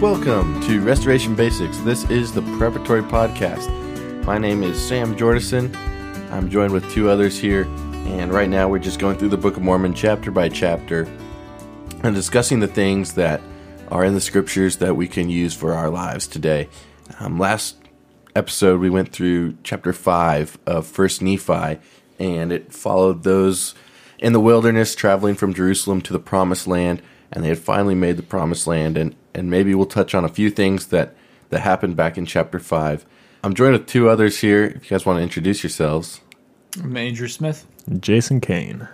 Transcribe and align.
Welcome 0.00 0.60
to 0.60 0.80
Restoration 0.80 1.34
Basics. 1.34 1.76
This 1.78 2.08
is 2.08 2.32
the 2.32 2.42
Preparatory 2.56 3.02
Podcast. 3.02 3.68
My 4.24 4.38
name 4.38 4.62
is 4.62 4.80
Sam 4.80 5.16
Jordison. 5.16 5.74
I'm 6.30 6.48
joined 6.48 6.72
with 6.72 6.88
two 6.92 7.10
others 7.10 7.36
here, 7.36 7.64
and 7.64 8.32
right 8.32 8.48
now 8.48 8.68
we're 8.68 8.78
just 8.78 9.00
going 9.00 9.18
through 9.18 9.30
the 9.30 9.36
Book 9.36 9.56
of 9.56 9.64
Mormon 9.64 9.94
chapter 9.94 10.30
by 10.30 10.50
chapter 10.50 11.08
and 12.04 12.14
discussing 12.14 12.60
the 12.60 12.68
things 12.68 13.14
that 13.14 13.40
are 13.90 14.04
in 14.04 14.14
the 14.14 14.20
scriptures 14.20 14.76
that 14.76 14.94
we 14.94 15.08
can 15.08 15.30
use 15.30 15.52
for 15.52 15.74
our 15.74 15.90
lives 15.90 16.28
today. 16.28 16.68
Um, 17.18 17.36
last 17.40 17.78
episode, 18.36 18.78
we 18.78 18.90
went 18.90 19.10
through 19.10 19.56
chapter 19.64 19.92
5 19.92 20.58
of 20.64 20.86
First 20.86 21.22
Nephi, 21.22 21.80
and 22.20 22.52
it 22.52 22.72
followed 22.72 23.24
those 23.24 23.74
in 24.20 24.32
the 24.32 24.38
wilderness 24.38 24.94
traveling 24.94 25.34
from 25.34 25.52
Jerusalem 25.52 26.02
to 26.02 26.12
the 26.12 26.20
promised 26.20 26.68
land, 26.68 27.02
and 27.32 27.42
they 27.42 27.48
had 27.48 27.58
finally 27.58 27.96
made 27.96 28.16
the 28.16 28.22
promised 28.22 28.68
land. 28.68 28.96
And, 28.96 29.16
and 29.38 29.48
maybe 29.48 29.74
we'll 29.74 29.86
touch 29.86 30.14
on 30.14 30.24
a 30.24 30.28
few 30.28 30.50
things 30.50 30.86
that, 30.88 31.14
that 31.50 31.60
happened 31.60 31.96
back 31.96 32.18
in 32.18 32.26
chapter 32.26 32.58
5. 32.58 33.06
I'm 33.44 33.54
joined 33.54 33.72
with 33.72 33.86
two 33.86 34.08
others 34.08 34.40
here. 34.40 34.64
If 34.64 34.90
you 34.90 34.90
guys 34.90 35.06
want 35.06 35.18
to 35.18 35.22
introduce 35.22 35.62
yourselves. 35.62 36.20
I'm 36.82 36.96
Andrew 36.96 37.28
Smith. 37.28 37.64
Jason 38.00 38.40
Kane. 38.40 38.88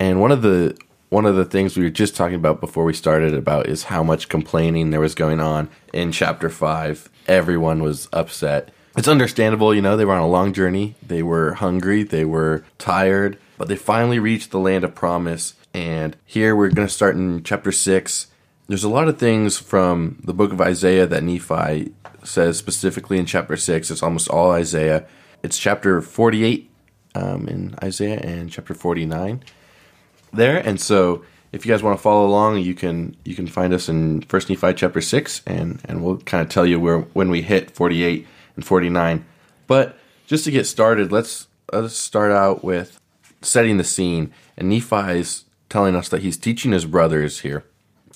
And 0.00 0.20
one 0.20 0.32
of 0.32 0.42
the 0.42 0.76
one 1.10 1.26
of 1.26 1.36
the 1.36 1.44
things 1.44 1.76
we 1.76 1.84
were 1.84 1.90
just 1.90 2.16
talking 2.16 2.34
about 2.34 2.60
before 2.60 2.84
we 2.84 2.92
started 2.92 3.32
about 3.32 3.66
is 3.66 3.84
how 3.84 4.02
much 4.02 4.28
complaining 4.28 4.90
there 4.90 5.00
was 5.00 5.14
going 5.14 5.40
on 5.40 5.70
in 5.92 6.12
chapter 6.12 6.50
5. 6.50 7.08
Everyone 7.26 7.82
was 7.82 8.08
upset. 8.12 8.70
It's 8.96 9.08
understandable, 9.08 9.74
you 9.74 9.80
know, 9.80 9.96
they 9.96 10.04
were 10.04 10.14
on 10.14 10.22
a 10.22 10.28
long 10.28 10.52
journey. 10.52 10.96
They 11.06 11.22
were 11.22 11.54
hungry, 11.54 12.02
they 12.02 12.24
were 12.24 12.64
tired, 12.78 13.38
but 13.56 13.68
they 13.68 13.76
finally 13.76 14.18
reached 14.18 14.50
the 14.50 14.58
land 14.58 14.84
of 14.84 14.94
promise. 14.94 15.54
And 15.72 16.16
here 16.26 16.54
we're 16.54 16.70
going 16.70 16.88
to 16.88 16.92
start 16.92 17.16
in 17.16 17.42
chapter 17.42 17.72
6. 17.72 18.26
There's 18.68 18.84
a 18.84 18.88
lot 18.88 19.08
of 19.08 19.18
things 19.18 19.58
from 19.58 20.18
the 20.22 20.34
book 20.34 20.52
of 20.52 20.60
Isaiah 20.60 21.06
that 21.06 21.22
Nephi 21.22 21.92
says 22.22 22.58
specifically 22.58 23.18
in 23.18 23.24
chapter 23.24 23.56
6. 23.56 23.90
It's 23.90 24.02
almost 24.02 24.28
all 24.28 24.50
Isaiah. 24.52 25.06
It's 25.42 25.58
chapter 25.58 26.02
48 26.02 26.70
um, 27.14 27.48
in 27.48 27.74
Isaiah 27.82 28.20
and 28.20 28.50
chapter 28.50 28.74
49 28.74 29.42
there. 30.32 30.58
And 30.58 30.80
so 30.80 31.24
if 31.52 31.64
you 31.64 31.72
guys 31.72 31.82
want 31.82 31.98
to 31.98 32.02
follow 32.02 32.26
along, 32.26 32.58
you 32.58 32.74
can 32.74 33.16
you 33.24 33.34
can 33.34 33.46
find 33.46 33.72
us 33.72 33.88
in 33.88 34.22
First 34.22 34.50
Nephi 34.50 34.74
chapter 34.74 35.00
six, 35.00 35.40
and 35.46 35.80
and 35.86 36.04
we'll 36.04 36.18
kind 36.18 36.42
of 36.42 36.50
tell 36.50 36.66
you 36.66 36.78
where 36.78 36.98
when 36.98 37.30
we 37.30 37.42
hit 37.42 37.70
forty 37.70 38.04
eight 38.04 38.26
and 38.54 38.64
forty 38.64 38.90
nine. 38.90 39.24
But 39.66 39.98
just 40.26 40.44
to 40.44 40.50
get 40.50 40.66
started, 40.66 41.10
let's 41.10 41.48
let's 41.72 41.96
start 41.96 42.32
out 42.32 42.62
with 42.62 43.00
setting 43.40 43.78
the 43.78 43.84
scene. 43.84 44.32
And 44.56 44.68
Nephi 44.68 45.18
is 45.18 45.44
telling 45.70 45.94
us 45.94 46.08
that 46.10 46.22
he's 46.22 46.36
teaching 46.36 46.72
his 46.72 46.84
brothers 46.84 47.40
here, 47.40 47.64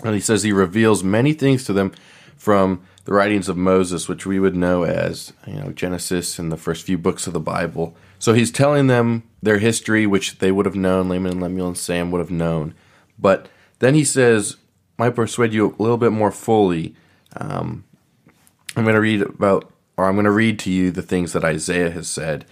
and 0.05 0.15
he 0.15 0.21
says 0.21 0.43
he 0.43 0.53
reveals 0.53 1.05
many 1.05 1.33
things 1.33 1.65
to 1.65 1.73
them 1.73 1.93
from 2.37 2.83
the 3.05 3.13
writings 3.13 3.49
of 3.49 3.57
Moses, 3.57 4.09
which 4.09 4.27
we 4.27 4.39
would 4.39 4.57
know 4.57 4.85
as 4.85 5.33
you 5.47 5.55
know 5.55 5.73
Genesis 5.73 6.39
and 6.39 6.51
the 6.51 6.57
first 6.57 6.85
few 6.85 6.99
books 6.99 7.27
of 7.27 7.33
the 7.33 7.41
Bible. 7.41 7.97
So 8.19 8.33
he's 8.33 8.53
telling 8.53 8.87
them 8.87 9.25
their 9.43 9.59
history, 9.59 10.07
which 10.07 10.39
they 10.39 10.53
would 10.53 10.67
have 10.67 10.77
known, 10.77 11.09
Laman 11.09 11.33
and 11.33 11.43
Lemuel 11.43 11.69
and 11.69 11.79
Sam 11.79 12.11
would 12.11 12.21
have 12.21 12.31
known. 12.31 12.75
But 13.19 13.49
then 13.81 13.95
he 13.95 14.05
says, 14.05 14.57
might 14.97 15.17
persuade 15.17 15.53
you 15.53 15.67
a 15.67 15.83
little 15.83 15.97
bit 15.97 16.13
more 16.13 16.31
fully. 16.31 16.95
Um, 17.37 17.85
I'm 18.77 18.85
going 18.85 18.95
to 18.95 19.01
read 19.01 19.23
about, 19.23 19.71
or 19.97 20.07
I'm 20.07 20.15
going 20.15 20.25
to 20.25 20.31
read 20.31 20.61
to 20.61 20.71
you 20.71 20.93
the 20.93 21.03
things 21.03 21.33
that 21.33 21.45
Isaiah 21.45 21.91
has 21.91 22.09
said. 22.09 22.45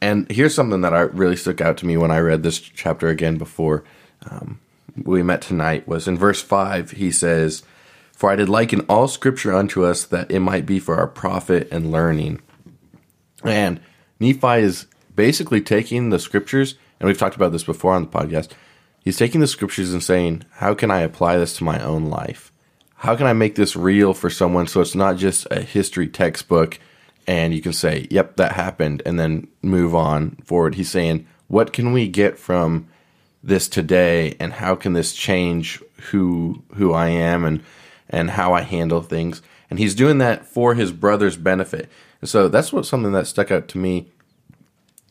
And 0.00 0.30
here's 0.30 0.54
something 0.54 0.80
that 0.80 0.94
I 0.94 1.00
really 1.00 1.36
stuck 1.36 1.60
out 1.60 1.76
to 1.78 1.86
me 1.86 1.98
when 1.98 2.10
I 2.10 2.18
read 2.20 2.42
this 2.42 2.58
chapter 2.58 3.08
again 3.08 3.36
before 3.36 3.84
um, 4.30 4.60
we 4.96 5.22
met 5.22 5.42
tonight 5.42 5.86
was 5.88 6.08
in 6.08 6.16
verse 6.16 6.42
5, 6.42 6.92
he 6.92 7.10
says, 7.10 7.62
For 8.12 8.30
I 8.30 8.36
did 8.36 8.48
liken 8.48 8.80
all 8.88 9.08
scripture 9.08 9.54
unto 9.54 9.84
us 9.84 10.04
that 10.04 10.30
it 10.30 10.40
might 10.40 10.66
be 10.66 10.78
for 10.78 10.96
our 10.96 11.06
profit 11.06 11.68
and 11.70 11.90
learning. 11.90 12.40
And 13.44 13.80
Nephi 14.18 14.60
is 14.60 14.86
basically 15.14 15.60
taking 15.60 16.10
the 16.10 16.18
scriptures, 16.18 16.74
and 16.98 17.06
we've 17.06 17.18
talked 17.18 17.36
about 17.36 17.52
this 17.52 17.64
before 17.64 17.94
on 17.94 18.02
the 18.02 18.10
podcast. 18.10 18.50
He's 19.02 19.16
taking 19.16 19.40
the 19.40 19.46
scriptures 19.46 19.92
and 19.92 20.02
saying, 20.02 20.44
How 20.52 20.74
can 20.74 20.90
I 20.90 21.00
apply 21.00 21.38
this 21.38 21.56
to 21.56 21.64
my 21.64 21.82
own 21.82 22.06
life? 22.06 22.52
How 22.96 23.16
can 23.16 23.26
I 23.26 23.32
make 23.32 23.54
this 23.54 23.76
real 23.76 24.12
for 24.12 24.28
someone 24.28 24.66
so 24.66 24.82
it's 24.82 24.94
not 24.94 25.16
just 25.16 25.46
a 25.50 25.62
history 25.62 26.06
textbook 26.06 26.78
and 27.26 27.54
you 27.54 27.62
can 27.62 27.72
say, 27.72 28.06
Yep, 28.10 28.36
that 28.36 28.52
happened, 28.52 29.02
and 29.06 29.18
then 29.18 29.48
move 29.62 29.94
on 29.94 30.36
forward? 30.44 30.74
He's 30.74 30.90
saying, 30.90 31.26
What 31.48 31.72
can 31.72 31.92
we 31.92 32.08
get 32.08 32.38
from 32.38 32.88
this 33.42 33.68
today 33.68 34.36
and 34.38 34.52
how 34.52 34.74
can 34.74 34.92
this 34.92 35.12
change 35.12 35.82
who 36.10 36.62
who 36.74 36.92
I 36.92 37.08
am 37.08 37.44
and 37.44 37.62
and 38.08 38.30
how 38.30 38.52
I 38.52 38.62
handle 38.62 39.02
things? 39.02 39.42
And 39.68 39.78
he's 39.78 39.94
doing 39.94 40.18
that 40.18 40.44
for 40.44 40.74
his 40.74 40.92
brother's 40.92 41.36
benefit. 41.36 41.88
And 42.20 42.28
so 42.28 42.48
that's 42.48 42.72
what 42.72 42.86
something 42.86 43.12
that 43.12 43.26
stuck 43.26 43.50
out 43.50 43.68
to 43.68 43.78
me 43.78 44.08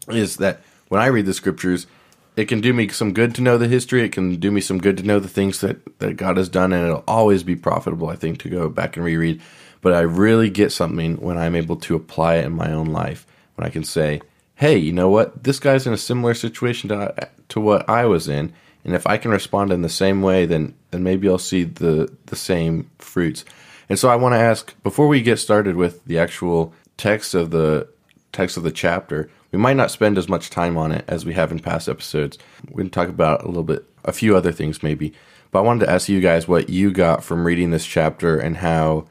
is 0.10 0.38
that 0.38 0.62
when 0.90 1.02
I 1.02 1.08
read 1.08 1.26
the 1.26 1.34
scriptures, 1.34 1.88
it 2.36 2.48
can 2.48 2.62
do 2.62 2.74
me 2.74 2.88
some 2.90 3.14
good 3.14 3.36
to 3.36 3.42
know 3.42 3.58
the 3.58 3.68
history. 3.68 4.04
It 4.04 4.12
can 4.12 4.36
do 4.36 4.52
me 4.52 4.62
some 4.62 4.78
good 4.78 4.98
to 4.98 5.04
know 5.04 5.20
the 5.20 5.28
things 5.28 5.62
that, 5.62 6.00
that 6.00 6.18
God 6.18 6.38
has 6.38 6.50
done, 6.50 6.72
and 6.72 6.88
it'll 6.88 7.04
always 7.08 7.44
be 7.44 7.56
profitable, 7.56 8.10
I 8.10 8.16
think, 8.16 8.40
to 8.40 8.50
go 8.50 8.70
back 8.70 8.96
and 8.96 9.06
reread. 9.06 9.42
But 9.82 9.94
I 9.94 10.02
really 10.02 10.50
get 10.50 10.72
something 10.72 11.18
when 11.18 11.38
I'm 11.38 11.56
able 11.56 11.76
to 11.78 11.96
apply 11.96 12.36
it 12.36 12.46
in 12.46 12.54
my 12.54 12.72
own 12.72 12.88
life, 12.88 13.26
when 13.56 13.68
I 13.68 13.70
can 13.70 13.84
say, 13.84 14.22
hey, 14.60 14.78
you 14.78 14.92
know 14.92 15.08
what? 15.08 15.42
This 15.46 15.58
guy's 15.58 15.88
in 15.88 15.94
a 15.94 15.98
similar 15.98 16.34
situation 16.34 16.90
to, 16.90 17.30
to 17.48 17.62
what 17.62 17.88
I 17.90 18.04
was 18.06 18.28
in. 18.28 18.52
And 18.84 18.94
if 18.94 19.08
I 19.08 19.18
can 19.18 19.32
respond 19.32 19.72
in 19.72 19.84
the 19.84 19.88
same 19.90 20.22
way, 20.22 20.46
then, 20.46 20.76
then 20.92 21.02
maybe 21.02 21.30
I'll 21.30 21.38
see 21.38 21.64
the, 21.64 22.14
the 22.26 22.36
same 22.36 22.92
fruits. 23.00 23.46
And 23.88 23.98
so 23.98 24.10
I 24.10 24.18
want 24.18 24.34
to 24.34 24.40
ask, 24.40 24.76
before 24.84 25.08
we 25.08 25.22
get 25.22 25.38
started 25.38 25.78
with 25.78 26.04
the 26.04 26.20
actual 26.20 26.74
text 26.98 27.34
of 27.34 27.52
the 27.52 27.88
text 28.34 28.58
of 28.58 28.64
the 28.64 28.72
chapter, 28.72 29.30
we 29.54 29.58
might 29.58 29.78
not 29.78 29.92
spend 29.92 30.18
as 30.18 30.28
much 30.28 30.50
time 30.50 30.78
on 30.78 30.92
it 30.92 31.06
as 31.08 31.26
we 31.26 31.34
have 31.36 31.54
in 31.54 31.60
past 31.60 31.88
episodes. 31.88 32.38
We're 32.68 32.80
going 32.80 32.90
to 32.90 32.94
talk 32.94 33.08
about 33.08 33.44
a 33.44 33.48
little 33.48 33.64
bit, 33.64 33.86
a 34.04 34.12
few 34.12 34.36
other 34.36 34.52
things 34.52 34.84
maybe. 34.84 35.14
But 35.52 35.60
I 35.60 35.62
wanted 35.62 35.86
to 35.86 35.92
ask 35.92 36.10
you 36.10 36.20
guys 36.20 36.50
what 36.50 36.68
you 36.68 36.92
got 36.92 37.24
from 37.24 37.48
reading 37.48 37.72
this 37.72 37.86
chapter 37.86 38.38
and 38.38 38.58
how 38.58 39.08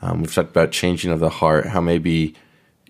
um, 0.00 0.22
we've 0.22 0.34
talked 0.34 0.50
about 0.50 0.72
changing 0.72 1.12
of 1.12 1.20
the 1.20 1.28
heart, 1.28 1.66
how 1.66 1.82
maybe 1.82 2.34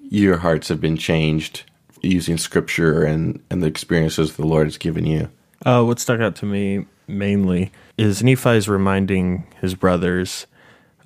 your 0.08 0.36
hearts 0.36 0.68
have 0.68 0.80
been 0.80 0.96
changed 0.96 1.64
using 2.08 2.38
scripture 2.38 3.04
and, 3.04 3.42
and 3.50 3.62
the 3.62 3.66
experiences 3.66 4.36
the 4.36 4.46
Lord 4.46 4.66
has 4.66 4.78
given 4.78 5.06
you. 5.06 5.30
Uh, 5.64 5.82
what 5.82 5.98
stuck 5.98 6.20
out 6.20 6.36
to 6.36 6.46
me 6.46 6.86
mainly 7.08 7.72
is 7.96 8.22
Nephi's 8.22 8.68
reminding 8.68 9.46
his 9.60 9.74
brothers 9.74 10.46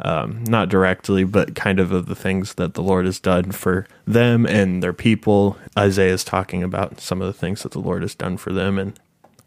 um, 0.03 0.45
not 0.45 0.69
directly, 0.69 1.25
but 1.25 1.55
kind 1.55 1.79
of 1.79 1.93
of 1.93 2.07
the 2.07 2.15
things 2.15 2.55
that 2.55 2.75
the 2.75 2.83
Lord 2.83 3.05
has 3.05 3.21
done 3.21 3.53
for 3.53 3.87
them 4.07 4.47
and 4.47 4.83
their 4.83 4.93
people. 4.93 5.59
Isaiah 5.79 6.15
is 6.15 6.25
talking 6.25 6.63
about 6.63 7.01
some 7.01 7.21
of 7.21 7.27
the 7.27 7.39
things 7.39 7.63
that 7.63 7.73
the 7.73 7.81
Lord 7.81 8.03
has 8.03 8.15
done 8.15 8.37
for 8.37 8.53
them, 8.53 8.79
and 8.79 8.99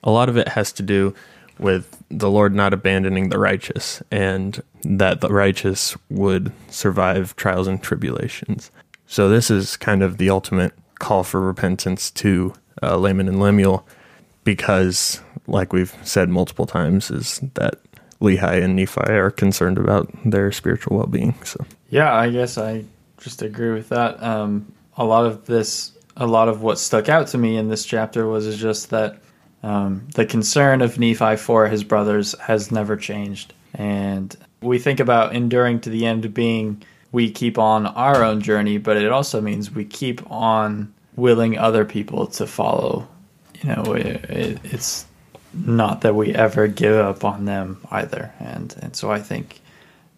a 0.03 0.11
lot 0.11 0.29
of 0.29 0.37
it 0.37 0.49
has 0.49 0.71
to 0.73 0.83
do 0.83 1.13
with 1.59 2.03
the 2.09 2.29
Lord 2.29 2.53
not 2.53 2.73
abandoning 2.73 3.29
the 3.29 3.39
righteous 3.39 4.01
and 4.11 4.61
that 4.83 5.21
the 5.21 5.29
righteous 5.29 5.95
would 6.09 6.51
survive 6.69 7.35
trials 7.35 7.67
and 7.67 7.81
tribulations. 7.81 8.71
So, 9.05 9.29
this 9.29 9.49
is 9.51 9.77
kind 9.77 10.01
of 10.01 10.17
the 10.17 10.29
ultimate 10.29 10.73
call 11.03 11.23
for 11.23 11.41
repentance 11.41 12.09
to 12.09 12.53
uh, 12.81 12.97
Laman 12.97 13.27
and 13.27 13.39
Lemuel 13.39 13.85
because, 14.43 15.21
like 15.47 15.73
we've 15.73 15.93
said 16.03 16.29
multiple 16.29 16.65
times, 16.65 17.11
is 17.11 17.39
that 17.55 17.75
Lehi 18.21 18.63
and 18.63 18.75
Nephi 18.75 19.11
are 19.11 19.29
concerned 19.29 19.77
about 19.77 20.09
their 20.25 20.51
spiritual 20.51 20.97
well 20.97 21.07
being. 21.07 21.35
So 21.43 21.65
yeah, 21.89 22.15
I 22.15 22.29
guess 22.29 22.57
I 22.57 22.85
just 23.17 23.41
agree 23.41 23.71
with 23.71 23.89
that. 23.89 24.21
Um, 24.23 24.71
a 24.97 25.03
lot 25.03 25.25
of 25.25 25.45
this, 25.45 25.91
a 26.15 26.25
lot 26.25 26.47
of 26.47 26.61
what 26.61 26.79
stuck 26.79 27.09
out 27.09 27.27
to 27.27 27.37
me 27.37 27.57
in 27.57 27.69
this 27.69 27.85
chapter 27.85 28.25
was 28.25 28.57
just 28.57 28.89
that 28.91 29.19
um, 29.61 30.07
the 30.15 30.25
concern 30.25 30.81
of 30.81 30.97
Nephi 30.97 31.35
for 31.35 31.67
his 31.67 31.83
brothers 31.83 32.33
has 32.39 32.71
never 32.71 32.95
changed, 32.95 33.53
and 33.73 34.35
we 34.61 34.79
think 34.79 35.01
about 35.01 35.35
enduring 35.35 35.81
to 35.81 35.89
the 35.89 36.05
end 36.05 36.33
being 36.33 36.81
we 37.11 37.29
keep 37.29 37.57
on 37.57 37.85
our 37.85 38.23
own 38.23 38.41
journey, 38.41 38.77
but 38.79 38.97
it 38.97 39.11
also 39.11 39.39
means 39.39 39.71
we 39.71 39.85
keep 39.85 40.29
on 40.31 40.92
willing 41.15 41.57
other 41.57 41.85
people 41.85 42.27
to 42.27 42.47
follow. 42.47 43.07
You 43.61 43.75
know, 43.75 43.93
it, 43.93 44.25
it, 44.29 44.59
it's 44.63 45.05
not 45.53 46.01
that 46.01 46.15
we 46.15 46.33
ever 46.33 46.67
give 46.67 46.95
up 46.95 47.23
on 47.23 47.45
them 47.45 47.79
either. 47.91 48.33
And 48.39 48.75
and 48.81 48.95
so 48.95 49.11
I 49.11 49.19
think 49.19 49.61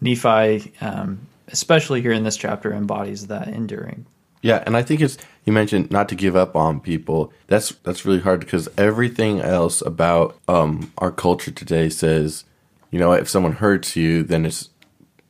Nephi, 0.00 0.72
um, 0.80 1.26
especially 1.48 2.02
here 2.02 2.12
in 2.12 2.24
this 2.24 2.36
chapter, 2.36 2.72
embodies 2.72 3.26
that 3.28 3.48
enduring. 3.48 4.06
Yeah, 4.42 4.62
and 4.66 4.76
I 4.76 4.82
think 4.82 5.00
it's 5.00 5.18
you 5.44 5.52
mentioned 5.52 5.90
not 5.90 6.08
to 6.10 6.14
give 6.14 6.36
up 6.36 6.56
on 6.56 6.80
people. 6.80 7.32
That's 7.46 7.70
that's 7.82 8.04
really 8.04 8.20
hard 8.20 8.40
because 8.40 8.68
everything 8.76 9.40
else 9.40 9.80
about 9.80 10.36
um, 10.48 10.92
our 10.98 11.10
culture 11.10 11.50
today 11.50 11.88
says, 11.88 12.44
you 12.90 12.98
know, 12.98 13.12
if 13.12 13.28
someone 13.28 13.52
hurts 13.52 13.96
you, 13.96 14.22
then 14.22 14.46
it's 14.46 14.70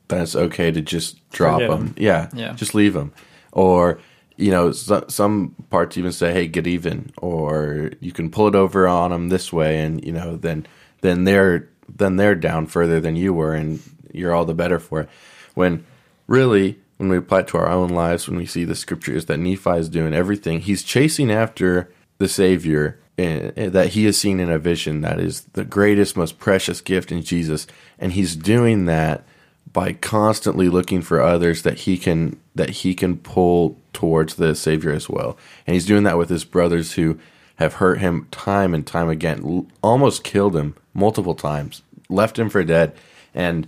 then 0.09 0.23
it's 0.23 0.37
okay 0.37 0.71
to 0.71 0.81
just 0.81 1.29
drop 1.31 1.61
them. 1.61 1.71
them. 1.71 1.95
Yeah, 1.97 2.29
yeah, 2.35 2.53
just 2.53 2.75
leave 2.75 2.95
them. 2.95 3.13
Or 3.53 3.99
you 4.37 4.51
know, 4.51 4.73
so, 4.73 5.05
some 5.09 5.55
parts 5.71 5.97
even 5.97 6.13
say, 6.13 6.33
"Hey, 6.33 6.47
get 6.47 6.67
even," 6.67 7.13
or 7.19 7.91
you 8.01 8.13
can 8.13 8.31
pull 8.31 8.49
it 8.49 8.55
over 8.55 8.87
on 8.87 9.11
them 9.11 9.29
this 9.29 9.53
way, 9.53 9.81
and 9.81 10.05
you 10.05 10.13
know, 10.13 10.37
then 10.37 10.67
then 11.01 11.25
they're 11.25 11.69
then 11.95 12.17
they're 12.17 12.35
down 12.35 12.67
further 12.67 13.01
than 13.01 13.17
you 13.17 13.33
were, 13.33 13.55
and 13.55 13.81
you're 14.13 14.35
all 14.35 14.45
the 14.45 14.55
better 14.55 14.79
for 14.79 15.03
it. 15.03 15.09
When 15.55 15.85
really, 16.27 16.79
when 16.97 17.09
we 17.09 17.17
apply 17.17 17.41
it 17.41 17.49
to 17.49 17.59
our 17.59 17.69
own 17.69 17.91
lives, 17.91 18.29
when 18.29 18.37
we 18.37 18.47
see 18.47 18.65
the 18.65 18.75
scriptures 18.75 19.27
that 19.27 19.39
Nephi 19.39 19.71
is 19.71 19.89
doing 19.89 20.15
everything, 20.15 20.61
he's 20.61 20.83
chasing 20.83 21.31
after 21.31 21.91
the 22.19 22.29
Savior 22.29 22.99
eh, 23.19 23.51
eh, 23.57 23.69
that 23.69 23.91
he 23.91 24.05
has 24.05 24.17
seen 24.17 24.41
in 24.41 24.51
a 24.51 24.59
vision 24.59 25.03
that 25.03 25.21
is 25.21 25.43
the 25.53 25.65
greatest, 25.65 26.17
most 26.17 26.39
precious 26.39 26.81
gift 26.81 27.13
in 27.13 27.23
Jesus. 27.23 27.67
And 27.99 28.13
he's 28.13 28.37
doing 28.37 28.87
that 28.87 29.25
by 29.73 29.93
constantly 29.93 30.69
looking 30.69 31.03
for 31.03 31.21
others 31.21 31.63
that 31.63 31.81
he 31.81 31.99
can 31.99 32.39
that 32.55 32.71
he 32.71 32.95
can 32.95 33.17
pull 33.19 33.79
towards 33.93 34.35
the 34.35 34.55
Savior 34.55 34.93
as 34.93 35.09
well. 35.09 35.37
And 35.67 35.75
he's 35.75 35.87
doing 35.87 36.05
that 36.05 36.19
with 36.19 36.29
his 36.29 36.45
brothers 36.45 36.93
who 36.93 37.19
have 37.57 37.75
hurt 37.75 37.99
him 38.01 38.29
time 38.31 38.75
and 38.75 38.87
time 38.87 39.09
again, 39.09 39.67
almost 39.83 40.25
killed 40.25 40.55
him 40.57 40.77
multiple 40.95 41.35
times, 41.35 41.83
left 42.09 42.39
him 42.39 42.49
for 42.49 42.63
dead, 42.63 42.95
and 43.35 43.67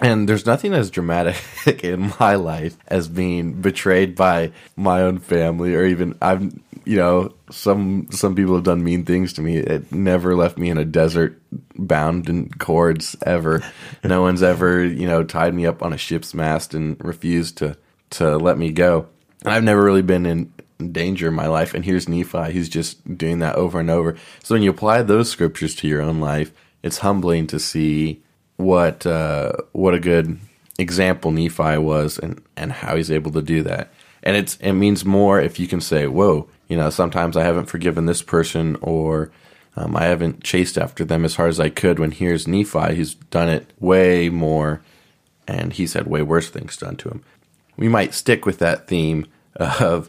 and 0.00 0.28
there's 0.28 0.46
nothing 0.46 0.72
as 0.72 0.90
dramatic 0.90 1.36
in 1.84 2.12
my 2.18 2.34
life 2.34 2.76
as 2.88 3.08
being 3.08 3.60
betrayed 3.60 4.14
by 4.14 4.52
my 4.76 5.02
own 5.02 5.18
family 5.18 5.74
or 5.74 5.84
even 5.84 6.16
I've 6.22 6.52
you 6.84 6.96
know 6.96 7.34
some 7.50 8.08
some 8.10 8.34
people 8.34 8.54
have 8.54 8.64
done 8.64 8.82
mean 8.82 9.04
things 9.04 9.32
to 9.34 9.42
me. 9.42 9.58
It 9.58 9.92
never 9.92 10.34
left 10.34 10.58
me 10.58 10.70
in 10.70 10.78
a 10.78 10.84
desert 10.84 11.40
bound 11.76 12.28
in 12.28 12.50
cords 12.50 13.16
ever. 13.24 13.62
no 14.04 14.22
one's 14.22 14.42
ever, 14.42 14.84
you 14.84 15.06
know, 15.06 15.22
tied 15.22 15.54
me 15.54 15.66
up 15.66 15.82
on 15.82 15.92
a 15.92 15.98
ship's 15.98 16.34
mast 16.34 16.74
and 16.74 17.02
refused 17.04 17.58
to 17.58 17.76
to 18.10 18.36
let 18.36 18.58
me 18.58 18.72
go. 18.72 19.08
I've 19.44 19.64
never 19.64 19.82
really 19.82 20.02
been 20.02 20.26
in 20.26 20.52
danger 20.90 21.28
in 21.28 21.34
my 21.34 21.46
life 21.46 21.74
and 21.74 21.84
here's 21.84 22.08
Nephi 22.08 22.50
he's 22.50 22.68
just 22.68 23.16
doing 23.16 23.38
that 23.40 23.56
over 23.56 23.78
and 23.78 23.90
over. 23.90 24.16
So 24.42 24.54
when 24.54 24.62
you 24.62 24.70
apply 24.70 25.02
those 25.02 25.30
scriptures 25.30 25.76
to 25.76 25.88
your 25.88 26.02
own 26.02 26.18
life, 26.18 26.52
it's 26.82 26.98
humbling 26.98 27.46
to 27.48 27.60
see 27.60 28.22
what 28.62 29.06
uh, 29.06 29.52
what 29.72 29.94
a 29.94 30.00
good 30.00 30.38
example 30.78 31.30
Nephi 31.30 31.78
was 31.78 32.18
and 32.18 32.42
and 32.56 32.72
how 32.72 32.96
he's 32.96 33.10
able 33.10 33.32
to 33.32 33.42
do 33.42 33.62
that. 33.62 33.92
And 34.22 34.36
it's 34.36 34.56
it 34.56 34.72
means 34.72 35.04
more 35.04 35.40
if 35.40 35.58
you 35.58 35.66
can 35.66 35.80
say, 35.80 36.06
"Whoa, 36.06 36.48
you 36.68 36.76
know, 36.76 36.90
sometimes 36.90 37.36
I 37.36 37.42
haven't 37.42 37.66
forgiven 37.66 38.06
this 38.06 38.22
person 38.22 38.76
or 38.80 39.30
um, 39.76 39.96
I 39.96 40.04
haven't 40.04 40.44
chased 40.44 40.78
after 40.78 41.04
them 41.04 41.24
as 41.24 41.36
hard 41.36 41.50
as 41.50 41.60
I 41.60 41.68
could." 41.68 41.98
When 41.98 42.12
here's 42.12 42.48
Nephi, 42.48 42.94
he's 42.94 43.14
done 43.14 43.48
it 43.48 43.72
way 43.80 44.28
more, 44.28 44.82
and 45.48 45.72
he's 45.72 45.94
had 45.94 46.06
way 46.06 46.22
worse 46.22 46.48
things 46.50 46.76
done 46.76 46.96
to 46.96 47.08
him. 47.08 47.24
We 47.76 47.88
might 47.88 48.14
stick 48.14 48.46
with 48.46 48.58
that 48.58 48.86
theme 48.86 49.26
of, 49.56 50.08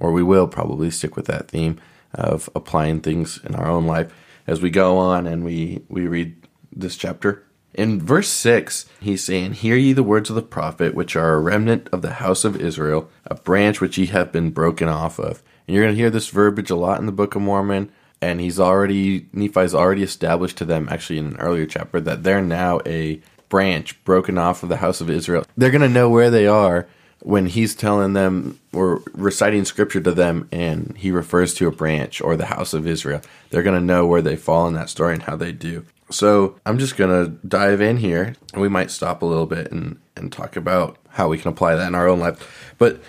or 0.00 0.12
we 0.12 0.22
will 0.22 0.48
probably 0.48 0.90
stick 0.90 1.14
with 1.16 1.26
that 1.26 1.48
theme 1.48 1.80
of 2.14 2.50
applying 2.54 3.00
things 3.00 3.40
in 3.44 3.54
our 3.54 3.68
own 3.68 3.86
life 3.86 4.12
as 4.46 4.60
we 4.60 4.70
go 4.70 4.98
on 4.98 5.26
and 5.26 5.44
we 5.44 5.82
we 5.88 6.06
read 6.06 6.34
this 6.74 6.96
chapter 6.96 7.44
in 7.74 8.00
verse 8.00 8.28
6, 8.28 8.86
he's 9.00 9.24
saying, 9.24 9.54
Hear 9.54 9.76
ye 9.76 9.92
the 9.92 10.02
words 10.02 10.28
of 10.28 10.36
the 10.36 10.42
prophet, 10.42 10.94
which 10.94 11.16
are 11.16 11.34
a 11.34 11.40
remnant 11.40 11.88
of 11.92 12.02
the 12.02 12.14
house 12.14 12.44
of 12.44 12.60
Israel, 12.60 13.08
a 13.26 13.34
branch 13.34 13.80
which 13.80 13.96
ye 13.96 14.06
have 14.06 14.32
been 14.32 14.50
broken 14.50 14.88
off 14.88 15.18
of. 15.18 15.42
And 15.66 15.74
you're 15.74 15.84
going 15.84 15.94
to 15.94 16.00
hear 16.00 16.10
this 16.10 16.28
verbiage 16.28 16.70
a 16.70 16.76
lot 16.76 17.00
in 17.00 17.06
the 17.06 17.12
Book 17.12 17.34
of 17.34 17.42
Mormon. 17.42 17.90
And 18.20 18.40
he's 18.40 18.60
already, 18.60 19.26
Nephi's 19.32 19.74
already 19.74 20.02
established 20.02 20.58
to 20.58 20.64
them, 20.64 20.88
actually 20.90 21.18
in 21.18 21.26
an 21.26 21.36
earlier 21.38 21.66
chapter, 21.66 22.00
that 22.00 22.22
they're 22.22 22.42
now 22.42 22.80
a 22.86 23.20
branch 23.48 24.02
broken 24.04 24.38
off 24.38 24.62
of 24.62 24.68
the 24.68 24.76
house 24.76 25.00
of 25.00 25.10
Israel. 25.10 25.44
They're 25.56 25.70
going 25.70 25.82
to 25.82 25.88
know 25.88 26.08
where 26.08 26.30
they 26.30 26.46
are 26.46 26.86
when 27.20 27.46
he's 27.46 27.74
telling 27.74 28.12
them 28.12 28.58
or 28.72 29.02
reciting 29.12 29.64
scripture 29.64 30.00
to 30.00 30.12
them 30.12 30.48
and 30.50 30.96
he 30.96 31.10
refers 31.10 31.54
to 31.54 31.68
a 31.68 31.72
branch 31.72 32.20
or 32.20 32.36
the 32.36 32.46
house 32.46 32.74
of 32.74 32.86
Israel. 32.86 33.20
They're 33.50 33.62
going 33.62 33.78
to 33.78 33.84
know 33.84 34.06
where 34.06 34.22
they 34.22 34.36
fall 34.36 34.66
in 34.66 34.74
that 34.74 34.90
story 34.90 35.14
and 35.14 35.22
how 35.22 35.36
they 35.36 35.52
do. 35.52 35.84
So 36.12 36.56
I'm 36.66 36.78
just 36.78 36.96
going 36.96 37.10
to 37.10 37.46
dive 37.46 37.80
in 37.80 37.96
here 37.96 38.34
and 38.52 38.62
we 38.62 38.68
might 38.68 38.90
stop 38.90 39.22
a 39.22 39.26
little 39.26 39.46
bit 39.46 39.72
and, 39.72 39.98
and 40.16 40.32
talk 40.32 40.56
about 40.56 40.98
how 41.10 41.28
we 41.28 41.38
can 41.38 41.50
apply 41.50 41.74
that 41.74 41.88
in 41.88 41.94
our 41.94 42.08
own 42.08 42.20
life. 42.20 42.74
But 42.78 43.02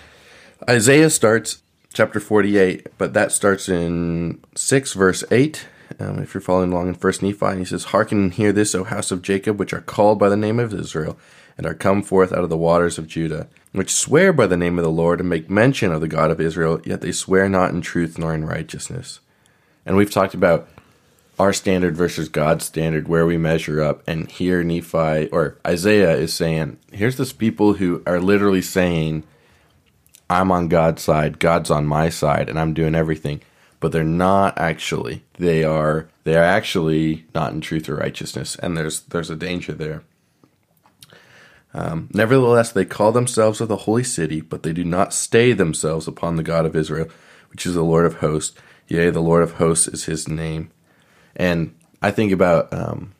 Isaiah 0.68 1.10
starts 1.10 1.62
chapter 1.92 2.20
48, 2.20 2.88
but 2.98 3.12
that 3.14 3.32
starts 3.32 3.68
in 3.68 4.42
6 4.54 4.92
verse 4.94 5.24
8. 5.30 5.66
Um, 6.00 6.18
if 6.18 6.34
you're 6.34 6.40
following 6.40 6.72
along 6.72 6.88
in 6.88 6.94
First 6.94 7.22
Nephi, 7.22 7.58
he 7.58 7.64
says, 7.64 7.84
Hearken 7.84 8.18
and 8.18 8.34
hear 8.34 8.52
this, 8.52 8.74
O 8.74 8.84
house 8.84 9.10
of 9.10 9.22
Jacob, 9.22 9.58
which 9.58 9.72
are 9.72 9.80
called 9.80 10.18
by 10.18 10.28
the 10.28 10.36
name 10.36 10.58
of 10.58 10.72
Israel, 10.72 11.18
and 11.56 11.66
are 11.66 11.74
come 11.74 12.02
forth 12.02 12.32
out 12.32 12.42
of 12.42 12.50
the 12.50 12.56
waters 12.56 12.98
of 12.98 13.06
Judah, 13.06 13.48
which 13.72 13.92
swear 13.92 14.32
by 14.32 14.46
the 14.46 14.56
name 14.56 14.78
of 14.78 14.84
the 14.84 14.90
Lord, 14.90 15.20
and 15.20 15.28
make 15.28 15.50
mention 15.50 15.92
of 15.92 16.00
the 16.00 16.08
God 16.08 16.30
of 16.30 16.40
Israel, 16.40 16.80
yet 16.84 17.00
they 17.00 17.12
swear 17.12 17.48
not 17.48 17.70
in 17.70 17.80
truth 17.80 18.18
nor 18.18 18.34
in 18.34 18.44
righteousness. 18.44 19.20
And 19.86 19.96
we've 19.96 20.10
talked 20.10 20.34
about 20.34 20.68
our 21.38 21.52
standard 21.52 21.96
versus 21.96 22.28
God's 22.28 22.64
standard, 22.64 23.08
where 23.08 23.26
we 23.26 23.36
measure 23.36 23.82
up. 23.82 24.02
And 24.06 24.30
here 24.30 24.62
Nephi 24.62 25.28
or 25.28 25.58
Isaiah 25.66 26.16
is 26.16 26.32
saying, 26.32 26.78
here's 26.92 27.16
this 27.16 27.32
people 27.32 27.74
who 27.74 28.02
are 28.06 28.20
literally 28.20 28.62
saying, 28.62 29.24
I'm 30.30 30.50
on 30.50 30.68
God's 30.68 31.02
side, 31.02 31.38
God's 31.38 31.70
on 31.70 31.86
my 31.86 32.08
side, 32.08 32.48
and 32.48 32.58
I'm 32.58 32.74
doing 32.74 32.94
everything. 32.94 33.42
But 33.80 33.92
they're 33.92 34.04
not 34.04 34.56
actually. 34.58 35.24
They 35.38 35.62
are 35.62 36.08
they 36.22 36.36
are 36.36 36.42
actually 36.42 37.26
not 37.34 37.52
in 37.52 37.60
truth 37.60 37.88
or 37.88 37.96
righteousness, 37.96 38.56
and 38.56 38.76
there's 38.76 39.00
there's 39.00 39.28
a 39.28 39.36
danger 39.36 39.72
there. 39.72 40.02
Um, 41.74 42.08
Nevertheless, 42.14 42.72
they 42.72 42.86
call 42.86 43.12
themselves 43.12 43.60
of 43.60 43.68
the 43.68 43.78
holy 43.78 44.04
city, 44.04 44.40
but 44.40 44.62
they 44.62 44.72
do 44.72 44.84
not 44.84 45.12
stay 45.12 45.52
themselves 45.52 46.08
upon 46.08 46.36
the 46.36 46.42
God 46.42 46.64
of 46.64 46.76
Israel, 46.76 47.08
which 47.50 47.66
is 47.66 47.74
the 47.74 47.82
Lord 47.82 48.06
of 48.06 48.16
hosts. 48.16 48.56
Yea, 48.88 49.10
the 49.10 49.20
Lord 49.20 49.42
of 49.42 49.54
hosts 49.54 49.88
is 49.88 50.04
his 50.04 50.28
name. 50.28 50.70
And 51.36 51.74
I 52.02 52.10
think 52.10 52.32
about 52.32 52.72
um, 52.72 53.14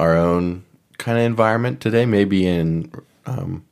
our 0.00 0.16
own 0.16 0.64
kind 0.98 1.18
of 1.18 1.24
environment 1.24 1.80
today, 1.80 2.06
maybe 2.06 2.46
in 2.46 2.92
um, 3.26 3.64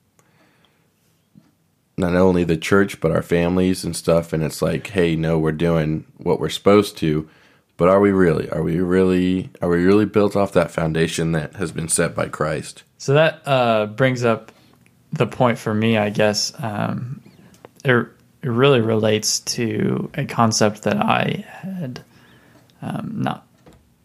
not 1.96 2.14
only 2.14 2.44
the 2.44 2.56
church, 2.56 3.00
but 3.00 3.10
our 3.10 3.22
families 3.22 3.84
and 3.84 3.94
stuff. 3.94 4.32
And 4.32 4.42
it's 4.42 4.62
like, 4.62 4.88
hey, 4.88 5.16
no, 5.16 5.38
we're 5.38 5.52
doing 5.52 6.06
what 6.16 6.40
we're 6.40 6.48
supposed 6.48 6.96
to. 6.98 7.28
But 7.76 7.88
are 7.88 8.00
we 8.00 8.10
really? 8.10 8.50
Are 8.50 8.62
we 8.62 8.78
really? 8.80 9.50
Are 9.62 9.68
we 9.68 9.82
really 9.82 10.04
built 10.04 10.36
off 10.36 10.52
that 10.52 10.70
foundation 10.70 11.32
that 11.32 11.56
has 11.56 11.72
been 11.72 11.88
set 11.88 12.14
by 12.14 12.28
Christ? 12.28 12.82
So 12.98 13.14
that 13.14 13.40
uh, 13.46 13.86
brings 13.86 14.22
up 14.22 14.52
the 15.12 15.26
point 15.26 15.58
for 15.58 15.72
me, 15.72 15.96
I 15.96 16.10
guess. 16.10 16.52
Um, 16.62 17.22
it, 17.82 18.06
it 18.42 18.48
really 18.48 18.80
relates 18.80 19.40
to 19.40 20.10
a 20.12 20.26
concept 20.26 20.82
that 20.82 20.98
I 20.98 21.44
had 21.48 22.04
um, 22.82 23.22
not 23.22 23.46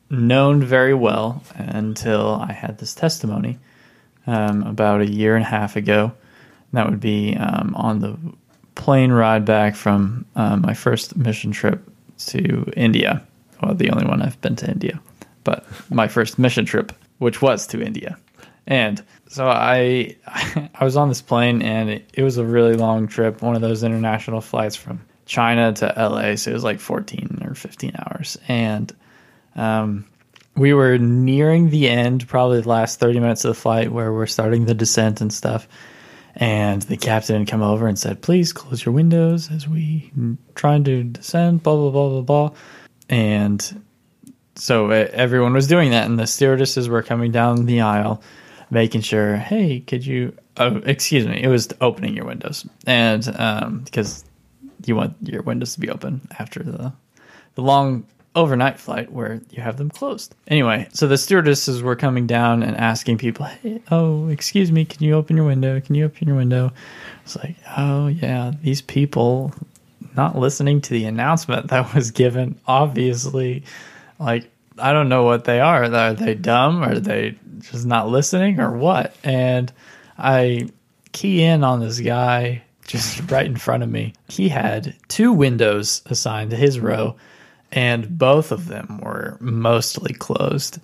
known 0.09 0.63
very 0.63 0.93
well 0.93 1.43
until 1.55 2.35
I 2.35 2.51
had 2.53 2.77
this 2.77 2.93
testimony 2.93 3.59
um, 4.27 4.63
about 4.63 5.01
a 5.01 5.09
year 5.09 5.35
and 5.35 5.43
a 5.43 5.47
half 5.47 5.75
ago. 5.75 6.13
That 6.73 6.89
would 6.89 6.99
be 6.99 7.35
um, 7.35 7.73
on 7.75 7.99
the 7.99 8.17
plane 8.75 9.11
ride 9.11 9.45
back 9.45 9.75
from 9.75 10.25
uh, 10.35 10.57
my 10.57 10.73
first 10.73 11.15
mission 11.15 11.51
trip 11.51 11.89
to 12.17 12.71
India. 12.75 13.25
Well, 13.61 13.73
the 13.73 13.89
only 13.91 14.05
one 14.05 14.21
I've 14.21 14.39
been 14.41 14.55
to 14.57 14.69
India, 14.69 14.99
but 15.43 15.65
my 15.89 16.07
first 16.07 16.37
mission 16.37 16.65
trip, 16.65 16.91
which 17.19 17.41
was 17.41 17.67
to 17.67 17.81
India. 17.81 18.17
And 18.67 19.01
so 19.27 19.47
I 19.47 20.17
I 20.75 20.83
was 20.83 20.97
on 20.97 21.09
this 21.09 21.21
plane 21.21 21.61
and 21.61 21.89
it, 21.89 22.09
it 22.13 22.23
was 22.23 22.37
a 22.37 22.45
really 22.45 22.75
long 22.75 23.07
trip, 23.07 23.41
one 23.41 23.55
of 23.55 23.61
those 23.61 23.83
international 23.83 24.41
flights 24.41 24.75
from 24.75 25.01
China 25.25 25.73
to 25.73 25.93
LA. 25.97 26.35
So 26.35 26.51
it 26.51 26.53
was 26.53 26.63
like 26.63 26.79
14 26.79 27.43
or 27.45 27.55
15 27.55 27.93
hours. 27.97 28.37
And 28.47 28.93
um, 29.55 30.05
we 30.55 30.73
were 30.73 30.97
nearing 30.97 31.69
the 31.69 31.89
end, 31.89 32.27
probably 32.27 32.61
the 32.61 32.69
last 32.69 32.99
30 32.99 33.19
minutes 33.19 33.43
of 33.45 33.49
the 33.49 33.61
flight 33.61 33.91
where 33.91 34.13
we're 34.13 34.25
starting 34.25 34.65
the 34.65 34.73
descent 34.73 35.21
and 35.21 35.33
stuff. 35.33 35.67
And 36.35 36.81
the 36.83 36.97
captain 36.97 37.45
come 37.45 37.61
over 37.61 37.87
and 37.87 37.97
said, 37.97 38.21
please 38.21 38.51
close 38.51 38.85
your 38.85 38.93
windows 38.93 39.49
as 39.51 39.67
we 39.67 40.11
trying 40.53 40.83
to 40.85 41.03
descend, 41.03 41.63
blah, 41.63 41.75
blah, 41.75 41.91
blah, 41.91 42.09
blah, 42.09 42.21
blah. 42.21 42.57
And 43.09 43.83
so 44.55 44.89
everyone 44.89 45.53
was 45.53 45.67
doing 45.67 45.91
that. 45.91 46.05
And 46.05 46.19
the 46.19 46.27
stewardesses 46.27 46.89
were 46.89 47.03
coming 47.03 47.31
down 47.31 47.65
the 47.65 47.81
aisle, 47.81 48.21
making 48.69 49.01
sure, 49.01 49.37
hey, 49.37 49.79
could 49.79 50.05
you, 50.05 50.35
oh, 50.57 50.77
excuse 50.85 51.25
me, 51.25 51.41
it 51.41 51.47
was 51.47 51.69
opening 51.79 52.15
your 52.15 52.25
windows. 52.25 52.67
And 52.85 53.33
um, 53.39 53.79
because 53.79 54.25
you 54.85 54.95
want 54.95 55.15
your 55.21 55.41
windows 55.41 55.73
to 55.75 55.79
be 55.79 55.89
open 55.89 56.27
after 56.37 56.63
the, 56.63 56.93
the 57.55 57.61
long 57.61 58.05
overnight 58.35 58.79
flight 58.79 59.11
where 59.11 59.41
you 59.49 59.61
have 59.61 59.77
them 59.77 59.89
closed. 59.89 60.35
Anyway, 60.47 60.87
so 60.91 61.07
the 61.07 61.17
stewardesses 61.17 61.81
were 61.81 61.95
coming 61.95 62.27
down 62.27 62.61
and 62.61 62.75
asking 62.75 63.17
people, 63.17 63.45
"Hey, 63.45 63.81
oh, 63.89 64.27
excuse 64.27 64.71
me, 64.71 64.85
can 64.85 65.03
you 65.03 65.13
open 65.15 65.37
your 65.37 65.45
window? 65.45 65.79
Can 65.79 65.95
you 65.95 66.05
open 66.05 66.27
your 66.27 66.37
window?" 66.37 66.71
It's 67.23 67.35
like, 67.37 67.55
"Oh 67.77 68.07
yeah, 68.07 68.51
these 68.61 68.81
people 68.81 69.53
not 70.15 70.37
listening 70.37 70.81
to 70.81 70.91
the 70.91 71.05
announcement 71.05 71.67
that 71.69 71.95
was 71.95 72.11
given. 72.11 72.59
Obviously, 72.67 73.63
like 74.19 74.49
I 74.77 74.91
don't 74.91 75.09
know 75.09 75.23
what 75.23 75.45
they 75.45 75.61
are. 75.61 75.85
Are 75.85 76.13
they 76.13 76.35
dumb? 76.35 76.83
Are 76.83 76.99
they 76.99 77.37
just 77.59 77.85
not 77.85 78.09
listening 78.09 78.59
or 78.59 78.71
what?" 78.71 79.15
And 79.23 79.71
I 80.17 80.67
key 81.13 81.41
in 81.41 81.63
on 81.63 81.79
this 81.79 81.99
guy 82.01 82.61
just 82.85 83.19
right 83.31 83.45
in 83.45 83.55
front 83.55 83.83
of 83.83 83.89
me. 83.89 84.13
He 84.27 84.49
had 84.49 84.93
two 85.07 85.31
windows 85.31 86.01
assigned 86.07 86.51
to 86.51 86.57
his 86.57 86.79
row 86.79 87.15
and 87.75 88.17
both 88.17 88.51
of 88.53 88.67
them 88.67 88.99
were 89.03 89.37
mostly 89.41 90.13
closed. 90.13 90.79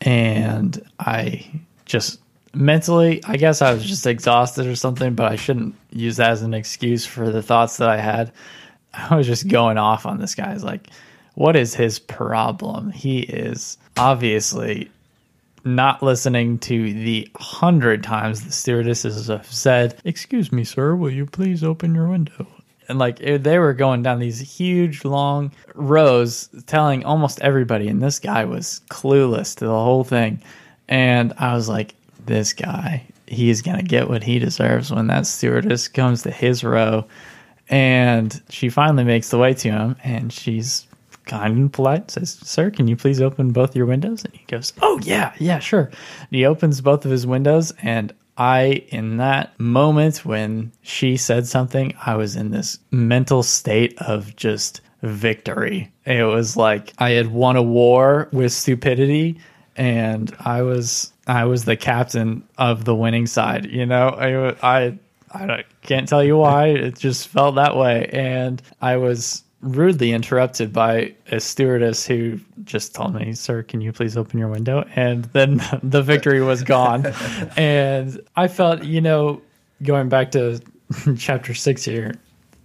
And 0.00 0.80
I 1.00 1.50
just 1.84 2.20
mentally, 2.54 3.22
I 3.24 3.36
guess 3.36 3.60
I 3.60 3.74
was 3.74 3.84
just 3.84 4.06
exhausted 4.06 4.66
or 4.66 4.76
something, 4.76 5.14
but 5.14 5.30
I 5.30 5.36
shouldn't 5.36 5.74
use 5.90 6.16
that 6.16 6.30
as 6.30 6.42
an 6.42 6.54
excuse 6.54 7.04
for 7.04 7.30
the 7.30 7.42
thoughts 7.42 7.78
that 7.78 7.88
I 7.90 7.98
had. 7.98 8.32
I 8.94 9.16
was 9.16 9.26
just 9.26 9.48
going 9.48 9.76
off 9.76 10.06
on 10.06 10.18
this 10.18 10.36
guy's 10.36 10.64
like, 10.64 10.88
what 11.34 11.56
is 11.56 11.74
his 11.74 11.98
problem? 11.98 12.90
He 12.90 13.20
is 13.20 13.76
obviously 13.96 14.90
not 15.64 16.02
listening 16.02 16.58
to 16.60 16.92
the 16.92 17.28
hundred 17.36 18.02
times 18.02 18.44
the 18.44 18.52
stewardesses 18.52 19.26
have 19.26 19.46
said, 19.46 20.00
Excuse 20.04 20.52
me, 20.52 20.64
sir, 20.64 20.94
will 20.94 21.10
you 21.10 21.26
please 21.26 21.62
open 21.62 21.94
your 21.94 22.08
window? 22.08 22.46
And 22.88 22.98
like 22.98 23.20
it- 23.20 23.42
they 23.44 23.58
were 23.58 23.74
going 23.74 24.02
down 24.02 24.18
these 24.18 24.38
huge 24.40 25.04
long 25.04 25.52
rows 25.74 26.48
telling 26.66 27.04
almost 27.04 27.40
everybody, 27.42 27.88
and 27.88 28.02
this 28.02 28.18
guy 28.18 28.44
was 28.44 28.80
clueless 28.90 29.54
to 29.56 29.64
the 29.66 29.70
whole 29.70 30.04
thing. 30.04 30.40
And 30.88 31.32
I 31.38 31.54
was 31.54 31.68
like, 31.68 31.94
This 32.26 32.52
guy, 32.52 33.04
he's 33.26 33.62
gonna 33.62 33.82
get 33.82 34.08
what 34.08 34.22
he 34.22 34.38
deserves 34.38 34.90
when 34.90 35.06
that 35.08 35.26
stewardess 35.26 35.88
comes 35.88 36.22
to 36.22 36.30
his 36.30 36.64
row. 36.64 37.04
And 37.70 38.40
she 38.48 38.68
finally 38.70 39.04
makes 39.04 39.28
the 39.30 39.38
way 39.38 39.52
to 39.54 39.70
him, 39.70 39.96
and 40.02 40.32
she's 40.32 40.86
kind 41.26 41.54
and 41.56 41.72
polite, 41.72 42.10
says, 42.10 42.38
Sir, 42.42 42.70
can 42.70 42.88
you 42.88 42.96
please 42.96 43.20
open 43.20 43.50
both 43.52 43.76
your 43.76 43.84
windows? 43.84 44.24
And 44.24 44.32
he 44.34 44.44
goes, 44.46 44.72
Oh, 44.80 44.98
yeah, 45.02 45.34
yeah, 45.38 45.58
sure. 45.58 45.84
And 45.90 46.28
he 46.30 46.46
opens 46.46 46.80
both 46.80 47.04
of 47.04 47.10
his 47.10 47.26
windows. 47.26 47.72
And 47.82 48.14
I, 48.38 48.84
in 48.88 49.16
that 49.16 49.58
moment 49.58 50.24
when 50.24 50.72
she 50.82 51.16
said 51.16 51.46
something, 51.46 51.94
I 52.06 52.14
was 52.14 52.36
in 52.36 52.52
this 52.52 52.78
mental 52.90 53.42
state 53.42 53.98
of 54.00 54.36
just 54.36 54.80
victory. 55.02 55.92
It 56.04 56.24
was 56.24 56.56
like 56.56 56.92
I 56.98 57.10
had 57.10 57.28
won 57.28 57.56
a 57.56 57.62
war 57.62 58.28
with 58.32 58.52
stupidity 58.52 59.38
and 59.76 60.34
I 60.40 60.62
was 60.62 61.12
I 61.26 61.44
was 61.44 61.64
the 61.64 61.76
captain 61.76 62.42
of 62.58 62.84
the 62.84 62.94
winning 62.94 63.26
side. 63.26 63.66
You 63.66 63.86
know, 63.86 64.08
I 64.08 64.78
I 64.78 64.98
I 65.32 65.64
can't 65.82 66.08
tell 66.08 66.24
you 66.24 66.36
why. 66.36 66.68
It 66.68 66.98
just 66.98 67.28
felt 67.28 67.54
that 67.54 67.76
way, 67.76 68.08
and 68.12 68.60
I 68.82 68.96
was 68.96 69.44
rudely 69.60 70.12
interrupted 70.12 70.72
by 70.72 71.14
a 71.30 71.40
stewardess 71.40 72.06
who 72.06 72.38
just 72.64 72.94
told 72.94 73.14
me, 73.14 73.32
"Sir, 73.34 73.62
can 73.62 73.80
you 73.80 73.92
please 73.92 74.16
open 74.16 74.38
your 74.38 74.48
window?" 74.48 74.84
And 74.94 75.24
then 75.26 75.60
the 75.82 76.02
victory 76.02 76.40
was 76.40 76.62
gone, 76.62 77.06
and 77.56 78.20
I 78.36 78.48
felt, 78.48 78.84
you 78.84 79.00
know, 79.00 79.42
going 79.82 80.08
back 80.08 80.32
to 80.32 80.60
chapter 81.18 81.54
six 81.54 81.84
here, 81.84 82.14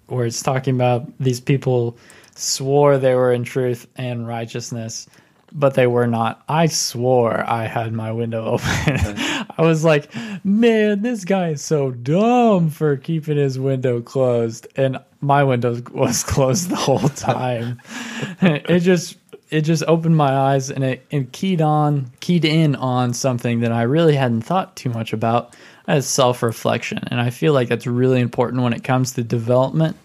where 0.08 0.26
it's 0.26 0.44
talking 0.44 0.76
about 0.76 1.12
these 1.20 1.40
people 1.40 1.98
swore 2.36 2.98
they 2.98 3.14
were 3.14 3.32
in 3.32 3.44
truth 3.44 3.88
and 3.96 4.28
righteousness 4.28 5.08
but 5.54 5.76
they 5.76 5.88
were 5.88 6.08
not. 6.08 6.44
I 6.50 6.66
swore 6.66 7.48
I 7.48 7.66
had 7.66 7.94
my 7.94 8.12
window 8.12 8.46
open. 8.54 8.98
I 8.98 9.56
was 9.60 9.84
like, 9.84 10.12
man, 10.44 11.02
this 11.02 11.26
guy 11.26 11.50
is 11.50 11.62
so 11.62 11.92
dumb 11.92 12.70
for 12.70 12.98
keeping 12.98 13.38
his 13.38 13.60
window 13.60 14.02
closed. 14.02 14.68
And 14.76 14.98
my 15.22 15.44
window 15.44 15.82
was 15.92 16.24
closed 16.24 16.70
the 16.70 16.76
whole 16.76 17.10
time. 17.10 17.80
it 18.42 18.80
just 18.80 19.18
it 19.50 19.62
just 19.62 19.84
opened 19.88 20.18
my 20.18 20.32
eyes 20.32 20.72
and 20.72 20.84
it, 20.84 21.06
it 21.12 21.32
keyed 21.32 21.62
on 21.62 22.12
keyed 22.22 22.44
in 22.44 22.76
on 22.76 23.14
something 23.14 23.60
that 23.60 23.72
I 23.72 23.84
really 23.84 24.16
hadn't 24.16 24.42
thought 24.42 24.76
too 24.76 24.90
much 24.90 25.14
about 25.14 25.56
as 25.86 26.08
self-reflection. 26.08 27.02
And 27.12 27.20
I 27.20 27.30
feel 27.30 27.54
like 27.54 27.68
that's 27.68 27.86
really 27.86 28.20
important 28.20 28.64
when 28.64 28.74
it 28.74 28.84
comes 28.84 29.12
to 29.14 29.24
development. 29.24 29.96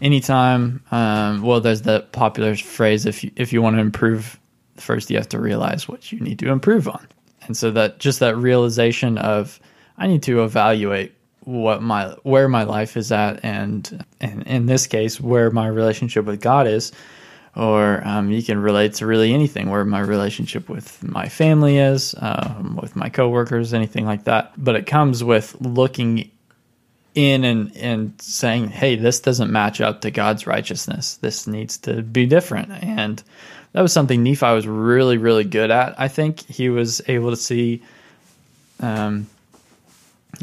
Anytime, 0.00 0.82
um, 0.90 1.42
well, 1.42 1.60
there's 1.60 1.82
the 1.82 2.00
popular 2.12 2.56
phrase: 2.56 3.06
if 3.06 3.22
you 3.22 3.30
if 3.36 3.52
you 3.52 3.62
want 3.62 3.76
to 3.76 3.80
improve 3.80 4.38
first 4.82 5.10
you 5.10 5.16
have 5.16 5.28
to 5.30 5.40
realize 5.40 5.88
what 5.88 6.12
you 6.12 6.20
need 6.20 6.38
to 6.40 6.50
improve 6.50 6.88
on. 6.88 7.06
And 7.42 7.56
so 7.56 7.70
that 7.72 7.98
just 7.98 8.20
that 8.20 8.36
realization 8.36 9.18
of 9.18 9.58
I 9.98 10.06
need 10.06 10.22
to 10.24 10.44
evaluate 10.44 11.14
what 11.44 11.82
my 11.82 12.08
where 12.22 12.48
my 12.48 12.62
life 12.62 12.96
is 12.96 13.10
at 13.10 13.40
and 13.44 14.04
and 14.20 14.44
in 14.46 14.66
this 14.66 14.86
case 14.86 15.20
where 15.20 15.50
my 15.50 15.66
relationship 15.66 16.24
with 16.24 16.40
God 16.40 16.66
is 16.66 16.92
or 17.56 18.00
um, 18.06 18.30
you 18.30 18.42
can 18.42 18.58
relate 18.58 18.94
to 18.94 19.06
really 19.06 19.34
anything 19.34 19.68
where 19.68 19.84
my 19.84 20.00
relationship 20.00 20.68
with 20.68 21.02
my 21.02 21.28
family 21.28 21.78
is 21.78 22.14
um, 22.18 22.78
with 22.80 22.96
my 22.96 23.08
coworkers 23.08 23.74
anything 23.74 24.06
like 24.06 24.24
that. 24.24 24.52
But 24.56 24.76
it 24.76 24.86
comes 24.86 25.24
with 25.24 25.56
looking 25.60 26.30
in 27.14 27.44
and 27.44 27.76
and 27.76 28.14
saying 28.22 28.68
hey 28.68 28.96
this 28.96 29.20
doesn't 29.20 29.52
match 29.52 29.80
up 29.80 30.00
to 30.02 30.10
God's 30.10 30.46
righteousness. 30.46 31.16
This 31.16 31.46
needs 31.46 31.76
to 31.78 32.02
be 32.02 32.24
different. 32.24 32.70
And 32.70 33.22
that 33.72 33.82
was 33.82 33.92
something 33.92 34.22
Nephi 34.22 34.46
was 34.46 34.66
really, 34.66 35.16
really 35.16 35.44
good 35.44 35.70
at. 35.70 35.98
I 35.98 36.08
think 36.08 36.40
he 36.40 36.68
was 36.68 37.00
able 37.08 37.30
to 37.30 37.36
see 37.36 37.82
um, 38.80 39.26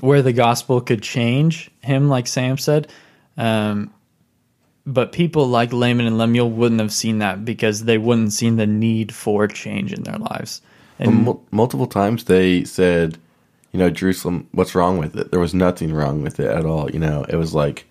where 0.02 0.22
the 0.22 0.34
gospel 0.34 0.82
could 0.82 1.02
change 1.02 1.70
him, 1.82 2.10
like 2.10 2.28
Sam 2.28 2.58
said. 2.58 2.92
Um, 3.38 3.92
but 4.86 5.12
people 5.12 5.48
like 5.48 5.72
Laman 5.72 6.08
and 6.08 6.18
Lemuel 6.18 6.50
wouldn't 6.50 6.82
have 6.82 6.92
seen 6.92 7.20
that 7.20 7.46
because 7.46 7.84
they 7.84 7.98
wouldn't 7.98 8.34
seen 8.34 8.56
the 8.56 8.66
need 8.66 9.14
for 9.14 9.48
change 9.48 9.94
in 9.94 10.04
their 10.04 10.18
lives. 10.18 10.62
And 10.98 11.26
Mul- 11.26 11.44
multiple 11.52 11.88
times 11.88 12.26
they 12.26 12.64
said, 12.64 13.18
you 13.72 13.80
know, 13.80 13.92
Jerusalem, 13.92 14.48
what's 14.52 14.74
wrong 14.74 14.98
with 14.98 15.16
it? 15.16 15.30
There 15.30 15.40
was 15.40 15.54
nothing 15.54 15.94
wrong 15.94 16.24
with 16.24 16.40
it 16.40 16.48
at 16.48 16.66
all. 16.66 16.90
You 16.90 17.00
know, 17.00 17.24
it 17.30 17.36
was 17.36 17.54
like, 17.54 17.86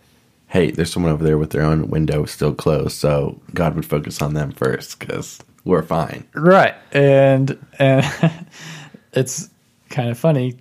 hey, 0.48 0.70
there's 0.70 0.92
someone 0.92 1.12
over 1.12 1.22
there 1.24 1.38
with 1.38 1.50
their 1.50 1.62
own 1.62 1.88
window 1.88 2.24
still 2.24 2.54
closed, 2.54 2.96
so 2.96 3.40
God 3.54 3.74
would 3.74 3.86
focus 3.86 4.20
on 4.20 4.34
them 4.34 4.50
first 4.52 4.98
because 4.98 5.40
we're 5.64 5.82
fine. 5.82 6.26
right, 6.34 6.74
and 6.92 7.58
and 7.78 8.04
it's 9.12 9.48
kind 9.90 10.08
of 10.10 10.18
funny, 10.18 10.56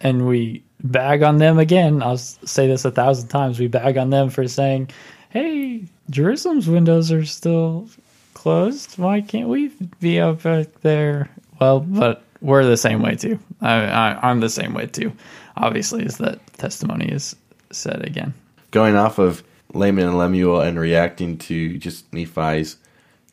and 0.00 0.26
we 0.26 0.62
bag 0.84 1.22
on 1.22 1.38
them 1.38 1.58
again. 1.58 2.02
I'll 2.02 2.18
say 2.18 2.66
this 2.68 2.84
a 2.84 2.90
thousand 2.90 3.28
times. 3.28 3.58
We 3.58 3.66
bag 3.66 3.96
on 3.96 4.10
them 4.10 4.30
for 4.30 4.46
saying, 4.46 4.90
"Hey, 5.30 5.84
Jerusalem's 6.10 6.68
windows 6.68 7.10
are 7.10 7.24
still 7.24 7.88
closed. 8.34 8.98
Why 8.98 9.20
can't 9.20 9.48
we 9.48 9.68
be 10.00 10.20
up 10.20 10.42
back 10.42 10.68
there?" 10.82 11.30
Well, 11.60 11.80
but 11.80 12.22
we're 12.40 12.64
the 12.64 12.76
same 12.76 13.02
way 13.02 13.16
too. 13.16 13.38
I, 13.60 13.72
I, 13.72 14.30
I'm 14.30 14.40
the 14.40 14.50
same 14.50 14.74
way 14.74 14.86
too. 14.86 15.12
Obviously, 15.56 16.04
as 16.04 16.18
that 16.18 16.46
testimony 16.58 17.06
is 17.06 17.34
said 17.72 18.06
again. 18.06 18.32
Going 18.70 18.96
off 18.96 19.18
of 19.18 19.42
Laman 19.72 20.08
and 20.08 20.18
Lemuel 20.18 20.60
and 20.60 20.78
reacting 20.78 21.38
to 21.38 21.78
just 21.78 22.12
Nephi's 22.12 22.76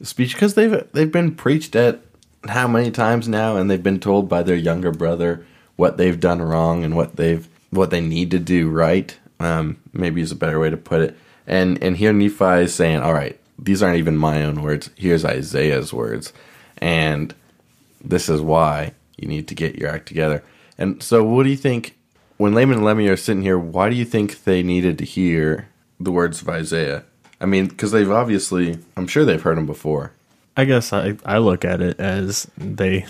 speech 0.02 0.34
because 0.34 0.54
they've 0.54 0.84
they've 0.92 1.12
been 1.12 1.36
preached 1.36 1.76
at 1.76 2.02
how 2.48 2.68
many 2.68 2.92
times 2.92 3.28
now, 3.28 3.58
and 3.58 3.70
they've 3.70 3.82
been 3.82 4.00
told 4.00 4.30
by 4.30 4.44
their 4.44 4.56
younger 4.56 4.92
brother 4.92 5.46
what 5.76 5.98
they've 5.98 6.20
done 6.20 6.42
wrong 6.42 6.84
and 6.84 6.96
what 6.96 7.16
they've 7.16 7.48
what 7.70 7.90
they 7.90 8.02
need 8.02 8.32
to 8.32 8.40
do 8.40 8.70
right. 8.70 9.18
Um, 9.40 9.78
maybe 9.92 10.22
is 10.22 10.32
a 10.32 10.36
better 10.36 10.60
way 10.60 10.70
to 10.70 10.78
put 10.78 11.02
it. 11.02 11.18
And 11.48 11.82
and 11.84 11.98
here 11.98 12.14
Nephi 12.14 12.64
is 12.64 12.74
saying, 12.74 13.00
"All 13.00 13.14
right, 13.14 13.40
these 13.60 13.84
aren't 13.84 13.98
even 13.98 14.18
my 14.18 14.44
own 14.44 14.62
words. 14.62 14.90
Here's 14.96 15.26
Isaiah's 15.26 15.94
words, 15.94 16.34
and 16.78 17.34
this 18.04 18.30
is 18.30 18.42
why 18.42 18.94
you 19.18 19.28
need 19.28 19.48
to 19.50 19.56
get 19.56 19.76
your 19.76 19.90
act 19.90 20.08
together." 20.08 20.44
And 20.78 21.02
so, 21.02 21.24
what 21.24 21.44
do 21.44 21.50
you 21.50 21.58
think 21.58 21.96
when 22.38 22.54
Laman 22.54 22.78
and 22.78 22.86
Lemmy 22.86 23.08
are 23.08 23.18
sitting 23.18 23.44
here? 23.44 23.58
Why 23.58 23.90
do 23.90 23.96
you 23.96 24.06
think 24.06 24.44
they 24.44 24.64
needed 24.64 24.98
to 25.00 25.06
hear 25.06 25.68
the 26.00 26.12
words 26.12 26.42
of 26.42 26.50
Isaiah? 26.50 27.04
I 27.40 27.46
mean, 27.46 27.68
because 27.68 27.92
they've 27.92 28.12
obviously, 28.12 28.80
I'm 28.96 29.08
sure 29.08 29.26
they've 29.26 29.42
heard 29.42 29.58
them 29.58 29.66
before. 29.66 30.14
I 30.58 30.66
guess 30.66 30.94
I, 30.94 31.18
I 31.26 31.40
look 31.40 31.66
at 31.66 31.82
it 31.82 32.00
as 32.00 32.48
they 32.58 33.06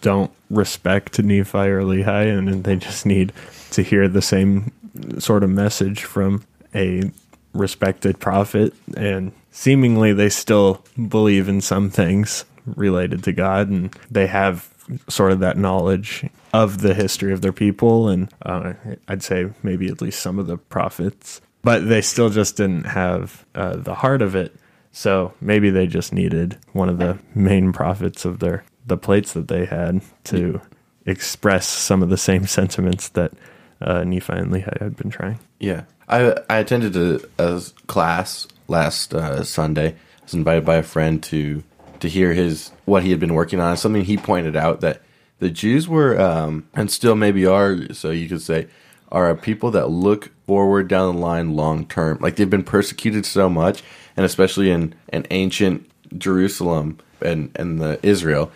don't 0.00 0.30
respect 0.50 1.18
Nephi 1.18 1.58
or 1.58 1.82
Lehi, 1.82 2.38
and 2.38 2.64
they 2.64 2.76
just 2.76 3.06
need 3.06 3.32
to 3.72 3.82
hear 3.82 4.08
the 4.08 4.22
same 4.22 4.72
sort 5.18 5.44
of 5.44 5.50
message 5.50 6.04
from 6.04 6.44
a 6.74 7.10
respected 7.52 8.20
prophet. 8.20 8.74
And 8.96 9.32
seemingly, 9.50 10.12
they 10.12 10.28
still 10.28 10.84
believe 11.08 11.48
in 11.48 11.60
some 11.60 11.90
things 11.90 12.44
related 12.64 13.22
to 13.24 13.32
God, 13.32 13.68
and 13.68 13.94
they 14.10 14.26
have 14.26 14.71
sort 15.08 15.32
of 15.32 15.40
that 15.40 15.56
knowledge 15.56 16.28
of 16.52 16.80
the 16.80 16.94
history 16.94 17.32
of 17.32 17.40
their 17.40 17.52
people, 17.52 18.08
and 18.08 18.28
uh, 18.42 18.74
I'd 19.08 19.22
say 19.22 19.50
maybe 19.62 19.88
at 19.88 20.02
least 20.02 20.20
some 20.20 20.38
of 20.38 20.46
the 20.46 20.56
prophets. 20.56 21.40
But 21.62 21.88
they 21.88 22.02
still 22.02 22.28
just 22.28 22.56
didn't 22.56 22.84
have 22.84 23.46
uh, 23.54 23.76
the 23.76 23.94
heart 23.94 24.20
of 24.20 24.34
it. 24.34 24.54
So 24.90 25.32
maybe 25.40 25.70
they 25.70 25.86
just 25.86 26.12
needed 26.12 26.58
one 26.72 26.88
of 26.88 26.98
the 26.98 27.18
main 27.34 27.72
prophets 27.72 28.24
of 28.24 28.40
their 28.40 28.64
the 28.84 28.96
plates 28.96 29.32
that 29.32 29.48
they 29.48 29.64
had 29.64 30.02
to 30.24 30.60
express 31.06 31.66
some 31.66 32.02
of 32.02 32.10
the 32.10 32.16
same 32.16 32.46
sentiments 32.58 33.08
that 33.10 33.32
uh, 33.80 34.04
Nephi 34.04 34.32
and 34.32 34.52
Lehi 34.52 34.80
had 34.80 34.96
been 34.96 35.10
trying. 35.10 35.38
Yeah, 35.58 35.84
I 36.08 36.36
I 36.48 36.58
attended 36.58 36.96
a, 36.96 37.20
a 37.38 37.62
class 37.86 38.46
last 38.68 39.14
uh, 39.14 39.44
Sunday. 39.44 39.88
I 39.90 40.24
was 40.24 40.34
invited 40.34 40.64
by 40.64 40.76
a 40.76 40.82
friend 40.82 41.22
to 41.24 41.62
to 42.02 42.08
hear 42.08 42.34
his 42.34 42.72
what 42.84 43.04
he 43.04 43.10
had 43.10 43.20
been 43.20 43.34
working 43.34 43.60
on. 43.60 43.76
Something 43.76 44.04
he 44.04 44.16
pointed 44.16 44.56
out 44.56 44.80
that 44.80 45.02
the 45.38 45.50
Jews 45.50 45.88
were 45.88 46.20
um, 46.20 46.68
and 46.74 46.90
still 46.90 47.14
maybe 47.14 47.46
are, 47.46 47.92
so 47.94 48.10
you 48.10 48.28
could 48.28 48.42
say, 48.42 48.66
are 49.10 49.30
a 49.30 49.36
people 49.36 49.70
that 49.70 49.88
look 49.88 50.30
forward 50.46 50.88
down 50.88 51.14
the 51.14 51.20
line 51.20 51.54
long 51.54 51.86
term. 51.86 52.18
Like 52.20 52.36
they've 52.36 52.50
been 52.50 52.64
persecuted 52.64 53.24
so 53.24 53.48
much, 53.48 53.82
and 54.16 54.26
especially 54.26 54.70
in 54.70 54.94
an 55.10 55.26
ancient 55.30 55.88
Jerusalem 56.18 56.98
and 57.20 57.50
and 57.54 57.80
the 57.80 57.98
Israel, 58.02 58.50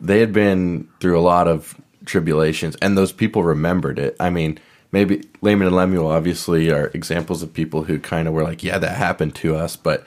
they 0.00 0.20
had 0.20 0.32
been 0.32 0.88
through 1.00 1.18
a 1.18 1.22
lot 1.22 1.46
of 1.46 1.78
tribulations, 2.06 2.74
and 2.80 2.96
those 2.96 3.12
people 3.12 3.42
remembered 3.42 3.98
it. 3.98 4.16
I 4.18 4.30
mean, 4.30 4.58
maybe 4.92 5.28
Laman 5.42 5.66
and 5.66 5.76
Lemuel 5.76 6.08
obviously 6.08 6.70
are 6.70 6.90
examples 6.94 7.42
of 7.42 7.52
people 7.52 7.84
who 7.84 7.98
kind 7.98 8.26
of 8.26 8.32
were 8.32 8.44
like, 8.44 8.62
yeah, 8.62 8.78
that 8.78 8.96
happened 8.96 9.34
to 9.36 9.56
us, 9.56 9.76
but 9.76 10.06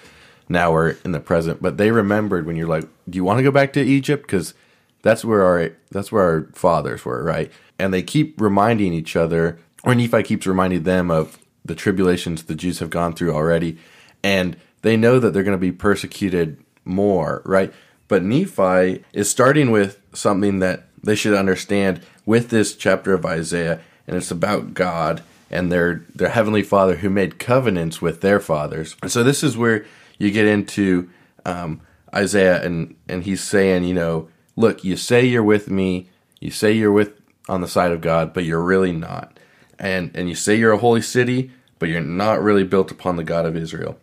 now 0.52 0.72
we're 0.72 0.98
in 1.04 1.12
the 1.12 1.20
present. 1.20 1.62
But 1.62 1.78
they 1.78 1.92
remembered 1.92 2.46
when 2.46 2.56
you're 2.56 2.68
like, 2.68 2.88
do 3.10 3.16
you 3.16 3.24
want 3.24 3.40
to 3.40 3.44
go 3.44 3.52
back 3.52 3.74
to 3.74 3.82
Egypt? 3.82 4.24
Because 4.24 4.54
that's 5.02 5.26
where 5.26 5.44
our 5.44 5.72
that's 5.92 6.12
where 6.12 6.24
our 6.24 6.48
fathers 6.54 7.06
were, 7.06 7.24
right? 7.24 7.52
And 7.80 7.94
they 7.94 8.04
keep 8.04 8.40
reminding 8.40 8.94
each 8.94 9.16
other, 9.16 9.60
or 9.84 9.96
Nephi 9.96 10.24
keeps 10.24 10.46
reminding 10.46 10.84
them 10.84 11.10
of 11.10 11.40
the 11.66 11.76
tribulations 11.76 12.44
the 12.44 12.56
Jews 12.56 12.80
have 12.80 12.90
gone 12.90 13.14
through 13.14 13.34
already, 13.34 13.78
and 14.24 14.58
they 14.82 14.98
know 14.98 15.20
that 15.20 15.32
they're 15.32 15.44
going 15.44 15.58
to 15.58 15.62
be 15.62 15.72
persecuted 15.72 16.58
more, 16.86 17.42
right? 17.46 17.74
But 18.08 18.24
Nephi 18.24 19.04
is 19.14 19.30
starting 19.30 19.72
with 19.72 20.00
something 20.14 20.60
that 20.60 20.88
they 21.04 21.16
should 21.16 21.34
understand 21.34 22.02
with 22.26 22.50
this 22.50 22.76
chapter 22.76 23.14
of 23.14 23.26
Isaiah, 23.26 23.80
and 24.06 24.16
it's 24.16 24.32
about 24.32 24.74
God 24.74 25.24
and 25.50 25.72
their 25.72 26.06
their 26.16 26.30
heavenly 26.30 26.64
Father 26.64 26.98
who 26.98 27.10
made 27.10 27.40
covenants 27.40 28.02
with 28.02 28.22
their 28.22 28.40
fathers. 28.40 28.96
And 29.02 29.12
so 29.12 29.24
this 29.24 29.44
is 29.44 29.58
where 29.58 29.86
you 30.22 30.30
get 30.30 30.46
into 30.46 31.10
um, 31.46 31.82
Isaiah, 32.14 32.64
and 32.64 32.96
and 33.10 33.24
he's 33.24 33.42
saying, 33.42 33.84
you 33.86 33.94
know, 33.94 34.30
look, 34.56 34.84
you 34.84 34.96
say 34.96 35.26
you're 35.26 35.44
with 35.44 35.70
me, 35.70 36.10
you 36.40 36.52
say 36.52 36.72
you're 36.72 36.92
with 36.92 37.20
on 37.50 37.62
the 37.62 37.68
side 37.68 37.92
of 37.92 38.02
God, 38.02 38.32
but 38.32 38.46
you're 38.46 38.62
really 38.62 38.92
not, 38.92 39.40
and 39.80 40.16
and 40.16 40.30
you 40.30 40.36
say 40.36 40.56
you're 40.56 40.74
a 40.74 40.78
holy 40.78 41.02
city, 41.02 41.52
but 41.80 41.90
you're 41.90 42.02
not 42.02 42.42
really 42.42 42.64
built 42.64 42.92
upon 42.92 43.16
the 43.16 43.24
God 43.24 43.48
of 43.48 43.56
Israel. 43.56 43.98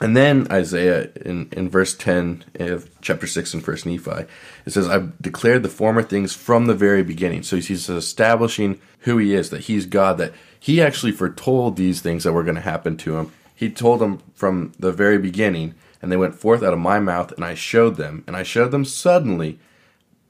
And 0.00 0.16
then 0.16 0.48
Isaiah 0.50 1.10
in, 1.24 1.48
in 1.52 1.70
verse 1.70 1.94
10 1.94 2.44
of 2.56 2.90
chapter 3.00 3.28
6 3.28 3.54
in 3.54 3.60
First 3.60 3.86
Nephi, 3.86 4.26
it 4.66 4.72
says, 4.72 4.88
I've 4.88 5.16
declared 5.22 5.62
the 5.62 5.68
former 5.68 6.02
things 6.02 6.34
from 6.34 6.66
the 6.66 6.74
very 6.74 7.04
beginning. 7.04 7.44
So 7.44 7.56
he's 7.58 7.88
establishing 7.88 8.80
who 9.00 9.18
he 9.18 9.32
is, 9.32 9.50
that 9.50 9.60
he's 9.60 9.86
God, 9.86 10.18
that 10.18 10.32
he 10.58 10.82
actually 10.82 11.12
foretold 11.12 11.76
these 11.76 12.00
things 12.00 12.24
that 12.24 12.32
were 12.32 12.42
going 12.42 12.56
to 12.56 12.60
happen 12.60 12.96
to 12.96 13.16
him. 13.16 13.32
He 13.62 13.70
told 13.70 14.00
them 14.00 14.18
from 14.34 14.72
the 14.76 14.90
very 14.90 15.18
beginning, 15.18 15.76
and 16.00 16.10
they 16.10 16.16
went 16.16 16.34
forth 16.34 16.64
out 16.64 16.72
of 16.72 16.80
my 16.80 16.98
mouth, 16.98 17.30
and 17.30 17.44
I 17.44 17.54
showed 17.54 17.94
them. 17.94 18.24
And 18.26 18.36
I 18.36 18.42
showed 18.42 18.72
them 18.72 18.84
suddenly 18.84 19.60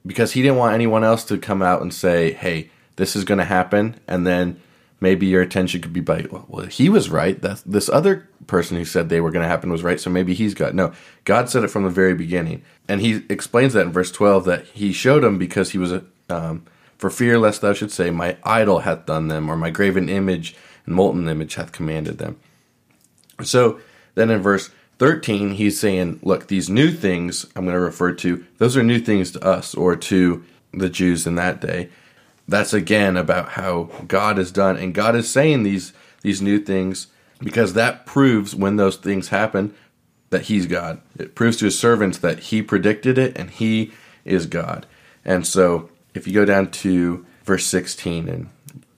because 0.05 0.33
he 0.33 0.43
didn't 0.43 0.59
want 0.59 0.75
anyone 0.75 1.03
else 1.03 1.23
to 1.23 1.39
come 1.39 1.63
out 1.63 1.81
and 1.81 1.91
say, 1.91 2.33
hey, 2.33 2.69
this 2.95 3.15
is 3.15 3.23
going 3.23 3.39
to 3.39 3.43
happen. 3.57 3.95
And 4.07 4.27
then 4.27 4.61
maybe 5.01 5.25
your 5.25 5.41
attention 5.41 5.81
could 5.81 5.93
be 5.93 5.99
by, 5.99 6.27
well, 6.29 6.67
he 6.67 6.89
was 6.89 7.09
right. 7.09 7.41
That 7.41 7.63
this 7.65 7.89
other 7.89 8.29
person 8.45 8.77
who 8.77 8.85
said 8.85 9.09
they 9.09 9.19
were 9.19 9.31
going 9.31 9.41
to 9.41 9.49
happen 9.49 9.71
was 9.71 9.81
right, 9.81 9.99
so 9.99 10.11
maybe 10.11 10.35
he's 10.35 10.53
got 10.53 10.75
no. 10.75 10.93
God 11.25 11.49
said 11.49 11.63
it 11.63 11.71
from 11.71 11.85
the 11.85 11.89
very 11.89 12.13
beginning, 12.13 12.61
and 12.87 13.01
he 13.01 13.23
explains 13.29 13.73
that 13.73 13.87
in 13.87 13.91
verse 13.91 14.11
twelve 14.11 14.45
that 14.45 14.65
he 14.67 14.93
showed 14.93 15.23
him 15.23 15.39
because 15.39 15.71
he 15.71 15.79
was 15.79 15.91
a 15.91 16.03
um, 16.29 16.67
for 16.99 17.09
fear 17.09 17.39
lest 17.39 17.61
thou 17.61 17.73
should 17.73 17.91
say, 17.91 18.11
my 18.11 18.37
idol 18.43 18.81
hath 18.81 19.07
done 19.07 19.27
them, 19.27 19.49
or 19.49 19.57
my 19.57 19.71
graven 19.71 20.07
image 20.07 20.55
and 20.85 20.93
molten 20.93 21.27
image 21.27 21.55
hath 21.55 21.71
commanded 21.71 22.19
them. 22.19 22.37
So 23.41 23.79
then 24.15 24.29
in 24.29 24.41
verse 24.41 24.69
13, 24.99 25.51
he's 25.51 25.79
saying, 25.79 26.19
Look, 26.21 26.47
these 26.47 26.69
new 26.69 26.91
things 26.91 27.45
I'm 27.55 27.65
going 27.65 27.75
to 27.75 27.79
refer 27.79 28.13
to, 28.13 28.45
those 28.57 28.77
are 28.77 28.83
new 28.83 28.99
things 28.99 29.31
to 29.31 29.43
us 29.43 29.73
or 29.73 29.95
to 29.95 30.43
the 30.71 30.89
Jews 30.89 31.25
in 31.25 31.35
that 31.35 31.61
day. 31.61 31.89
That's 32.47 32.73
again 32.73 33.15
about 33.17 33.49
how 33.49 33.89
God 34.07 34.37
is 34.37 34.51
done. 34.51 34.77
And 34.77 34.93
God 34.93 35.15
is 35.15 35.29
saying 35.29 35.63
these, 35.63 35.93
these 36.21 36.41
new 36.41 36.59
things 36.59 37.07
because 37.39 37.73
that 37.73 38.05
proves 38.05 38.55
when 38.55 38.75
those 38.75 38.97
things 38.97 39.29
happen 39.29 39.73
that 40.29 40.43
He's 40.43 40.65
God. 40.65 41.01
It 41.17 41.35
proves 41.35 41.57
to 41.57 41.65
His 41.65 41.77
servants 41.77 42.17
that 42.19 42.39
He 42.39 42.61
predicted 42.61 43.17
it 43.17 43.37
and 43.37 43.49
He 43.49 43.91
is 44.25 44.45
God. 44.45 44.85
And 45.23 45.47
so 45.47 45.89
if 46.13 46.27
you 46.27 46.33
go 46.33 46.45
down 46.45 46.71
to 46.71 47.25
verse 47.43 47.65
16 47.65 48.27
and 48.27 48.49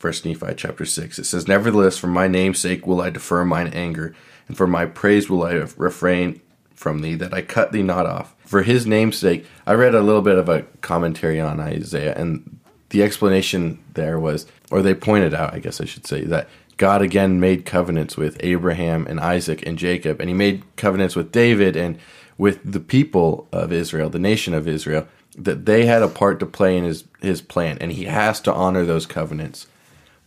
1 0.05 0.13
Nephi 0.23 0.53
chapter 0.55 0.85
6. 0.85 1.17
It 1.17 1.23
says, 1.23 1.47
Nevertheless, 1.47 1.97
for 1.97 2.05
my 2.05 2.27
name's 2.27 2.59
sake 2.59 2.85
will 2.85 3.01
I 3.01 3.09
defer 3.09 3.43
mine 3.43 3.69
anger, 3.69 4.13
and 4.47 4.55
for 4.55 4.67
my 4.67 4.85
praise 4.85 5.31
will 5.31 5.41
I 5.41 5.53
refrain 5.77 6.41
from 6.75 7.01
thee, 7.01 7.15
that 7.15 7.33
I 7.33 7.41
cut 7.41 7.71
thee 7.71 7.81
not 7.81 8.05
off. 8.05 8.35
For 8.45 8.61
his 8.61 8.85
name's 8.85 9.17
sake, 9.17 9.47
I 9.65 9.73
read 9.73 9.95
a 9.95 10.03
little 10.03 10.21
bit 10.21 10.37
of 10.37 10.47
a 10.47 10.61
commentary 10.81 11.41
on 11.41 11.59
Isaiah, 11.59 12.13
and 12.15 12.59
the 12.89 13.01
explanation 13.01 13.83
there 13.95 14.19
was, 14.19 14.45
or 14.69 14.83
they 14.83 14.93
pointed 14.93 15.33
out, 15.33 15.55
I 15.55 15.59
guess 15.59 15.81
I 15.81 15.85
should 15.85 16.05
say, 16.05 16.23
that 16.25 16.49
God 16.77 17.01
again 17.01 17.39
made 17.39 17.65
covenants 17.65 18.15
with 18.15 18.37
Abraham 18.41 19.07
and 19.07 19.19
Isaac 19.19 19.65
and 19.65 19.75
Jacob, 19.75 20.19
and 20.19 20.29
he 20.29 20.35
made 20.35 20.63
covenants 20.75 21.15
with 21.15 21.31
David 21.31 21.75
and 21.75 21.97
with 22.37 22.59
the 22.63 22.79
people 22.79 23.47
of 23.51 23.73
Israel, 23.73 24.11
the 24.11 24.19
nation 24.19 24.53
of 24.53 24.67
Israel, 24.67 25.07
that 25.35 25.65
they 25.65 25.87
had 25.87 26.03
a 26.03 26.07
part 26.07 26.39
to 26.41 26.45
play 26.45 26.77
in 26.77 26.83
his, 26.83 27.05
his 27.21 27.41
plan, 27.41 27.79
and 27.81 27.91
he 27.91 28.03
has 28.03 28.39
to 28.41 28.53
honor 28.53 28.85
those 28.85 29.07
covenants. 29.07 29.65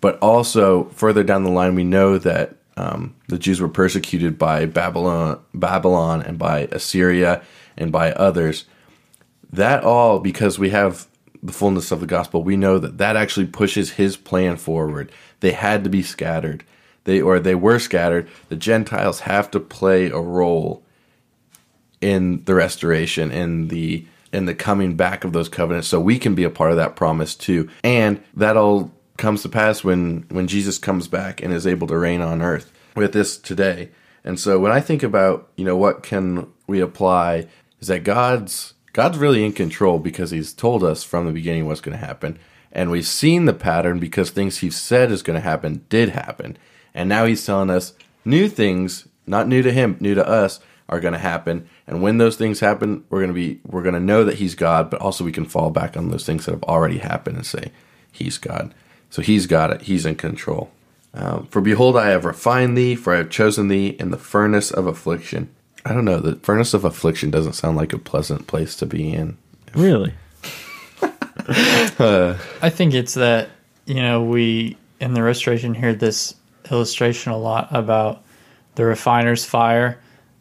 But 0.00 0.18
also, 0.20 0.84
further 0.90 1.24
down 1.24 1.44
the 1.44 1.50
line, 1.50 1.74
we 1.74 1.84
know 1.84 2.18
that 2.18 2.54
um, 2.76 3.16
the 3.28 3.38
Jews 3.38 3.61
were 3.61 3.68
persecuted 3.68 4.38
by 4.38 4.66
Babylon, 4.66 5.40
Babylon 5.52 6.22
and 6.22 6.38
by 6.38 6.68
Assyria 6.70 7.42
and 7.76 7.90
by 7.90 8.12
others. 8.12 8.64
That 9.52 9.82
all 9.82 10.20
because 10.20 10.58
we 10.58 10.70
have 10.70 11.08
the 11.42 11.52
fullness 11.52 11.90
of 11.90 12.00
the 12.00 12.06
gospel, 12.06 12.42
we 12.42 12.56
know 12.56 12.78
that 12.78 12.98
that 12.98 13.16
actually 13.16 13.46
pushes 13.46 13.92
his 13.92 14.16
plan 14.16 14.56
forward. 14.56 15.11
They 15.40 15.52
had 15.52 15.82
to 15.84 15.90
be 15.90 16.02
scattered. 16.02 16.64
They 17.04 17.20
or 17.20 17.40
they 17.40 17.54
were 17.54 17.78
scattered. 17.78 18.28
The 18.48 18.56
Gentiles 18.56 19.20
have 19.20 19.50
to 19.52 19.61
play 19.61 20.06
a 20.06 20.20
role 20.20 20.82
in 22.00 22.44
the 22.44 22.54
restoration 22.54 23.30
in 23.32 23.68
the 23.68 24.06
in 24.32 24.44
the 24.44 24.54
coming 24.54 24.94
back 24.94 25.24
of 25.24 25.32
those 25.32 25.48
covenants 25.48 25.88
so 25.88 25.98
we 25.98 26.18
can 26.18 26.34
be 26.34 26.44
a 26.44 26.50
part 26.50 26.70
of 26.70 26.76
that 26.76 26.96
promise 26.96 27.34
too. 27.34 27.68
And 27.82 28.22
that 28.34 28.56
all 28.56 28.92
comes 29.18 29.42
to 29.42 29.48
pass 29.48 29.85
when 29.85 30.24
when 30.31 30.46
Jesus 30.46 30.78
comes 30.78 31.09
back 31.09 31.42
and 31.42 31.52
is 31.52 31.66
able 31.66 31.87
to 31.88 31.98
reign 31.98 32.22
on 32.22 32.40
earth 32.40 32.72
with 32.96 33.12
this 33.12 33.37
today. 33.37 33.90
And 34.24 34.38
so 34.38 34.59
when 34.59 34.72
I 34.72 34.81
think 34.81 35.02
about, 35.02 35.48
you 35.57 35.64
know, 35.64 35.76
what 35.76 36.02
can 36.02 36.46
we 36.66 36.81
apply 36.81 37.46
is 37.81 37.88
that 37.88 38.04
God's 38.04 38.74
God's 38.92 39.18
really 39.18 39.44
in 39.44 39.52
control 39.52 39.98
because 39.98 40.31
He's 40.31 40.52
told 40.52 40.83
us 40.83 41.04
from 41.04 41.26
the 41.26 41.33
beginning 41.33 41.66
what's 41.66 41.81
going 41.81 41.98
to 41.98 42.04
happen. 42.04 42.38
And 42.72 42.90
we've 42.90 43.07
seen 43.07 43.44
the 43.44 43.54
pattern 43.54 43.98
because 43.98 44.31
things 44.31 44.59
He 44.59 44.70
said 44.70 45.11
is 45.11 45.22
going 45.22 45.37
to 45.37 45.48
happen 45.48 45.85
did 45.88 46.11
happen. 46.11 46.57
And 46.94 47.09
now 47.09 47.24
He's 47.24 47.44
telling 47.44 47.70
us 47.70 47.94
new 48.24 48.48
things, 48.48 49.07
not 49.26 49.48
new 49.48 49.62
to 49.62 49.72
Him, 49.72 49.96
new 50.00 50.14
to 50.14 50.26
us, 50.26 50.61
are 50.88 51.00
going 51.00 51.12
to 51.12 51.18
happen. 51.18 51.68
And 51.87 52.02
when 52.02 52.18
those 52.18 52.37
things 52.37 52.61
happen, 52.61 53.04
we're 53.09 53.20
going 53.20 53.28
to 53.28 53.35
be, 53.35 53.61
we're 53.64 53.83
going 53.83 53.94
to 53.94 54.00
know 54.00 54.24
that 54.24 54.37
He's 54.37 54.54
God, 54.54 54.90
but 54.90 55.00
also 55.00 55.24
we 55.24 55.33
can 55.33 55.44
fall 55.44 55.70
back 55.70 55.96
on 55.96 56.11
those 56.11 56.26
things 56.26 56.46
that 56.46 56.52
have 56.52 56.64
already 56.64 56.98
happened 56.98 57.37
and 57.37 57.46
say, 57.46 57.72
He's 58.11 58.38
God. 58.38 58.74
So 59.11 59.23
He's 59.23 59.47
got 59.47 59.71
it, 59.71 59.83
He's 59.83 60.07
in 60.07 60.16
control. 60.16 60.71
Um, 61.14 61.47
for 61.47 61.61
behold, 61.61 61.97
I 61.97 62.09
have 62.09 62.25
refined 62.25 62.77
thee, 62.77 62.94
for 62.94 63.14
I 63.14 63.18
have 63.18 63.31
chosen 63.31 63.68
thee 63.68 63.97
in 63.99 64.11
the 64.11 64.18
furnace 64.18 64.71
of 64.71 64.87
affliction 64.87 65.51
I 65.88 65.94
don't 65.94 66.05
know. 66.05 66.21
The 66.21 66.37
furnace 66.37 66.75
of 66.75 66.85
affliction 66.85 67.31
doesn't 67.31 67.55
sound 67.55 67.79
like 67.79 67.94
a 67.94 67.99
pleasant 67.99 68.47
place 68.47 68.77
to 68.77 68.87
be 68.87 69.12
in. 69.12 69.38
Really? 69.75 70.12
uh, 71.03 72.37
I 72.61 72.68
think 72.68 72.92
it's 72.92 73.14
that, 73.14 73.49
you 73.87 74.03
know, 74.03 74.23
we 74.23 74.77
in 75.01 75.14
the 75.14 75.23
restoration 75.23 75.73
hear 75.73 75.94
this 75.94 76.35
illustration 76.71 77.33
a 77.33 77.38
lot 77.38 77.68
about 77.71 78.23
the 78.75 78.85
refiner's 78.85 79.47
fire 79.47 79.99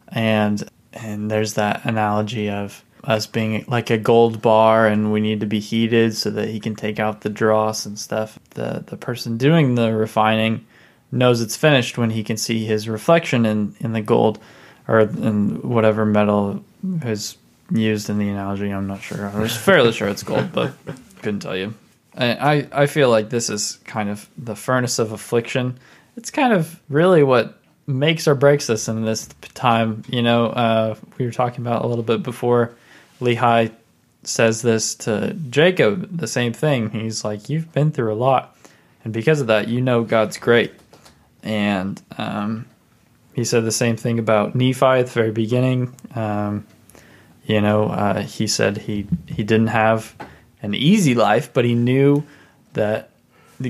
and 0.08 0.68
and 0.92 1.30
there's 1.30 1.54
that 1.54 1.84
analogy 1.84 2.50
of 2.50 2.84
us 3.04 3.26
being 3.26 3.64
like 3.68 3.90
a 3.90 3.98
gold 3.98 4.42
bar 4.42 4.86
and 4.86 5.12
we 5.12 5.20
need 5.20 5.40
to 5.40 5.46
be 5.46 5.60
heated 5.60 6.16
so 6.16 6.30
that 6.30 6.48
he 6.48 6.60
can 6.60 6.74
take 6.74 6.98
out 6.98 7.20
the 7.20 7.28
dross 7.28 7.86
and 7.86 7.98
stuff. 7.98 8.38
The 8.50 8.84
the 8.86 8.96
person 8.96 9.36
doing 9.36 9.74
the 9.74 9.94
refining 9.94 10.66
knows 11.10 11.40
it's 11.40 11.56
finished 11.56 11.96
when 11.98 12.10
he 12.10 12.22
can 12.22 12.36
see 12.36 12.64
his 12.64 12.88
reflection 12.88 13.46
in, 13.46 13.74
in 13.80 13.92
the 13.92 14.02
gold 14.02 14.38
or 14.86 15.00
in 15.00 15.62
whatever 15.68 16.04
metal 16.04 16.62
is 17.02 17.36
used 17.70 18.10
in 18.10 18.18
the 18.18 18.28
analogy. 18.28 18.70
I'm 18.70 18.86
not 18.86 19.02
sure. 19.02 19.28
I 19.28 19.38
was 19.38 19.56
fairly 19.56 19.92
sure 19.92 20.08
it's 20.08 20.22
gold, 20.22 20.52
but 20.52 20.72
couldn't 21.22 21.40
tell 21.40 21.56
you. 21.56 21.74
I, 22.16 22.66
I 22.72 22.86
feel 22.86 23.10
like 23.10 23.30
this 23.30 23.48
is 23.48 23.78
kind 23.84 24.08
of 24.08 24.28
the 24.36 24.56
furnace 24.56 24.98
of 24.98 25.12
affliction. 25.12 25.78
It's 26.16 26.32
kind 26.32 26.52
of 26.52 26.80
really 26.88 27.22
what 27.22 27.60
makes 27.86 28.26
or 28.26 28.34
breaks 28.34 28.68
us 28.70 28.88
in 28.88 29.04
this 29.04 29.28
time. 29.54 30.02
You 30.08 30.22
know, 30.22 30.46
uh, 30.46 30.96
we 31.16 31.26
were 31.26 31.32
talking 31.32 31.64
about 31.64 31.84
a 31.84 31.86
little 31.86 32.02
bit 32.02 32.22
before. 32.22 32.74
Lehi 33.20 33.72
says 34.22 34.62
this 34.62 34.94
to 34.96 35.34
Jacob, 35.50 36.16
the 36.16 36.26
same 36.26 36.52
thing. 36.52 36.90
He's 36.90 37.24
like, 37.24 37.48
You've 37.48 37.72
been 37.72 37.92
through 37.92 38.12
a 38.12 38.16
lot. 38.16 38.56
And 39.04 39.12
because 39.12 39.40
of 39.40 39.46
that, 39.46 39.68
you 39.68 39.80
know 39.80 40.02
God's 40.02 40.38
great. 40.38 40.72
And 41.42 42.00
um, 42.18 42.66
he 43.34 43.44
said 43.44 43.64
the 43.64 43.72
same 43.72 43.96
thing 43.96 44.18
about 44.18 44.54
Nephi 44.54 44.84
at 44.84 45.06
the 45.06 45.12
very 45.12 45.30
beginning. 45.30 45.94
Um, 46.14 46.66
you 47.46 47.60
know, 47.60 47.84
uh, 47.84 48.22
he 48.22 48.46
said 48.46 48.76
he 48.76 49.06
he 49.26 49.42
didn't 49.42 49.68
have 49.68 50.14
an 50.60 50.74
easy 50.74 51.14
life, 51.14 51.52
but 51.52 51.64
he 51.64 51.74
knew 51.74 52.24
that 52.74 53.10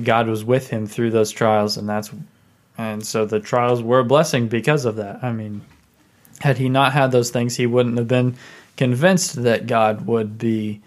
God 0.02 0.26
was 0.26 0.44
with 0.44 0.70
him 0.70 0.86
through 0.86 1.10
those 1.10 1.30
trials, 1.30 1.76
and 1.76 1.88
that's 1.88 2.10
and 2.76 3.06
so 3.06 3.26
the 3.26 3.40
trials 3.40 3.82
were 3.82 4.00
a 4.00 4.04
blessing 4.04 4.48
because 4.48 4.84
of 4.84 4.96
that. 4.96 5.22
I 5.22 5.32
mean, 5.32 5.62
had 6.40 6.58
he 6.58 6.68
not 6.68 6.92
had 6.92 7.12
those 7.12 7.30
things, 7.30 7.56
he 7.56 7.66
wouldn't 7.66 7.98
have 7.98 8.08
been 8.08 8.36
convinced 8.78 9.42
that 9.42 9.66
God 9.66 10.06
would 10.06 10.38
be 10.38 10.80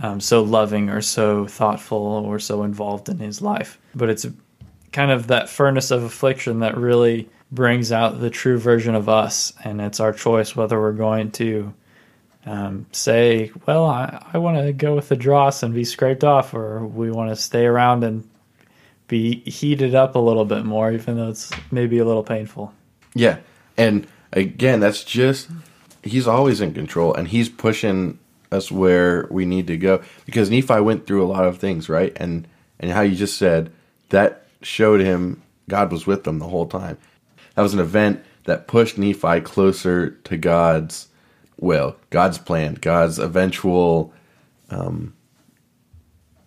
um, 0.00 0.18
so 0.20 0.42
loving 0.42 0.88
or 0.88 1.00
so 1.00 1.46
thoughtful 1.46 1.98
or 1.98 2.40
so 2.40 2.64
involved 2.64 3.08
in 3.08 3.18
his 3.18 3.40
life. 3.40 3.78
But 3.94 4.10
it's 4.10 4.26
kind 4.90 5.12
of 5.12 5.28
that 5.28 5.48
furnace 5.48 5.90
of 5.90 6.02
affliction 6.02 6.60
that 6.60 6.76
really 6.76 7.28
brings 7.52 7.92
out 7.92 8.18
the 8.18 8.30
true 8.30 8.58
version 8.58 8.94
of 8.94 9.08
us, 9.08 9.52
and 9.62 9.80
it's 9.80 10.00
our 10.00 10.12
choice 10.12 10.56
whether 10.56 10.80
we're 10.80 10.92
going 10.92 11.30
to 11.32 11.72
um, 12.46 12.86
say, 12.90 13.52
"Well, 13.66 13.84
I, 13.84 14.26
I 14.32 14.38
want 14.38 14.56
to 14.58 14.72
go 14.72 14.94
with 14.96 15.08
the 15.08 15.16
dross 15.16 15.62
and 15.62 15.74
be 15.74 15.84
scraped 15.84 16.24
off," 16.24 16.54
or 16.54 16.84
we 16.86 17.10
want 17.10 17.30
to 17.30 17.36
stay 17.36 17.66
around 17.66 18.04
and 18.04 18.28
be 19.06 19.40
heated 19.40 19.94
up 19.94 20.16
a 20.16 20.18
little 20.18 20.46
bit 20.46 20.64
more, 20.64 20.90
even 20.90 21.16
though 21.16 21.28
it's 21.28 21.52
maybe 21.70 21.98
a 21.98 22.04
little 22.04 22.24
painful. 22.24 22.72
Yeah. 23.14 23.38
And 23.76 24.06
again, 24.32 24.80
that's 24.80 25.04
just 25.04 25.48
he's 26.04 26.26
always 26.26 26.60
in 26.60 26.74
control 26.74 27.14
and 27.14 27.28
he's 27.28 27.48
pushing 27.48 28.18
us 28.52 28.70
where 28.70 29.26
we 29.30 29.44
need 29.44 29.66
to 29.66 29.76
go 29.76 30.02
because 30.26 30.50
Nephi 30.50 30.80
went 30.80 31.06
through 31.06 31.24
a 31.24 31.26
lot 31.26 31.44
of 31.44 31.58
things, 31.58 31.88
right? 31.88 32.12
And 32.16 32.46
and 32.78 32.90
how 32.90 33.00
you 33.00 33.16
just 33.16 33.38
said 33.38 33.72
that 34.10 34.46
showed 34.62 35.00
him 35.00 35.42
God 35.68 35.90
was 35.90 36.06
with 36.06 36.24
them 36.24 36.38
the 36.38 36.48
whole 36.48 36.66
time. 36.66 36.98
That 37.54 37.62
was 37.62 37.74
an 37.74 37.80
event 37.80 38.22
that 38.44 38.66
pushed 38.66 38.98
Nephi 38.98 39.40
closer 39.40 40.10
to 40.10 40.36
God's 40.36 41.08
will, 41.58 41.96
God's 42.10 42.38
plan, 42.38 42.74
God's 42.74 43.18
eventual 43.18 44.12
um, 44.70 45.14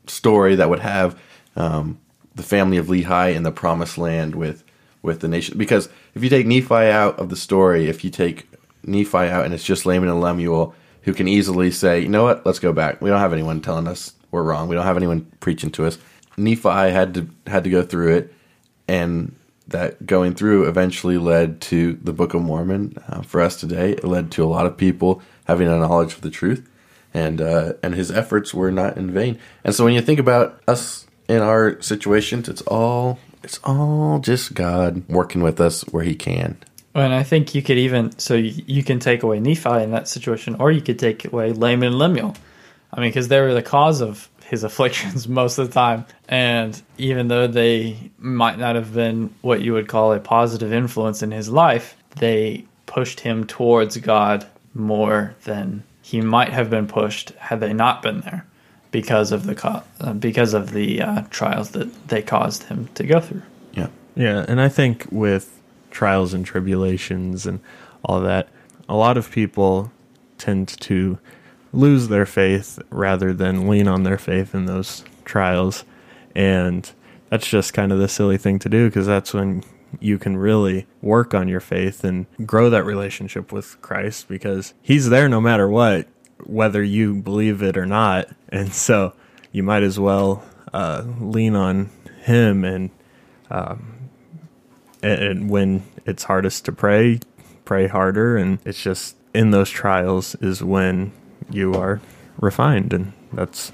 story 0.05 0.55
that 0.55 0.69
would 0.69 0.79
have 0.79 1.19
um, 1.55 1.99
the 2.35 2.43
family 2.43 2.77
of 2.77 2.87
Lehi 2.87 3.33
in 3.33 3.43
the 3.43 3.51
promised 3.51 3.97
land 3.97 4.35
with 4.35 4.63
with 5.01 5.21
the 5.21 5.27
nation. 5.27 5.57
Because 5.57 5.89
if 6.13 6.23
you 6.23 6.29
take 6.29 6.45
Nephi 6.45 6.73
out 6.73 7.17
of 7.19 7.29
the 7.29 7.35
story, 7.35 7.87
if 7.87 8.03
you 8.03 8.09
take 8.09 8.47
Nephi 8.87 9.17
out 9.17 9.45
and 9.45 9.53
it's 9.53 9.63
just 9.63 9.85
Laman 9.85 10.09
and 10.09 10.21
Lemuel 10.21 10.73
who 11.03 11.13
can 11.13 11.27
easily 11.27 11.71
say, 11.71 12.01
you 12.01 12.09
know 12.09 12.23
what, 12.23 12.45
let's 12.45 12.59
go 12.59 12.73
back. 12.73 13.01
We 13.01 13.09
don't 13.09 13.19
have 13.19 13.33
anyone 13.33 13.61
telling 13.61 13.87
us 13.87 14.13
we're 14.31 14.43
wrong. 14.43 14.67
We 14.67 14.75
don't 14.75 14.85
have 14.85 14.97
anyone 14.97 15.31
preaching 15.39 15.71
to 15.71 15.85
us. 15.85 15.97
Nephi 16.37 16.69
had 16.69 17.13
to 17.13 17.29
had 17.47 17.63
to 17.63 17.69
go 17.69 17.81
through 17.81 18.15
it, 18.15 18.33
and 18.87 19.35
that 19.67 20.05
going 20.05 20.35
through 20.35 20.67
eventually 20.67 21.17
led 21.17 21.61
to 21.61 21.93
the 21.93 22.13
Book 22.13 22.33
of 22.33 22.41
Mormon. 22.41 22.97
Uh, 23.07 23.21
for 23.21 23.41
us 23.41 23.59
today, 23.59 23.93
it 23.93 24.03
led 24.03 24.31
to 24.33 24.43
a 24.43 24.45
lot 24.45 24.65
of 24.65 24.77
people 24.77 25.21
having 25.45 25.67
a 25.67 25.77
knowledge 25.77 26.13
of 26.13 26.21
the 26.21 26.29
truth, 26.29 26.69
and 27.13 27.41
uh, 27.41 27.73
and 27.81 27.95
his 27.95 28.11
efforts 28.11 28.53
were 28.53 28.71
not 28.71 28.97
in 28.97 29.11
vain. 29.11 29.39
And 29.63 29.73
so 29.73 29.83
when 29.83 29.93
you 29.93 30.01
think 30.01 30.19
about 30.19 30.61
us 30.67 31.07
in 31.27 31.41
our 31.41 31.81
situations, 31.81 32.47
it's 32.49 32.61
all 32.63 33.17
it's 33.43 33.59
all 33.63 34.19
just 34.19 34.53
God 34.53 35.07
working 35.07 35.41
with 35.41 35.61
us 35.61 35.81
where 35.83 36.03
He 36.03 36.15
can. 36.15 36.57
And 36.97 37.13
I 37.13 37.23
think 37.23 37.53
you 37.53 37.61
could 37.61 37.77
even 37.77 38.17
so 38.17 38.33
you, 38.33 38.63
you 38.65 38.83
can 38.83 38.99
take 38.99 39.23
away 39.23 39.39
Nephi 39.39 39.83
in 39.83 39.91
that 39.91 40.07
situation, 40.07 40.55
or 40.59 40.71
you 40.71 40.81
could 40.81 40.99
take 40.99 41.25
away 41.25 41.51
Laman 41.53 41.89
and 41.89 41.99
Lemuel. 41.99 42.35
I 42.91 43.01
mean, 43.01 43.09
because 43.09 43.27
they 43.27 43.39
were 43.39 43.53
the 43.53 43.61
cause 43.61 44.01
of 44.01 44.29
his 44.45 44.63
afflictions 44.69 45.27
most 45.27 45.57
of 45.57 45.67
the 45.67 45.73
time, 45.73 46.05
and 46.27 46.81
even 46.97 47.27
though 47.27 47.47
they 47.47 48.11
might 48.17 48.57
not 48.57 48.75
have 48.75 48.93
been 48.93 49.33
what 49.41 49.61
you 49.61 49.73
would 49.73 49.87
call 49.87 50.13
a 50.13 50.19
positive 50.19 50.73
influence 50.73 51.21
in 51.21 51.31
his 51.31 51.49
life, 51.49 51.95
they 52.15 52.65
pushed 52.85 53.19
him 53.19 53.45
towards 53.45 53.97
God 53.97 54.47
more 54.73 55.35
than 55.43 55.83
he 56.01 56.21
might 56.21 56.49
have 56.49 56.69
been 56.69 56.87
pushed 56.87 57.31
had 57.31 57.59
they 57.59 57.73
not 57.73 58.01
been 58.01 58.21
there 58.21 58.45
because 58.91 59.31
of 59.31 59.45
the 59.45 59.53
co- 59.53 59.83
uh, 59.99 60.13
because 60.13 60.53
of 60.53 60.71
the 60.71 61.01
uh, 61.01 61.21
trials 61.29 61.71
that 61.71 62.07
they 62.07 62.21
caused 62.21 62.63
him 62.63 62.87
to 62.95 63.03
go 63.03 63.19
through. 63.19 63.43
Yeah, 63.73 63.89
Yeah, 64.15 64.45
and 64.47 64.61
I 64.61 64.69
think 64.69 65.05
with 65.11 65.56
trials 65.97 66.31
and 66.31 66.45
tribulations 66.45 67.47
and 67.47 67.59
all 68.03 68.21
that, 68.21 68.47
a 68.87 68.95
lot 68.95 69.17
of 69.17 69.31
people 69.31 69.91
tend 70.37 70.67
to 70.67 71.17
lose 71.73 72.07
their 72.07 72.25
faith 72.27 72.77
rather 72.91 73.33
than 73.33 73.67
lean 73.67 73.87
on 73.87 74.03
their 74.03 74.19
faith 74.19 74.53
in 74.53 74.67
those 74.67 75.03
trials. 75.25 75.83
And 76.35 76.89
that's 77.29 77.47
just 77.47 77.73
kind 77.73 77.91
of 77.91 77.97
the 77.97 78.07
silly 78.07 78.37
thing 78.37 78.59
to 78.59 78.69
do 78.69 78.87
because 78.87 79.07
that's 79.07 79.33
when 79.33 79.63
you 79.99 80.19
can 80.19 80.37
really 80.37 80.85
work 81.01 81.33
on 81.33 81.47
your 81.47 81.59
faith 81.59 82.03
and 82.03 82.27
grow 82.45 82.69
that 82.69 82.83
relationship 82.83 83.51
with 83.51 83.81
Christ 83.81 84.27
because 84.27 84.75
he's 84.83 85.09
there 85.09 85.27
no 85.27 85.41
matter 85.41 85.67
what, 85.67 86.07
whether 86.45 86.83
you 86.83 87.15
believe 87.15 87.63
it 87.63 87.75
or 87.75 87.87
not. 87.87 88.29
And 88.49 88.71
so 88.71 89.13
you 89.51 89.63
might 89.63 89.81
as 89.81 89.99
well 89.99 90.43
uh, 90.71 91.05
lean 91.19 91.55
on 91.55 91.89
him 92.23 92.63
and 92.63 92.91
and, 93.49 93.96
and 95.01 95.49
when 95.49 95.83
it's 96.05 96.23
hardest 96.23 96.65
to 96.65 96.71
pray, 96.71 97.19
pray 97.65 97.87
harder. 97.87 98.37
And 98.37 98.59
it's 98.65 98.81
just 98.81 99.15
in 99.33 99.51
those 99.51 99.69
trials 99.69 100.35
is 100.35 100.63
when 100.63 101.11
you 101.49 101.73
are 101.73 102.01
refined, 102.39 102.93
and 102.93 103.13
that's 103.33 103.71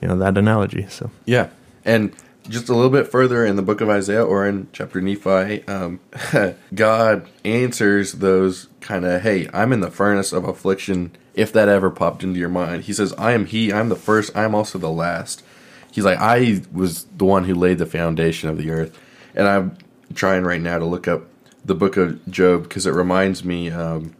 you 0.00 0.08
know 0.08 0.16
that 0.18 0.36
analogy. 0.36 0.86
So 0.88 1.10
yeah, 1.26 1.50
and 1.84 2.14
just 2.48 2.68
a 2.68 2.74
little 2.74 2.90
bit 2.90 3.10
further 3.10 3.44
in 3.44 3.56
the 3.56 3.62
book 3.62 3.80
of 3.80 3.88
Isaiah 3.88 4.24
or 4.24 4.46
in 4.46 4.68
chapter 4.72 5.00
Nephi, 5.00 5.66
um, 5.66 6.00
God 6.74 7.28
answers 7.44 8.12
those 8.12 8.68
kind 8.80 9.04
of, 9.04 9.22
hey, 9.22 9.48
I'm 9.52 9.72
in 9.72 9.80
the 9.80 9.90
furnace 9.90 10.32
of 10.32 10.44
affliction. 10.44 11.12
If 11.34 11.52
that 11.52 11.68
ever 11.68 11.90
popped 11.90 12.22
into 12.22 12.38
your 12.38 12.48
mind, 12.48 12.84
He 12.84 12.92
says, 12.92 13.12
I 13.14 13.32
am 13.32 13.46
He. 13.46 13.72
I'm 13.72 13.88
the 13.88 13.96
first. 13.96 14.36
I 14.36 14.44
am 14.44 14.54
also 14.54 14.78
the 14.78 14.90
last. 14.90 15.42
He's 15.90 16.04
like, 16.04 16.18
I 16.18 16.62
was 16.72 17.04
the 17.04 17.24
one 17.24 17.44
who 17.44 17.54
laid 17.54 17.78
the 17.78 17.86
foundation 17.86 18.48
of 18.48 18.58
the 18.58 18.70
earth, 18.70 18.98
and 19.34 19.48
I'm 19.48 19.76
trying 20.14 20.44
right 20.44 20.60
now 20.60 20.78
to 20.78 20.84
look 20.84 21.08
up 21.08 21.24
the 21.64 21.74
book 21.74 21.96
of 21.96 22.24
Job 22.30 22.64
because 22.64 22.86
it 22.86 22.92
reminds 22.92 23.44
me 23.44 23.70
um, 23.70 24.14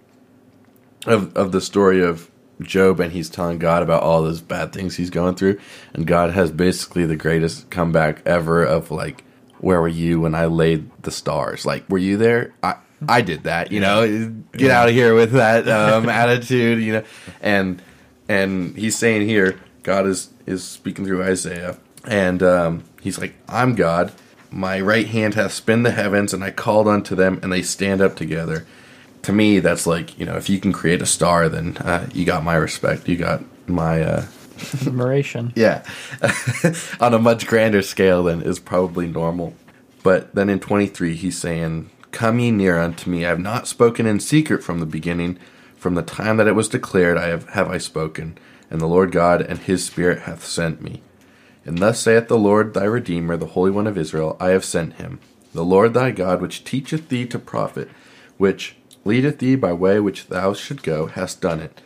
of 1.06 1.36
of 1.36 1.52
the 1.52 1.60
story 1.60 2.02
of 2.02 2.30
Job, 2.62 3.00
and 3.00 3.12
he's 3.12 3.28
telling 3.28 3.58
God 3.58 3.82
about 3.82 4.02
all 4.02 4.22
those 4.22 4.40
bad 4.40 4.72
things 4.72 4.96
he's 4.96 5.10
going 5.10 5.34
through, 5.34 5.58
and 5.92 6.06
God 6.06 6.30
has 6.32 6.50
basically 6.50 7.04
the 7.04 7.16
greatest 7.16 7.70
comeback 7.70 8.22
ever 8.26 8.64
of 8.64 8.90
like, 8.90 9.24
"Where 9.58 9.80
were 9.80 9.88
you 9.88 10.20
when 10.20 10.34
I 10.34 10.46
laid 10.46 10.90
the 11.02 11.10
stars? 11.10 11.66
Like, 11.66 11.88
were 11.88 11.98
you 11.98 12.16
there? 12.16 12.54
I 12.62 12.76
I 13.08 13.20
did 13.20 13.44
that. 13.44 13.72
You 13.72 13.80
know, 13.80 14.34
get 14.52 14.70
out 14.70 14.88
of 14.88 14.94
here 14.94 15.14
with 15.14 15.32
that 15.32 15.68
um, 15.68 16.08
attitude. 16.08 16.82
You 16.82 16.92
know, 16.94 17.04
and 17.40 17.82
and 18.28 18.76
he's 18.76 18.96
saying 18.96 19.28
here, 19.28 19.60
God 19.82 20.06
is 20.06 20.30
is 20.46 20.64
speaking 20.64 21.04
through 21.04 21.22
Isaiah, 21.22 21.78
and 22.06 22.42
um, 22.42 22.84
he's 23.02 23.18
like, 23.18 23.34
"I'm 23.48 23.74
God." 23.74 24.12
My 24.54 24.80
right 24.80 25.06
hand 25.06 25.34
hath 25.34 25.52
spun 25.52 25.82
the 25.82 25.90
heavens, 25.90 26.32
and 26.32 26.44
I 26.44 26.50
called 26.50 26.88
unto 26.88 27.14
them, 27.14 27.40
and 27.42 27.52
they 27.52 27.62
stand 27.62 28.00
up 28.00 28.16
together 28.16 28.64
to 29.24 29.32
me, 29.32 29.58
that's 29.58 29.86
like 29.86 30.18
you 30.18 30.26
know, 30.26 30.36
if 30.36 30.48
you 30.50 30.60
can 30.60 30.72
create 30.72 31.02
a 31.02 31.06
star, 31.06 31.48
then 31.48 31.76
uh, 31.78 32.06
you 32.12 32.24
got 32.24 32.44
my 32.44 32.54
respect. 32.54 33.08
You 33.08 33.16
got 33.16 33.42
my 33.66 34.02
uh, 34.02 34.26
Admiration. 34.86 35.52
yeah, 35.56 35.84
on 37.00 37.14
a 37.14 37.18
much 37.18 37.46
grander 37.46 37.82
scale 37.82 38.24
than 38.24 38.42
is 38.42 38.58
probably 38.58 39.06
normal. 39.06 39.54
But 40.02 40.34
then 40.34 40.50
in 40.50 40.60
23, 40.60 41.14
he's 41.14 41.38
saying, 41.38 41.90
Come 42.12 42.38
ye 42.38 42.50
near 42.50 42.78
unto 42.78 43.10
me. 43.10 43.24
I 43.24 43.30
have 43.30 43.40
not 43.40 43.66
spoken 43.66 44.06
in 44.06 44.20
secret 44.20 44.62
from 44.62 44.80
the 44.80 44.86
beginning. 44.86 45.38
From 45.76 45.94
the 45.94 46.02
time 46.02 46.36
that 46.38 46.46
it 46.46 46.54
was 46.54 46.68
declared, 46.68 47.18
I 47.18 47.28
have, 47.28 47.48
have 47.50 47.70
I 47.70 47.78
spoken. 47.78 48.38
And 48.70 48.80
the 48.80 48.86
Lord 48.86 49.12
God 49.12 49.42
and 49.42 49.58
his 49.58 49.84
Spirit 49.84 50.20
hath 50.20 50.44
sent 50.44 50.80
me. 50.80 51.02
And 51.64 51.78
thus 51.78 52.00
saith 52.00 52.28
the 52.28 52.38
Lord 52.38 52.74
thy 52.74 52.84
Redeemer, 52.84 53.36
the 53.36 53.46
Holy 53.46 53.70
One 53.70 53.86
of 53.86 53.96
Israel, 53.96 54.36
I 54.38 54.50
have 54.50 54.64
sent 54.64 54.94
him. 54.94 55.18
The 55.52 55.64
Lord 55.64 55.94
thy 55.94 56.10
God, 56.10 56.42
which 56.42 56.64
teacheth 56.64 57.08
thee 57.08 57.26
to 57.26 57.38
profit, 57.38 57.88
which 58.38 58.76
leadeth 59.04 59.38
thee 59.38 59.56
by 59.56 59.72
way 59.72 60.00
which 60.00 60.28
thou 60.28 60.52
should 60.52 60.82
go, 60.82 61.06
hast 61.06 61.40
done 61.40 61.60
it. 61.60 61.80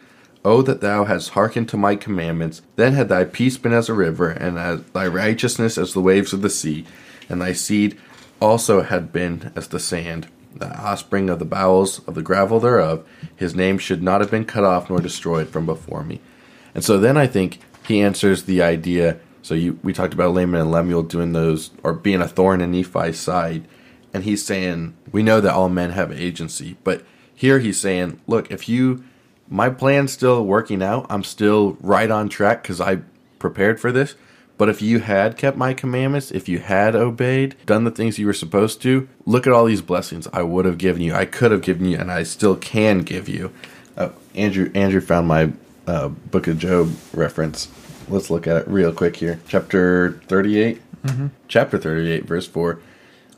O 0.45 0.63
that 0.63 0.81
thou 0.81 1.05
hadst 1.05 1.31
hearkened 1.31 1.69
to 1.69 1.77
my 1.77 1.97
commandments, 1.97 2.63
then 2.77 2.95
had 2.95 3.09
thy 3.09 3.25
peace 3.25 3.59
been 3.59 3.73
as 3.73 3.89
a 3.89 3.95
river, 3.95 4.31
and 4.31 4.59
as 4.59 4.83
thy 4.93 5.07
righteousness 5.07 5.77
as 5.77 5.93
the 5.93 6.01
waves 6.01 6.33
of 6.33 6.43
the 6.43 6.51
sea, 6.51 6.87
and 7.29 7.43
thy 7.43 7.53
seed 7.53 7.99
also 8.41 8.83
had 8.83 9.13
been 9.13 9.53
as 9.55 9.69
the 9.69 9.81
sand, 9.81 10.29
the 10.55 10.75
offspring 10.79 11.29
of 11.29 11.39
the 11.39 11.45
bowels 11.45 12.01
of 12.07 12.15
the 12.15 12.23
gravel 12.23 12.61
thereof. 12.61 13.07
His 13.35 13.55
name 13.55 13.79
should 13.79 14.03
not 14.03 14.21
have 14.21 14.31
been 14.31 14.45
cut 14.45 14.65
off 14.65 14.89
nor 14.89 15.01
destroyed 15.01 15.49
from 15.49 15.67
before 15.67 16.05
me. 16.05 16.21
And 16.75 16.85
so 16.85 16.99
then 16.99 17.17
I 17.17 17.27
think 17.27 17.59
he 17.87 18.01
answers 18.01 18.45
the 18.45 18.63
idea. 18.63 19.19
So 19.49 19.55
you, 19.55 19.79
we 19.83 19.95
talked 19.95 20.13
about 20.13 20.35
Laman 20.35 20.61
and 20.61 20.71
Lemuel 20.71 21.05
doing 21.05 21.33
those, 21.33 21.71
or 21.83 21.95
being 21.95 22.21
a 22.21 22.29
thorn 22.29 22.61
in 22.61 22.71
Nephi's 22.71 23.19
side. 23.19 23.67
And 24.13 24.25
he's 24.25 24.45
saying 24.45 24.95
we 25.11 25.23
know 25.23 25.41
that 25.41 25.55
all 25.55 25.71
men 25.71 25.93
have 25.93 26.13
agency 26.13 26.77
but 26.85 27.03
here 27.35 27.59
he's 27.59 27.81
saying 27.81 28.21
look 28.27 28.51
if 28.51 28.69
you 28.69 29.05
my 29.49 29.71
plan's 29.71 30.13
still 30.13 30.45
working 30.45 30.83
out. 30.83 31.07
I'm 31.09 31.25
still 31.25 31.79
right 31.81 32.11
on 32.11 32.29
track 32.29 32.63
because 32.63 32.79
i 32.79 32.99
prepared 33.39 33.81
for 33.81 33.91
this. 33.91 34.17
But 34.59 34.69
if 34.69 34.83
you 34.83 34.99
had 34.99 35.39
kept 35.39 35.57
my 35.57 35.73
commandments 35.73 36.31
if 36.31 36.47
you 36.47 36.59
had 36.59 36.95
obeyed 36.95 37.57
done 37.65 37.85
the 37.85 37.91
things 37.91 38.19
you 38.19 38.27
were 38.27 38.35
supposed 38.35 38.83
to 38.83 39.09
look 39.25 39.47
at 39.47 39.53
all 39.55 39.65
these 39.65 39.83
blessings 39.83 40.29
i 40.33 40.43
would 40.43 40.67
have 40.67 40.77
given 40.77 41.01
you 41.01 41.15
i 41.15 41.25
could 41.25 41.53
have 41.53 41.63
given 41.63 41.87
you 41.87 41.97
and 41.97 42.11
i 42.11 42.23
still 42.23 42.57
can 42.57 42.99
give 42.99 43.31
you. 43.31 43.51
Uh, 43.97 44.11
andrew 44.35 44.71
andrew 44.75 45.01
found 45.01 45.27
my 45.27 45.53
uh, 45.87 46.09
book 46.09 46.47
of 46.49 46.59
job 46.59 46.95
reference 47.15 47.69
let's 48.11 48.31
look 48.31 48.47
at 48.47 48.57
it 48.57 48.69
real 48.69 48.93
quick 48.93 49.17
here 49.17 49.41
chapter 49.49 50.21
38 50.27 50.81
mm-hmm. 51.05 51.27
chapter 51.47 51.79
38 51.79 52.25
verse 52.25 52.47
4 52.47 52.81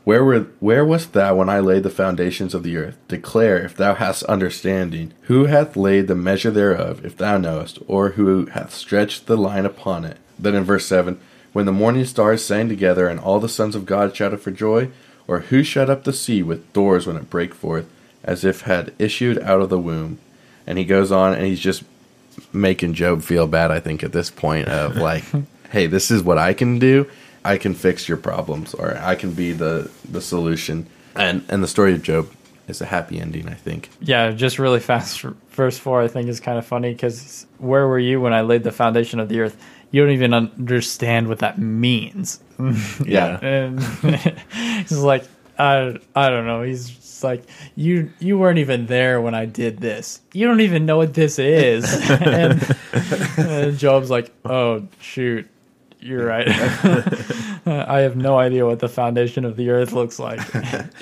Where 0.04 0.24
were 0.24 0.40
where 0.60 0.84
wast 0.84 1.12
thou 1.12 1.36
when 1.36 1.48
I 1.48 1.60
laid 1.60 1.82
the 1.82 1.90
foundations 1.90 2.54
of 2.54 2.62
the 2.62 2.76
earth? 2.76 2.96
Declare 3.08 3.64
if 3.64 3.76
thou 3.76 3.94
hast 3.94 4.22
understanding. 4.24 5.12
Who 5.22 5.44
hath 5.44 5.76
laid 5.76 6.08
the 6.08 6.14
measure 6.14 6.50
thereof, 6.50 7.04
if 7.04 7.16
thou 7.16 7.36
knowest, 7.36 7.78
or 7.86 8.10
who 8.10 8.46
hath 8.46 8.74
stretched 8.74 9.26
the 9.26 9.36
line 9.36 9.66
upon 9.66 10.04
it? 10.04 10.18
Then 10.38 10.54
in 10.54 10.64
verse 10.64 10.86
seven, 10.86 11.20
when 11.52 11.66
the 11.66 11.72
morning 11.72 12.04
stars 12.04 12.44
sang 12.44 12.68
together, 12.68 13.08
and 13.08 13.20
all 13.20 13.40
the 13.40 13.48
sons 13.48 13.74
of 13.74 13.86
God 13.86 14.16
shouted 14.16 14.40
for 14.40 14.50
joy, 14.50 14.90
or 15.26 15.40
who 15.40 15.62
shut 15.62 15.90
up 15.90 16.04
the 16.04 16.12
sea 16.12 16.42
with 16.42 16.72
doors 16.72 17.06
when 17.06 17.16
it 17.16 17.30
brake 17.30 17.54
forth, 17.54 17.86
as 18.24 18.44
if 18.44 18.62
had 18.62 18.94
issued 18.98 19.38
out 19.40 19.60
of 19.60 19.68
the 19.68 19.78
womb? 19.78 20.18
And 20.66 20.78
he 20.78 20.84
goes 20.84 21.10
on, 21.10 21.34
and 21.34 21.44
he's 21.44 21.60
just 21.60 21.82
making 22.52 22.94
Job 22.94 23.22
feel 23.22 23.46
bad. 23.46 23.70
I 23.70 23.80
think 23.80 24.02
at 24.02 24.12
this 24.12 24.30
point 24.30 24.68
of 24.68 24.96
like, 24.96 25.24
hey, 25.70 25.86
this 25.86 26.10
is 26.10 26.22
what 26.22 26.38
I 26.38 26.54
can 26.54 26.78
do. 26.78 27.08
I 27.44 27.56
can 27.56 27.74
fix 27.74 28.08
your 28.08 28.18
problems, 28.18 28.74
or 28.74 28.98
I 28.98 29.14
can 29.14 29.32
be 29.32 29.52
the 29.52 29.90
the 30.10 30.20
solution. 30.20 30.86
And 31.14 31.44
and 31.48 31.62
the 31.62 31.68
story 31.68 31.94
of 31.94 32.02
Job 32.02 32.28
is 32.68 32.80
a 32.80 32.86
happy 32.86 33.18
ending. 33.18 33.48
I 33.48 33.54
think. 33.54 33.88
Yeah, 34.00 34.30
just 34.32 34.58
really 34.58 34.80
fast. 34.80 35.22
Verse 35.50 35.78
four, 35.78 36.02
I 36.02 36.08
think, 36.08 36.28
is 36.28 36.38
kind 36.40 36.58
of 36.58 36.66
funny 36.66 36.92
because 36.92 37.46
where 37.58 37.86
were 37.88 37.98
you 37.98 38.20
when 38.20 38.32
I 38.32 38.42
laid 38.42 38.62
the 38.62 38.72
foundation 38.72 39.20
of 39.20 39.28
the 39.28 39.40
earth? 39.40 39.56
You 39.90 40.02
don't 40.02 40.12
even 40.12 40.32
understand 40.34 41.28
what 41.28 41.40
that 41.40 41.58
means. 41.58 42.40
Yeah. 43.06 43.38
and 43.42 43.82
he's 44.52 44.98
like, 44.98 45.24
I, 45.58 45.98
I 46.14 46.28
don't 46.28 46.46
know. 46.46 46.62
He's 46.62 46.90
just 47.20 47.24
like, 47.24 47.44
you, 47.76 48.10
you 48.18 48.38
weren't 48.38 48.58
even 48.58 48.86
there 48.86 49.20
when 49.20 49.34
I 49.34 49.44
did 49.44 49.78
this. 49.78 50.20
You 50.32 50.46
don't 50.46 50.60
even 50.60 50.86
know 50.86 50.96
what 50.96 51.14
this 51.14 51.38
is. 51.38 51.84
and, 52.10 52.76
and 53.36 53.78
Job's 53.78 54.10
like, 54.10 54.32
oh 54.44 54.86
shoot, 55.00 55.48
you're 56.00 56.24
right. 56.24 56.48
I 57.66 58.00
have 58.00 58.16
no 58.16 58.38
idea 58.38 58.64
what 58.64 58.78
the 58.78 58.88
foundation 58.88 59.44
of 59.44 59.56
the 59.56 59.70
earth 59.70 59.92
looks 59.92 60.18
like. 60.18 60.40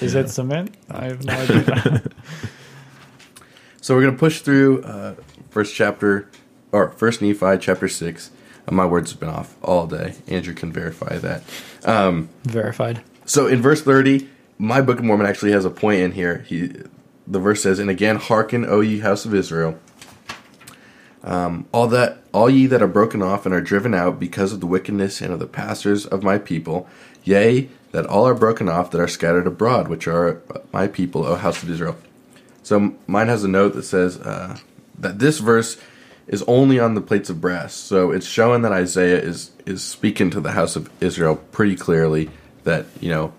Is 0.03 0.15
it 0.15 0.29
cement? 0.29 0.75
I 0.91 1.05
have 1.05 1.25
no 1.25 1.35
idea. 1.35 2.03
So 3.81 3.95
we're 3.95 4.03
gonna 4.03 4.19
push 4.19 4.41
through 4.41 4.83
uh, 4.83 5.15
first 5.51 5.75
chapter 5.75 6.29
or 6.73 6.91
first 6.91 7.23
Nephi 7.23 7.59
chapter 7.59 7.89
six. 7.89 8.31
Uh, 8.67 8.73
my 8.73 8.85
words 8.85 9.13
have 9.13 9.21
been 9.21 9.29
off 9.31 9.57
all 9.63 9.87
day. 9.87 10.17
Andrew 10.27 10.53
can 10.53 10.73
verify 10.73 11.17
that. 11.19 11.43
Um, 11.85 12.29
Verified. 12.43 13.03
So 13.25 13.47
in 13.47 13.63
verse 13.63 13.81
30, 13.83 14.29
my 14.59 14.81
Book 14.81 14.99
of 14.99 15.05
Mormon 15.05 15.27
actually 15.27 15.53
has 15.53 15.65
a 15.65 15.71
point 15.71 16.01
in 16.01 16.13
here. 16.13 16.45
He, 16.47 16.73
the 17.27 17.39
verse 17.39 17.63
says, 17.63 17.79
"And 17.79 17.89
again, 17.89 18.17
hearken, 18.17 18.67
O 18.67 18.81
ye 18.81 19.01
house 19.01 19.25
of 19.25 19.35
Israel, 19.35 19.79
um, 21.23 21.67
all 21.73 21.87
that, 21.89 22.19
all 22.33 22.51
ye 22.51 22.67
that 22.67 22.83
are 22.83 22.89
broken 22.89 23.23
off 23.23 23.47
and 23.47 23.55
are 23.55 23.61
driven 23.61 23.95
out 23.95 24.19
because 24.19 24.53
of 24.53 24.61
the 24.61 24.67
wickedness 24.67 25.21
and 25.21 25.33
of 25.33 25.39
the 25.39 25.47
pastors 25.47 26.07
of 26.07 26.23
my 26.23 26.39
people, 26.39 26.89
yea, 27.25 27.69
that 27.93 28.07
all 28.07 28.27
are 28.27 28.35
broken 28.35 28.69
off 28.69 28.91
that 28.91 29.01
are 29.01 29.09
scattered 29.09 29.47
abroad, 29.47 29.89
which 29.89 30.07
are 30.09 30.43
my 30.73 30.89
people, 30.89 31.25
O 31.25 31.37
house 31.37 31.63
of 31.63 31.71
Israel." 31.71 31.97
So 32.63 32.95
mine 33.07 33.29
has 33.29 33.45
a 33.45 33.49
note 33.49 33.75
that 33.75 33.85
says 33.85 34.19
uh, 34.19 34.59
that 34.99 35.19
this 35.19 35.39
verse 35.39 35.79
is 36.27 36.43
only 36.43 36.79
on 36.79 36.95
the 36.95 37.01
plates 37.01 37.31
of 37.31 37.41
brass. 37.41 37.73
So 37.73 38.11
it's 38.11 38.27
showing 38.27 38.63
that 38.63 38.73
Isaiah 38.73 39.21
is 39.21 39.53
is 39.65 39.83
speaking 39.83 40.31
to 40.31 40.41
the 40.41 40.53
house 40.53 40.77
of 40.77 40.91
Israel 41.01 41.37
pretty 41.53 41.77
clearly 41.77 42.31
that 42.65 42.87
you 43.01 43.09
know 43.09 43.33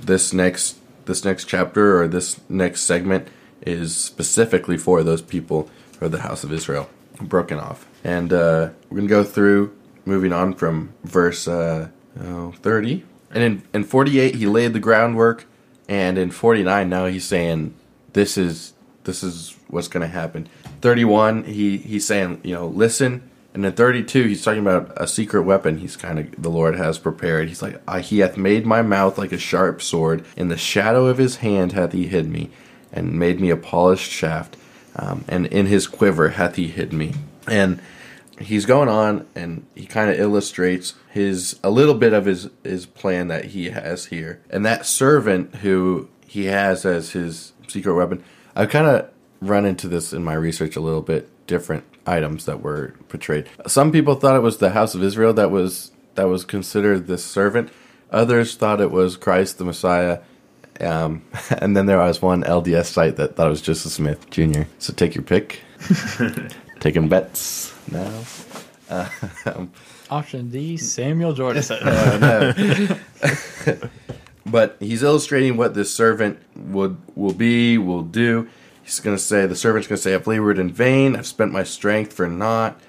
this 0.00 0.32
next 0.32 0.78
this 1.06 1.24
next 1.24 1.44
chapter 1.44 2.00
or 2.00 2.08
this 2.08 2.40
next 2.48 2.82
segment 2.82 3.28
is 3.62 3.96
specifically 3.96 4.76
for 4.76 5.02
those 5.02 5.22
people 5.22 5.68
for 5.92 6.08
the 6.08 6.20
house 6.20 6.44
of 6.44 6.52
Israel 6.52 6.88
broken 7.20 7.58
off. 7.58 7.86
And 8.04 8.32
uh, 8.32 8.70
we're 8.88 8.98
gonna 8.98 9.08
go 9.08 9.24
through 9.24 9.76
moving 10.04 10.32
on 10.32 10.54
from 10.54 10.94
verse 11.04 11.48
uh, 11.48 11.88
oh, 12.20 12.52
30. 12.62 13.04
And 13.30 13.42
in, 13.42 13.62
in 13.74 13.84
48 13.84 14.34
he 14.34 14.46
laid 14.46 14.72
the 14.72 14.80
groundwork 14.80 15.46
and 15.88 16.18
in 16.18 16.30
49 16.30 16.88
now 16.88 17.06
he's 17.06 17.24
saying 17.24 17.74
this 18.12 18.38
is 18.38 18.74
this 19.04 19.22
is 19.22 19.56
what's 19.68 19.88
going 19.88 20.02
to 20.02 20.12
happen. 20.12 20.48
31 20.82 21.44
he 21.44 21.78
he's 21.78 22.06
saying, 22.06 22.40
you 22.44 22.54
know, 22.54 22.66
listen. 22.66 23.27
And 23.58 23.66
in 23.66 23.72
32 23.72 24.22
he's 24.28 24.44
talking 24.44 24.60
about 24.60 24.92
a 24.96 25.08
secret 25.08 25.42
weapon 25.42 25.78
he's 25.78 25.96
kind 25.96 26.20
of 26.20 26.40
the 26.40 26.48
Lord 26.48 26.76
has 26.76 26.96
prepared. 26.96 27.48
He's 27.48 27.60
like, 27.60 27.82
"He 28.02 28.20
hath 28.20 28.36
made 28.36 28.64
my 28.64 28.82
mouth 28.82 29.18
like 29.18 29.32
a 29.32 29.36
sharp 29.36 29.82
sword, 29.82 30.24
in 30.36 30.46
the 30.46 30.56
shadow 30.56 31.06
of 31.06 31.18
his 31.18 31.38
hand 31.38 31.72
hath 31.72 31.90
he 31.90 32.06
hid 32.06 32.28
me, 32.28 32.50
and 32.92 33.18
made 33.18 33.40
me 33.40 33.50
a 33.50 33.56
polished 33.56 34.12
shaft, 34.12 34.56
um, 34.94 35.24
and 35.26 35.46
in 35.46 35.66
his 35.66 35.88
quiver 35.88 36.28
hath 36.28 36.54
he 36.54 36.68
hid 36.68 36.92
me." 36.92 37.14
And 37.48 37.80
he's 38.38 38.64
going 38.64 38.88
on 38.88 39.26
and 39.34 39.66
he 39.74 39.86
kind 39.86 40.08
of 40.08 40.20
illustrates 40.20 40.94
his 41.10 41.58
a 41.64 41.70
little 41.70 41.94
bit 41.94 42.12
of 42.12 42.26
his 42.26 42.50
his 42.62 42.86
plan 42.86 43.26
that 43.26 43.46
he 43.46 43.70
has 43.70 44.06
here 44.06 44.40
and 44.50 44.64
that 44.64 44.86
servant 44.86 45.52
who 45.56 46.08
he 46.28 46.44
has 46.44 46.84
as 46.84 47.10
his 47.10 47.52
secret 47.66 47.96
weapon 47.96 48.22
i've 48.54 48.70
kind 48.70 48.86
of 48.86 49.10
run 49.40 49.66
into 49.66 49.88
this 49.88 50.12
in 50.12 50.22
my 50.22 50.34
research 50.34 50.76
a 50.76 50.80
little 50.80 51.02
bit 51.02 51.28
different 51.48 51.82
items 52.08 52.46
that 52.46 52.62
were 52.62 52.94
portrayed. 53.08 53.48
Some 53.66 53.92
people 53.92 54.14
thought 54.14 54.36
it 54.36 54.42
was 54.42 54.58
the 54.58 54.70
house 54.70 54.94
of 54.94 55.02
israel 55.02 55.32
that 55.34 55.50
was 55.50 55.92
that 56.14 56.28
was 56.28 56.44
considered 56.44 57.06
this 57.06 57.24
servant. 57.24 57.70
Others 58.10 58.56
thought 58.56 58.80
it 58.80 58.90
was 58.90 59.16
christ 59.16 59.58
the 59.58 59.64
messiah. 59.64 60.20
Um, 60.80 61.24
and 61.58 61.76
then 61.76 61.86
there 61.86 61.98
was 61.98 62.22
one 62.22 62.42
lds 62.44 62.86
site 62.86 63.16
that 63.16 63.36
thought 63.36 63.48
it 63.48 63.50
was 63.50 63.62
joseph 63.62 63.92
smith 63.92 64.30
jr 64.30 64.62
so 64.78 64.92
take 64.92 65.14
your 65.14 65.24
pick. 65.24 65.60
Taking 66.80 67.08
bets 67.08 67.74
now. 67.90 68.22
Um, 68.90 69.72
Option 70.10 70.48
D, 70.50 70.76
Samuel 70.76 71.34
Jordan. 71.34 71.62
Said. 71.64 73.00
but 74.46 74.76
he's 74.80 75.02
illustrating 75.02 75.56
what 75.56 75.74
this 75.74 75.92
servant 75.92 76.38
would 76.56 76.96
will 77.14 77.34
be, 77.34 77.78
will 77.78 78.02
do. 78.02 78.48
He's 78.88 79.00
going 79.00 79.14
to 79.14 79.22
say, 79.22 79.44
the 79.44 79.54
servant's 79.54 79.86
going 79.86 79.98
to 79.98 80.02
say, 80.02 80.14
I've 80.14 80.26
labored 80.26 80.58
in 80.58 80.72
vain, 80.72 81.14
I've 81.14 81.26
spent 81.26 81.52
my 81.52 81.62
strength 81.62 82.14
for 82.14 82.26
naught. 82.26 82.80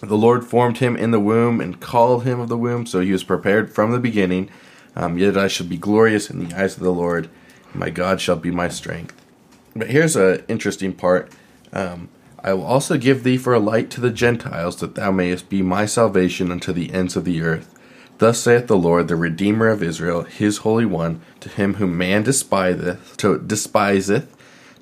The 0.00 0.16
Lord 0.16 0.46
formed 0.46 0.78
him 0.78 0.96
in 0.96 1.10
the 1.10 1.20
womb 1.20 1.60
and 1.60 1.78
called 1.78 2.24
him 2.24 2.40
of 2.40 2.48
the 2.48 2.56
womb, 2.56 2.86
so 2.86 3.00
he 3.00 3.12
was 3.12 3.22
prepared 3.22 3.70
from 3.70 3.92
the 3.92 3.98
beginning. 3.98 4.48
Um, 4.96 5.18
yet 5.18 5.36
I 5.36 5.46
shall 5.48 5.66
be 5.66 5.76
glorious 5.76 6.30
in 6.30 6.48
the 6.48 6.58
eyes 6.58 6.78
of 6.78 6.82
the 6.82 6.90
Lord, 6.90 7.28
my 7.74 7.90
God 7.90 8.18
shall 8.18 8.36
be 8.36 8.50
my 8.50 8.68
strength. 8.68 9.14
But 9.76 9.90
here's 9.90 10.16
an 10.16 10.42
interesting 10.48 10.94
part. 10.94 11.30
Um, 11.74 12.08
I 12.42 12.54
will 12.54 12.64
also 12.64 12.96
give 12.96 13.24
thee 13.24 13.36
for 13.36 13.52
a 13.52 13.60
light 13.60 13.90
to 13.90 14.00
the 14.00 14.10
Gentiles, 14.10 14.76
that 14.76 14.94
thou 14.94 15.10
mayest 15.10 15.50
be 15.50 15.60
my 15.60 15.84
salvation 15.84 16.50
unto 16.50 16.72
the 16.72 16.94
ends 16.94 17.14
of 17.14 17.26
the 17.26 17.42
earth. 17.42 17.78
Thus 18.16 18.40
saith 18.40 18.68
the 18.68 18.76
Lord, 18.78 19.08
the 19.08 19.16
Redeemer 19.16 19.68
of 19.68 19.82
Israel, 19.82 20.22
his 20.22 20.58
Holy 20.58 20.86
One, 20.86 21.20
to 21.40 21.50
him 21.50 21.74
whom 21.74 21.98
man 21.98 22.22
despiseth, 22.22 23.18
to 23.18 23.38
despiseth, 23.38 24.31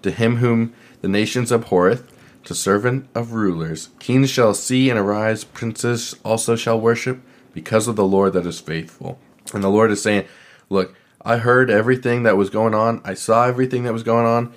to 0.02 0.10
him 0.10 0.36
whom 0.36 0.72
the 1.00 1.08
nations 1.08 1.50
abhorreth, 1.50 2.10
to 2.44 2.54
servant 2.54 3.08
of 3.14 3.32
rulers. 3.32 3.90
Kings 3.98 4.30
shall 4.30 4.54
see 4.54 4.88
and 4.90 4.98
arise, 4.98 5.44
princes 5.44 6.16
also 6.24 6.56
shall 6.56 6.80
worship, 6.80 7.20
because 7.52 7.88
of 7.88 7.96
the 7.96 8.04
Lord 8.04 8.32
that 8.32 8.46
is 8.46 8.60
faithful. 8.60 9.18
And 9.52 9.62
the 9.62 9.68
Lord 9.68 9.90
is 9.90 10.02
saying, 10.02 10.26
Look, 10.68 10.94
I 11.22 11.36
heard 11.36 11.70
everything 11.70 12.22
that 12.22 12.36
was 12.36 12.48
going 12.48 12.74
on, 12.74 13.00
I 13.04 13.14
saw 13.14 13.46
everything 13.46 13.82
that 13.82 13.92
was 13.92 14.02
going 14.02 14.26
on, 14.26 14.52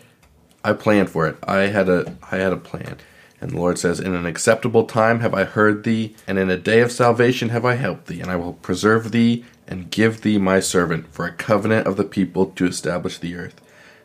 I 0.64 0.74
planned 0.74 1.10
for 1.10 1.28
it. 1.28 1.38
I 1.44 1.64
had 1.64 1.90
a 1.90 2.16
I 2.32 2.38
had 2.38 2.54
a 2.54 2.58
plan. 2.58 2.98
And 3.42 3.52
the 3.52 3.58
Lord 3.58 3.78
says, 3.78 4.00
In 4.00 4.16
an 4.16 4.26
acceptable 4.26 4.86
time 4.86 5.20
have 5.20 5.34
I 5.34 5.44
heard 5.44 5.84
thee, 5.84 6.16
and 6.26 6.40
in 6.40 6.50
a 6.50 6.58
day 6.58 6.80
of 6.80 6.92
salvation 6.92 7.50
have 7.50 7.66
I 7.66 7.76
helped 7.76 8.08
thee, 8.08 8.22
and 8.22 8.32
I 8.32 8.38
will 8.38 8.54
preserve 8.54 9.12
thee 9.12 9.44
and 9.68 9.92
give 9.92 10.22
thee 10.22 10.38
my 10.38 10.62
servant 10.62 11.14
for 11.14 11.26
a 11.26 11.34
covenant 11.34 11.86
of 11.86 11.98
the 11.98 12.06
people 12.06 12.46
to 12.48 12.66
establish 12.66 13.18
the 13.18 13.36
earth, 13.36 13.60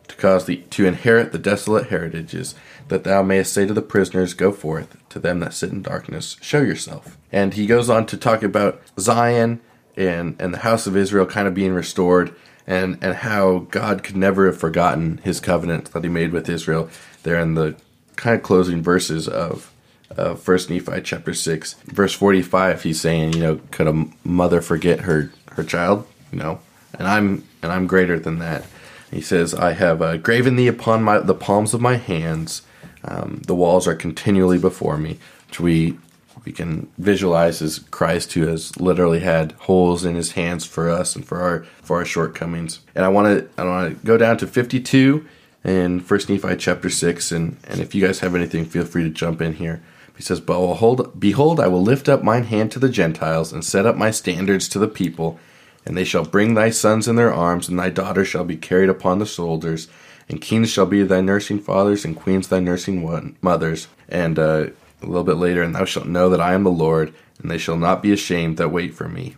to 0.09 0.17
cause 0.17 0.47
thee 0.47 0.65
to 0.71 0.87
inherit 0.87 1.33
the 1.33 1.39
desolate 1.39 1.89
heritages, 1.89 2.55
that 2.89 3.05
thou 3.05 3.23
mayest 3.23 3.53
say 3.53 3.67
to 3.67 3.75
the 3.75 3.83
prisoners, 3.83 4.35
Go 4.35 4.53
forth, 4.53 4.97
to 5.11 5.19
them 5.19 5.41
that 5.41 5.55
sit 5.55 5.71
in 5.71 5.83
darkness, 5.83 6.37
show 6.41 6.61
yourself. 6.61 7.17
And 7.31 7.55
he 7.55 7.67
goes 7.67 7.91
on 7.91 8.07
to 8.07 8.17
talk 8.17 8.43
about 8.43 8.81
Zion 8.99 9.61
and, 9.97 10.37
and 10.41 10.55
the 10.55 10.59
house 10.59 10.87
of 10.87 10.97
Israel 10.97 11.27
kind 11.27 11.47
of 11.47 11.55
being 11.55 11.73
restored 11.73 12.35
and 12.69 12.99
and 13.01 13.17
how 13.17 13.67
God 13.71 14.05
could 14.05 14.17
never 14.17 14.47
have 14.47 14.59
forgotten 14.59 15.19
His 15.25 15.41
covenant 15.41 15.91
that 15.93 16.05
He 16.05 16.11
made 16.11 16.33
with 16.33 16.49
Israel. 16.49 16.91
There 17.23 17.41
in 17.41 17.55
the 17.55 17.75
kind 18.15 18.37
of 18.37 18.43
closing 18.43 18.83
verses 18.83 19.27
of 19.27 19.73
of 20.11 20.41
First 20.41 20.71
Nephi 20.71 21.01
chapter 21.01 21.33
six, 21.33 21.75
verse 21.87 22.13
forty 22.13 22.43
five, 22.43 22.83
he's 22.83 23.01
saying, 23.01 23.33
you 23.33 23.41
know, 23.41 23.61
could 23.71 23.89
a 23.89 24.07
mother 24.23 24.61
forget 24.61 25.01
her 25.01 25.33
her 25.53 25.65
child? 25.65 26.07
You 26.31 26.39
know, 26.39 26.61
and 26.93 27.09
I'm 27.09 27.49
and 27.63 27.73
I'm 27.73 27.87
greater 27.87 28.19
than 28.19 28.39
that. 28.41 28.65
He 29.11 29.21
says, 29.21 29.55
I 29.55 29.73
have 29.73 30.03
uh, 30.03 30.17
graven 30.19 30.57
thee 30.57 30.69
upon 30.69 31.03
my 31.03 31.19
the 31.19 31.35
palms 31.35 31.75
of 31.75 31.81
my 31.81 31.97
hands. 31.97 32.63
Um, 33.05 33.43
the 33.47 33.55
walls 33.55 33.87
are 33.87 33.95
continually 33.95 34.59
before 34.59 34.99
me, 34.99 35.19
which 35.49 35.61
we 35.61 35.99
we 36.45 36.53
can 36.53 36.91
visualize 36.99 37.61
as 37.61 37.79
Christ 37.79 38.33
who 38.33 38.47
has 38.47 38.79
literally 38.81 39.21
had 39.21 39.53
holes 39.53 40.05
in 40.05 40.15
his 40.15 40.33
hands 40.33 40.65
for 40.65 40.89
us 40.89 41.17
and 41.17 41.25
for 41.25 41.41
our 41.41 41.65
for 41.83 41.99
our 41.99 42.05
shortcomings. 42.05 42.81
And 42.95 43.05
I 43.05 43.09
want 43.09 43.39
to 43.39 43.61
I 43.61 43.65
want 43.65 44.01
to 44.01 44.07
go 44.07 44.17
down 44.17 44.39
to 44.39 44.47
52 44.47 45.27
in 45.65 46.01
First 46.01 46.29
Nephi 46.29 46.57
chapter 46.57 46.91
6 46.91 47.33
and 47.33 47.57
and 47.65 47.81
if 47.81 47.95
you 47.95 48.07
guys 48.07 48.21
have 48.21 48.35
anything 48.35 48.65
feel 48.65 48.85
free 48.85 49.05
to 49.05 49.11
jump 49.11 49.41
in 49.41 49.55
here. 49.55 49.83
He 50.17 50.23
says, 50.25 50.41
"But 50.41 50.59
behold, 50.59 51.21
behold, 51.21 51.61
I 51.61 51.69
will 51.69 51.83
lift 51.83 52.09
up 52.09 52.25
mine 52.25 52.45
hand 52.45 52.73
to 52.73 52.81
the 52.81 52.89
Gentiles 52.89 53.53
and 53.53 53.65
set 53.65 53.87
up 53.87 53.97
my 53.97 54.11
standards 54.11 54.69
to 54.71 54.79
the 54.81 54.89
people, 54.89 55.39
And 55.85 55.97
they 55.97 56.05
shall 56.05 56.25
bring 56.25 56.55
thy 56.55 56.71
sons 56.71 57.09
in 57.09 57.17
their 57.17 57.33
arms, 57.33 57.69
and 57.69 57.79
thy 57.79 57.91
daughters 57.91 58.29
shall 58.29 58.45
be 58.45 58.57
carried 58.57 58.91
upon 58.91 59.19
the 59.19 59.27
shoulders. 59.27 59.89
And 60.29 60.41
kings 60.41 60.71
shall 60.71 60.87
be 60.87 61.03
thy 61.03 61.21
nursing 61.21 61.61
fathers, 61.61 62.05
and 62.05 62.17
queens 62.17 62.49
thy 62.49 62.61
nursing 62.61 63.03
one- 63.03 63.37
mothers. 63.41 63.89
And 64.09 64.39
uh, 64.39 64.67
a 65.03 65.07
little 65.07 65.25
bit 65.25 65.37
later, 65.37 65.63
and 65.63 65.75
thou 65.75 65.85
shalt 65.85 66.07
know 66.07 66.29
that 66.31 66.41
I 66.41 66.55
am 66.55 66.65
the 66.65 66.71
Lord, 66.71 67.15
and 67.41 67.51
they 67.51 67.59
shall 67.59 67.77
not 67.77 68.03
be 68.03 68.13
ashamed 68.13 68.57
that 68.57 68.71
wait 68.71 68.95
for 68.95 69.09
me. 69.09 69.37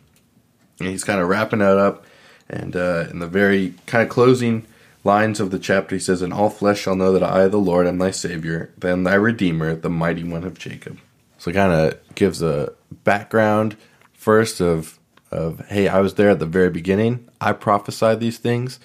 And 0.80 0.88
he's 0.88 1.04
kind 1.04 1.20
of 1.20 1.28
wrapping 1.28 1.58
that 1.60 1.78
up. 1.78 2.04
And 2.48 2.74
uh, 2.74 3.06
in 3.10 3.20
the 3.20 3.28
very 3.28 3.74
kind 3.86 4.02
of 4.02 4.08
closing 4.08 4.66
lines 5.04 5.40
of 5.40 5.50
the 5.50 5.58
chapter, 5.58 5.94
he 5.94 6.00
says, 6.00 6.22
And 6.22 6.32
all 6.32 6.50
flesh 6.50 6.80
shall 6.80 6.96
know 6.96 7.12
that 7.12 7.22
I, 7.22 7.46
the 7.48 7.58
Lord, 7.58 7.86
am 7.86 7.98
thy 7.98 8.10
Savior, 8.10 8.72
then 8.76 9.04
thy 9.04 9.14
Redeemer, 9.14 9.74
the 9.76 9.90
mighty 9.90 10.24
one 10.24 10.44
of 10.44 10.58
Jacob. 10.58 10.98
So 11.38 11.50
it 11.50 11.54
kind 11.54 11.72
of 11.72 12.14
gives 12.14 12.42
a 12.42 12.72
background 13.04 13.76
first 14.12 14.60
of, 14.60 14.98
of, 15.30 15.66
hey, 15.68 15.88
I 15.88 16.00
was 16.00 16.14
there 16.14 16.30
at 16.30 16.38
the 16.38 16.46
very 16.46 16.70
beginning. 16.70 17.28
I 17.40 17.52
prophesied 17.52 18.20
these 18.20 18.38
things. 18.38 18.80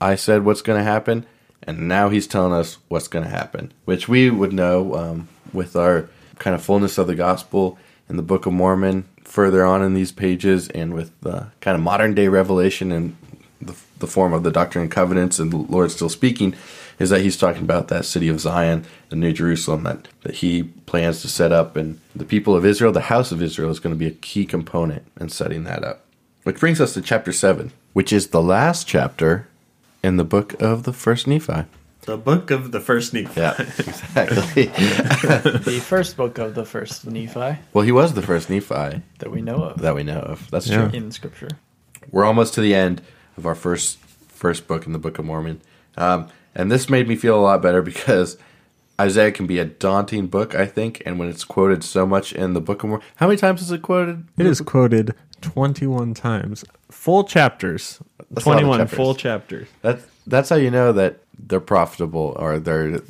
I 0.00 0.14
said 0.14 0.44
what's 0.44 0.62
going 0.62 0.78
to 0.78 0.84
happen. 0.84 1.26
And 1.62 1.88
now 1.88 2.10
he's 2.10 2.26
telling 2.26 2.52
us 2.52 2.78
what's 2.88 3.08
going 3.08 3.24
to 3.24 3.30
happen, 3.30 3.72
which 3.84 4.08
we 4.08 4.30
would 4.30 4.52
know 4.52 4.94
um, 4.94 5.28
with 5.52 5.74
our 5.74 6.08
kind 6.38 6.54
of 6.54 6.62
fullness 6.62 6.98
of 6.98 7.06
the 7.06 7.14
gospel 7.14 7.78
in 8.08 8.16
the 8.16 8.22
Book 8.22 8.46
of 8.46 8.52
Mormon 8.52 9.08
further 9.24 9.64
on 9.64 9.82
in 9.82 9.94
these 9.94 10.12
pages 10.12 10.68
and 10.68 10.94
with 10.94 11.18
the 11.20 11.48
kind 11.60 11.74
of 11.74 11.82
modern 11.82 12.14
day 12.14 12.28
revelation 12.28 12.92
in 12.92 13.16
the, 13.60 13.76
the 13.98 14.06
form 14.06 14.32
of 14.32 14.44
the 14.44 14.52
Doctrine 14.52 14.82
and 14.82 14.90
Covenants 14.90 15.38
and 15.38 15.52
the 15.52 15.56
Lord 15.56 15.90
still 15.90 16.08
speaking 16.08 16.54
is 16.98 17.10
that 17.10 17.20
he's 17.20 17.36
talking 17.36 17.62
about 17.62 17.88
that 17.88 18.04
city 18.04 18.28
of 18.28 18.40
Zion, 18.40 18.84
the 19.10 19.16
New 19.16 19.32
Jerusalem 19.32 19.82
that, 19.84 20.08
that 20.22 20.36
he 20.36 20.62
plans 20.62 21.20
to 21.22 21.28
set 21.28 21.52
up. 21.52 21.76
And 21.76 22.00
the 22.14 22.24
people 22.24 22.56
of 22.56 22.64
Israel, 22.64 22.92
the 22.92 23.02
house 23.02 23.32
of 23.32 23.42
Israel, 23.42 23.70
is 23.70 23.80
going 23.80 23.94
to 23.94 23.98
be 23.98 24.06
a 24.06 24.10
key 24.12 24.46
component 24.46 25.02
in 25.20 25.28
setting 25.28 25.64
that 25.64 25.84
up. 25.84 26.04
Which 26.44 26.60
brings 26.60 26.80
us 26.80 26.94
to 26.94 27.02
chapter 27.02 27.32
7, 27.32 27.72
which 27.92 28.12
is 28.12 28.28
the 28.28 28.40
last 28.42 28.86
chapter 28.86 29.48
in 30.02 30.16
the 30.16 30.24
book 30.24 30.60
of 30.62 30.84
the 30.84 30.92
first 30.92 31.26
Nephi. 31.26 31.64
The 32.02 32.16
book 32.16 32.52
of 32.52 32.70
the 32.70 32.78
first 32.80 33.12
Nephi. 33.12 33.40
Yeah, 33.40 33.54
exactly. 33.58 34.66
the 34.66 35.82
first 35.84 36.16
book 36.16 36.38
of 36.38 36.54
the 36.54 36.64
first 36.64 37.04
Nephi 37.04 37.58
well, 37.72 37.84
he 37.84 37.90
was 37.90 38.14
the 38.14 38.22
first 38.22 38.48
Nephi 38.48 39.02
that 39.18 39.30
we 39.30 39.42
know 39.42 39.56
of 39.64 39.80
that 39.82 39.94
we 39.96 40.04
know 40.04 40.20
of. 40.20 40.48
That's 40.52 40.68
Yeah. 40.68 40.88
true. 40.88 40.96
in 40.96 41.10
Scripture. 41.10 41.48
We're 42.12 42.24
almost 42.24 42.54
to 42.54 42.60
the 42.60 42.74
end 42.76 43.02
of 43.36 43.44
our 43.44 43.56
first 43.56 43.98
first 44.28 44.68
book 44.68 44.86
in 44.86 44.92
the 44.92 45.00
Book 45.00 45.18
of 45.18 45.24
Mormon, 45.24 45.60
um, 45.96 46.28
and 46.56 46.72
this 46.72 46.90
made 46.90 47.06
me 47.06 47.14
feel 47.14 47.38
a 47.38 47.40
lot 47.40 47.62
better 47.62 47.82
because 47.82 48.36
Isaiah 49.00 49.30
can 49.30 49.46
be 49.46 49.58
a 49.58 49.64
daunting 49.64 50.26
book, 50.26 50.54
I 50.54 50.66
think, 50.66 51.02
and 51.06 51.18
when 51.18 51.28
it's 51.28 51.44
quoted 51.44 51.84
so 51.84 52.06
much 52.06 52.32
in 52.32 52.54
the 52.54 52.60
Book 52.60 52.82
of 52.82 52.88
Mormon, 52.88 53.06
how 53.16 53.26
many 53.28 53.36
times 53.36 53.60
is 53.62 53.70
it 53.70 53.82
quoted? 53.82 54.26
It 54.38 54.46
is 54.46 54.60
quoted 54.62 55.14
21 55.42 56.14
times. 56.14 56.64
Full 56.90 57.24
chapters. 57.24 58.00
That's 58.30 58.46
a 58.46 58.48
lot 58.48 58.56
of 58.56 58.62
21 58.62 58.78
chapters. 58.80 58.96
full 58.96 59.14
chapters. 59.14 59.68
That's 59.82 60.06
that's 60.26 60.48
how 60.48 60.56
you 60.56 60.70
know 60.70 60.92
that 60.92 61.18
they're 61.38 61.60
profitable 61.60 62.34
or 62.38 62.58
they're 62.58 63.00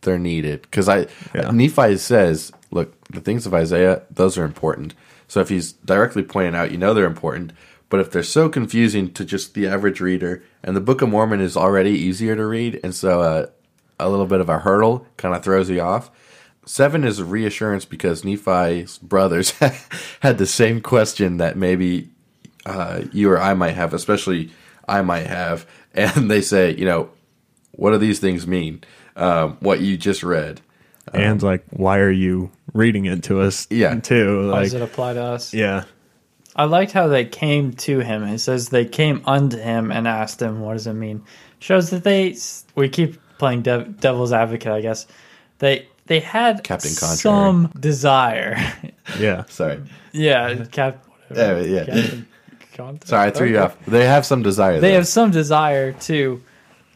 they're 0.00 0.18
needed. 0.18 0.62
Because 0.62 0.88
I 0.88 1.06
Yeah. 1.34 1.50
Nephi 1.52 1.98
says, 1.98 2.50
look, 2.70 2.94
the 3.08 3.20
things 3.20 3.46
of 3.46 3.52
Isaiah, 3.54 4.02
those 4.10 4.38
are 4.38 4.44
important. 4.44 4.94
So 5.28 5.40
if 5.40 5.50
he's 5.50 5.72
directly 5.72 6.22
pointing 6.22 6.54
out, 6.54 6.70
you 6.72 6.78
know 6.78 6.94
they're 6.94 7.04
important. 7.04 7.52
But 7.90 8.00
if 8.00 8.10
they're 8.10 8.22
so 8.22 8.48
confusing 8.48 9.12
to 9.14 9.24
just 9.24 9.54
the 9.54 9.66
average 9.66 10.00
reader, 10.00 10.42
and 10.62 10.76
the 10.76 10.80
Book 10.80 11.00
of 11.02 11.08
Mormon 11.08 11.40
is 11.40 11.56
already 11.56 11.90
easier 11.90 12.36
to 12.36 12.44
read, 12.46 12.78
and 12.84 12.94
so 12.94 13.22
uh, 13.22 13.46
a 13.98 14.08
little 14.10 14.26
bit 14.26 14.40
of 14.40 14.48
a 14.48 14.58
hurdle 14.58 15.06
kind 15.16 15.34
of 15.34 15.42
throws 15.42 15.70
you 15.70 15.80
off. 15.80 16.10
Seven 16.66 17.02
is 17.02 17.18
a 17.18 17.24
reassurance 17.24 17.86
because 17.86 18.24
Nephi's 18.24 18.98
brothers 18.98 19.50
had 20.20 20.36
the 20.36 20.46
same 20.46 20.82
question 20.82 21.38
that 21.38 21.56
maybe 21.56 22.10
uh, 22.66 23.02
you 23.10 23.30
or 23.30 23.40
I 23.40 23.54
might 23.54 23.74
have, 23.74 23.94
especially 23.94 24.50
I 24.86 25.00
might 25.00 25.26
have, 25.26 25.66
and 25.94 26.30
they 26.30 26.42
say, 26.42 26.74
you 26.74 26.84
know, 26.84 27.08
what 27.72 27.92
do 27.92 27.98
these 27.98 28.18
things 28.18 28.46
mean? 28.46 28.84
Um, 29.16 29.56
what 29.60 29.80
you 29.80 29.96
just 29.96 30.22
read. 30.22 30.60
and 31.14 31.42
like, 31.42 31.64
why 31.70 31.98
are 32.00 32.10
you 32.10 32.50
reading 32.74 33.06
it 33.06 33.22
to 33.24 33.40
us? 33.40 33.66
Yeah. 33.70 33.94
Too. 33.98 34.44
How 34.44 34.50
Like, 34.56 34.64
does 34.64 34.74
it 34.74 34.82
apply 34.82 35.14
to 35.14 35.22
us? 35.22 35.54
yeah. 35.54 35.84
I 36.58 36.64
liked 36.64 36.90
how 36.92 37.06
they 37.06 37.24
came 37.24 37.72
to 37.74 38.00
him. 38.00 38.24
It 38.24 38.40
says 38.40 38.68
they 38.68 38.84
came 38.84 39.22
unto 39.24 39.56
him 39.56 39.92
and 39.92 40.08
asked 40.08 40.42
him, 40.42 40.60
"What 40.60 40.72
does 40.74 40.88
it 40.88 40.92
mean?" 40.94 41.22
Shows 41.60 41.90
that 41.90 42.02
they. 42.04 42.36
We 42.74 42.88
keep 42.88 43.16
playing 43.38 43.62
dev, 43.62 44.00
devil's 44.00 44.32
advocate, 44.32 44.72
I 44.72 44.80
guess. 44.80 45.06
They 45.60 45.86
they 46.06 46.20
had 46.20 46.64
Captain 46.64 46.90
Contrary. 46.94 47.16
some 47.16 47.72
desire. 47.78 48.58
Yeah. 49.18 49.44
Sorry. 49.48 49.80
yeah, 50.12 50.66
Cap. 50.70 51.02
Yeah, 51.34 51.60
yeah. 51.60 51.84
Captain 51.86 52.26
Contrary. 52.76 52.98
Sorry, 53.06 53.26
I 53.28 53.30
threw 53.30 53.46
you 53.48 53.58
off. 53.58 53.84
They 53.86 54.04
have 54.04 54.26
some 54.26 54.42
desire. 54.42 54.80
They 54.80 54.90
though. 54.90 54.96
have 54.96 55.06
some 55.08 55.30
desire 55.30 55.92
to 55.92 56.42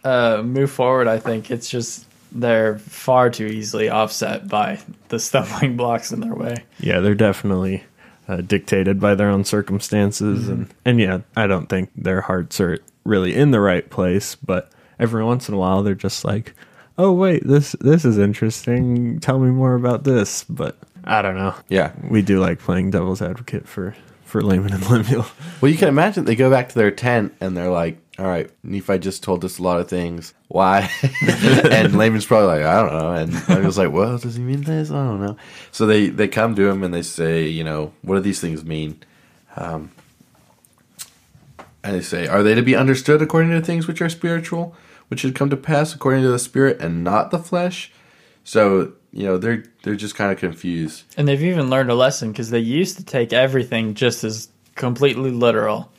uh, 0.04 0.42
move 0.44 0.70
forward. 0.70 1.08
I 1.08 1.18
think 1.18 1.50
it's 1.50 1.70
just 1.70 2.04
they're 2.30 2.78
far 2.80 3.30
too 3.30 3.46
easily 3.46 3.88
offset 3.88 4.46
by 4.46 4.78
the 5.08 5.18
stumbling 5.18 5.76
blocks 5.78 6.12
in 6.12 6.20
their 6.20 6.34
way. 6.34 6.56
Yeah, 6.80 7.00
they're 7.00 7.14
definitely 7.14 7.82
uh, 8.28 8.36
dictated 8.36 9.00
by 9.00 9.14
their 9.14 9.28
own 9.28 9.44
circumstances, 9.44 10.48
and 10.48 10.72
and 10.84 11.00
yeah, 11.00 11.20
I 11.36 11.46
don't 11.46 11.68
think 11.68 11.90
their 11.96 12.22
hearts 12.22 12.60
are 12.60 12.78
really 13.04 13.34
in 13.34 13.50
the 13.50 13.60
right 13.60 13.88
place. 13.88 14.34
But 14.36 14.70
every 14.98 15.24
once 15.24 15.48
in 15.48 15.54
a 15.54 15.58
while, 15.58 15.82
they're 15.82 15.94
just 15.94 16.24
like, 16.24 16.54
"Oh 16.98 17.12
wait, 17.12 17.46
this 17.46 17.72
this 17.80 18.04
is 18.04 18.18
interesting. 18.18 19.20
Tell 19.20 19.38
me 19.38 19.50
more 19.50 19.74
about 19.74 20.04
this." 20.04 20.44
But 20.44 20.76
I 21.04 21.22
don't 21.22 21.36
know. 21.36 21.54
Yeah. 21.68 21.92
We 22.08 22.22
do 22.22 22.40
like 22.40 22.58
playing 22.58 22.90
devil's 22.90 23.22
advocate 23.22 23.66
for 23.68 23.94
for 24.24 24.42
Laman 24.42 24.72
and 24.72 24.88
Lemuel. 24.90 25.26
Well, 25.60 25.70
you 25.70 25.78
can 25.78 25.88
imagine 25.88 26.24
they 26.24 26.36
go 26.36 26.50
back 26.50 26.70
to 26.70 26.74
their 26.74 26.90
tent 26.90 27.34
and 27.40 27.56
they're 27.56 27.70
like, 27.70 27.98
"All 28.18 28.26
right, 28.26 28.50
Nephi 28.62 28.98
just 28.98 29.22
told 29.22 29.44
us 29.44 29.58
a 29.58 29.62
lot 29.62 29.80
of 29.80 29.88
things. 29.88 30.34
Why?" 30.48 30.90
and 31.70 31.96
Laman's 31.96 32.26
probably 32.26 32.58
like, 32.58 32.66
"I 32.66 32.82
don't 32.82 32.92
know." 32.92 33.12
And 33.12 33.62
I 33.64 33.66
was 33.66 33.78
like, 33.78 33.92
"Well, 33.92 34.18
does 34.18 34.36
he 34.36 34.42
mean 34.42 34.62
this? 34.62 34.90
I 34.90 34.94
don't 34.94 35.20
know." 35.20 35.36
So 35.70 35.86
they 35.86 36.08
they 36.08 36.28
come 36.28 36.54
to 36.54 36.68
him 36.68 36.82
and 36.82 36.92
they 36.92 37.02
say, 37.02 37.46
"You 37.48 37.64
know, 37.64 37.92
what 38.02 38.16
do 38.16 38.20
these 38.20 38.40
things 38.40 38.64
mean?" 38.64 39.02
Um, 39.56 39.90
and 41.84 41.96
they 41.96 42.02
say, 42.02 42.26
"Are 42.26 42.42
they 42.42 42.54
to 42.54 42.62
be 42.62 42.76
understood 42.76 43.22
according 43.22 43.50
to 43.52 43.60
things 43.60 43.86
which 43.86 44.02
are 44.02 44.08
spiritual, 44.08 44.74
which 45.08 45.20
should 45.20 45.34
come 45.34 45.50
to 45.50 45.56
pass 45.56 45.94
according 45.94 46.22
to 46.22 46.30
the 46.30 46.38
spirit 46.38 46.80
and 46.80 47.04
not 47.04 47.30
the 47.30 47.38
flesh?" 47.38 47.92
So 48.44 48.92
you 49.12 49.24
know 49.24 49.38
they're 49.38 49.64
they're 49.82 49.94
just 49.94 50.14
kind 50.14 50.32
of 50.32 50.38
confused. 50.38 51.04
And 51.16 51.28
they've 51.28 51.42
even 51.42 51.70
learned 51.70 51.90
a 51.90 51.94
lesson 51.94 52.32
because 52.32 52.50
they 52.50 52.58
used 52.58 52.96
to 52.96 53.04
take 53.04 53.32
everything 53.32 53.94
just 53.94 54.24
as 54.24 54.48
completely 54.74 55.30
literal. 55.30 55.91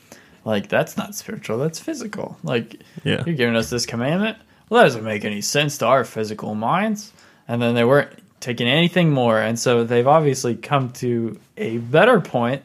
Like, 0.46 0.68
that's 0.70 0.98
not 0.98 1.16
spiritual, 1.16 1.58
that's 1.58 1.80
physical. 1.80 2.38
Like, 2.44 2.82
Yeah. 3.04 3.24
you're 3.26 3.36
giving 3.36 3.56
us 3.56 3.70
this 3.70 3.86
commandment? 3.86 4.38
Well, 4.70 4.82
that 4.82 4.88
doesn't 4.88 5.04
make 5.04 5.24
any 5.26 5.42
sense 5.42 5.78
to 5.80 5.86
our 5.88 6.04
physical 6.04 6.56
minds. 6.56 7.12
And 7.48 7.62
then 7.62 7.76
they 7.76 7.84
weren't 7.84 8.10
taking 8.40 8.68
anything 8.68 9.12
more. 9.12 9.40
And 9.40 9.58
so 9.60 9.84
they've 9.84 10.08
obviously 10.08 10.56
come 10.56 10.92
to 10.94 11.40
a 11.58 11.78
better 11.78 12.20
point 12.20 12.64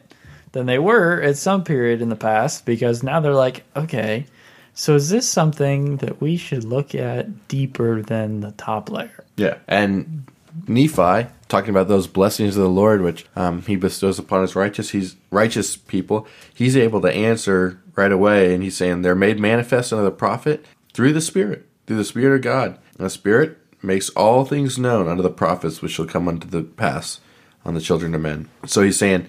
than 0.51 0.65
they 0.65 0.79
were 0.79 1.21
at 1.21 1.37
some 1.37 1.63
period 1.63 2.01
in 2.01 2.09
the 2.09 2.15
past 2.15 2.65
because 2.65 3.03
now 3.03 3.19
they're 3.19 3.33
like, 3.33 3.63
okay, 3.75 4.25
so 4.73 4.95
is 4.95 5.09
this 5.09 5.27
something 5.27 5.97
that 5.97 6.19
we 6.21 6.37
should 6.37 6.63
look 6.63 6.95
at 6.95 7.47
deeper 7.47 8.01
than 8.01 8.39
the 8.41 8.51
top 8.51 8.89
layer? 8.89 9.23
Yeah. 9.37 9.55
And 9.67 10.25
Nephi, 10.67 11.29
talking 11.47 11.69
about 11.69 11.87
those 11.87 12.07
blessings 12.07 12.55
of 12.55 12.63
the 12.63 12.69
Lord, 12.69 13.01
which 13.01 13.25
um, 13.35 13.61
he 13.63 13.75
bestows 13.75 14.19
upon 14.19 14.41
his 14.41 14.55
righteous, 14.55 14.91
he's 14.91 15.15
righteous 15.31 15.75
people, 15.75 16.27
he's 16.53 16.77
able 16.77 17.01
to 17.01 17.11
answer 17.11 17.81
right 17.95 18.11
away. 18.11 18.53
And 18.53 18.63
he's 18.63 18.77
saying 18.77 19.01
they're 19.01 19.15
made 19.15 19.39
manifest 19.39 19.91
unto 19.91 20.03
the 20.03 20.11
prophet 20.11 20.65
through 20.93 21.13
the 21.13 21.21
Spirit, 21.21 21.67
through 21.87 21.97
the 21.97 22.05
Spirit 22.05 22.35
of 22.35 22.41
God. 22.41 22.77
And 22.97 23.05
the 23.05 23.09
Spirit 23.09 23.57
makes 23.81 24.09
all 24.11 24.45
things 24.45 24.77
known 24.77 25.07
unto 25.07 25.23
the 25.23 25.29
prophets 25.29 25.81
which 25.81 25.93
shall 25.93 26.05
come 26.05 26.27
unto 26.27 26.47
the 26.47 26.63
pass 26.63 27.19
on 27.65 27.73
the 27.73 27.81
children 27.81 28.15
of 28.15 28.21
men. 28.21 28.49
So 28.65 28.81
he's 28.81 28.97
saying 28.97 29.27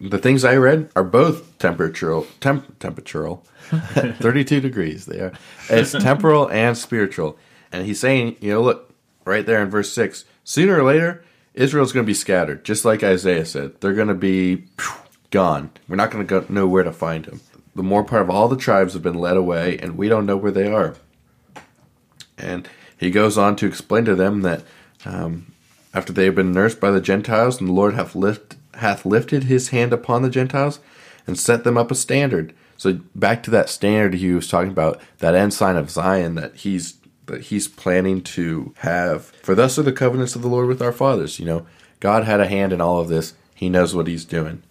the 0.00 0.18
things 0.18 0.44
I 0.44 0.56
read 0.56 0.90
are 0.94 1.04
both 1.04 1.58
temperatural, 1.58 2.26
temp, 2.40 2.78
temperatural, 2.78 3.44
32 3.70 4.60
degrees. 4.60 5.06
They 5.06 5.20
are. 5.20 5.32
It's 5.68 5.92
temporal 5.92 6.48
and 6.50 6.76
spiritual. 6.76 7.38
And 7.72 7.84
he's 7.84 8.00
saying, 8.00 8.36
you 8.40 8.52
know, 8.52 8.62
look, 8.62 8.94
right 9.24 9.44
there 9.44 9.62
in 9.62 9.70
verse 9.70 9.92
6, 9.92 10.24
sooner 10.48 10.80
or 10.80 10.82
later, 10.82 11.22
Israel's 11.52 11.92
going 11.92 12.06
to 12.06 12.10
be 12.10 12.14
scattered, 12.14 12.64
just 12.64 12.82
like 12.82 13.02
Isaiah 13.04 13.44
said. 13.44 13.78
They're 13.80 13.92
going 13.92 14.08
to 14.08 14.14
be 14.14 14.64
gone. 15.30 15.70
We're 15.86 15.96
not 15.96 16.10
going 16.10 16.26
to 16.26 16.50
know 16.50 16.66
where 16.66 16.84
to 16.84 16.92
find 16.92 17.26
them. 17.26 17.42
The 17.74 17.82
more 17.82 18.02
part 18.02 18.22
of 18.22 18.30
all 18.30 18.48
the 18.48 18.56
tribes 18.56 18.94
have 18.94 19.02
been 19.02 19.18
led 19.18 19.36
away, 19.36 19.76
and 19.76 19.98
we 19.98 20.08
don't 20.08 20.24
know 20.24 20.38
where 20.38 20.50
they 20.50 20.72
are. 20.72 20.94
And 22.38 22.66
he 22.96 23.10
goes 23.10 23.36
on 23.36 23.56
to 23.56 23.66
explain 23.66 24.06
to 24.06 24.14
them 24.14 24.40
that 24.40 24.62
um, 25.04 25.52
after 25.92 26.14
they 26.14 26.24
have 26.24 26.34
been 26.34 26.52
nursed 26.52 26.80
by 26.80 26.92
the 26.92 27.00
Gentiles, 27.02 27.60
and 27.60 27.68
the 27.68 27.74
Lord 27.74 27.92
hath, 27.92 28.14
lift, 28.14 28.56
hath 28.74 29.04
lifted 29.04 29.44
his 29.44 29.68
hand 29.68 29.92
upon 29.92 30.22
the 30.22 30.30
Gentiles 30.30 30.80
and 31.26 31.38
set 31.38 31.64
them 31.64 31.76
up 31.76 31.90
a 31.90 31.94
standard. 31.94 32.54
So 32.78 33.00
back 33.14 33.42
to 33.42 33.50
that 33.50 33.68
standard 33.68 34.14
he 34.14 34.32
was 34.32 34.48
talking 34.48 34.70
about, 34.70 34.98
that 35.18 35.34
ensign 35.34 35.76
of 35.76 35.90
Zion 35.90 36.36
that 36.36 36.56
he's 36.56 36.94
that 37.28 37.44
he's 37.44 37.68
planning 37.68 38.22
to 38.22 38.74
have. 38.78 39.26
For 39.42 39.54
thus 39.54 39.78
are 39.78 39.82
the 39.82 39.92
covenants 39.92 40.36
of 40.36 40.42
the 40.42 40.48
Lord 40.48 40.68
with 40.68 40.82
our 40.82 40.92
fathers. 40.92 41.38
You 41.38 41.46
know, 41.46 41.66
God 42.00 42.24
had 42.24 42.40
a 42.40 42.48
hand 42.48 42.72
in 42.72 42.80
all 42.80 42.98
of 42.98 43.08
this. 43.08 43.34
He 43.54 43.68
knows 43.68 43.94
what 43.94 44.06
he's 44.06 44.24
doing. 44.24 44.62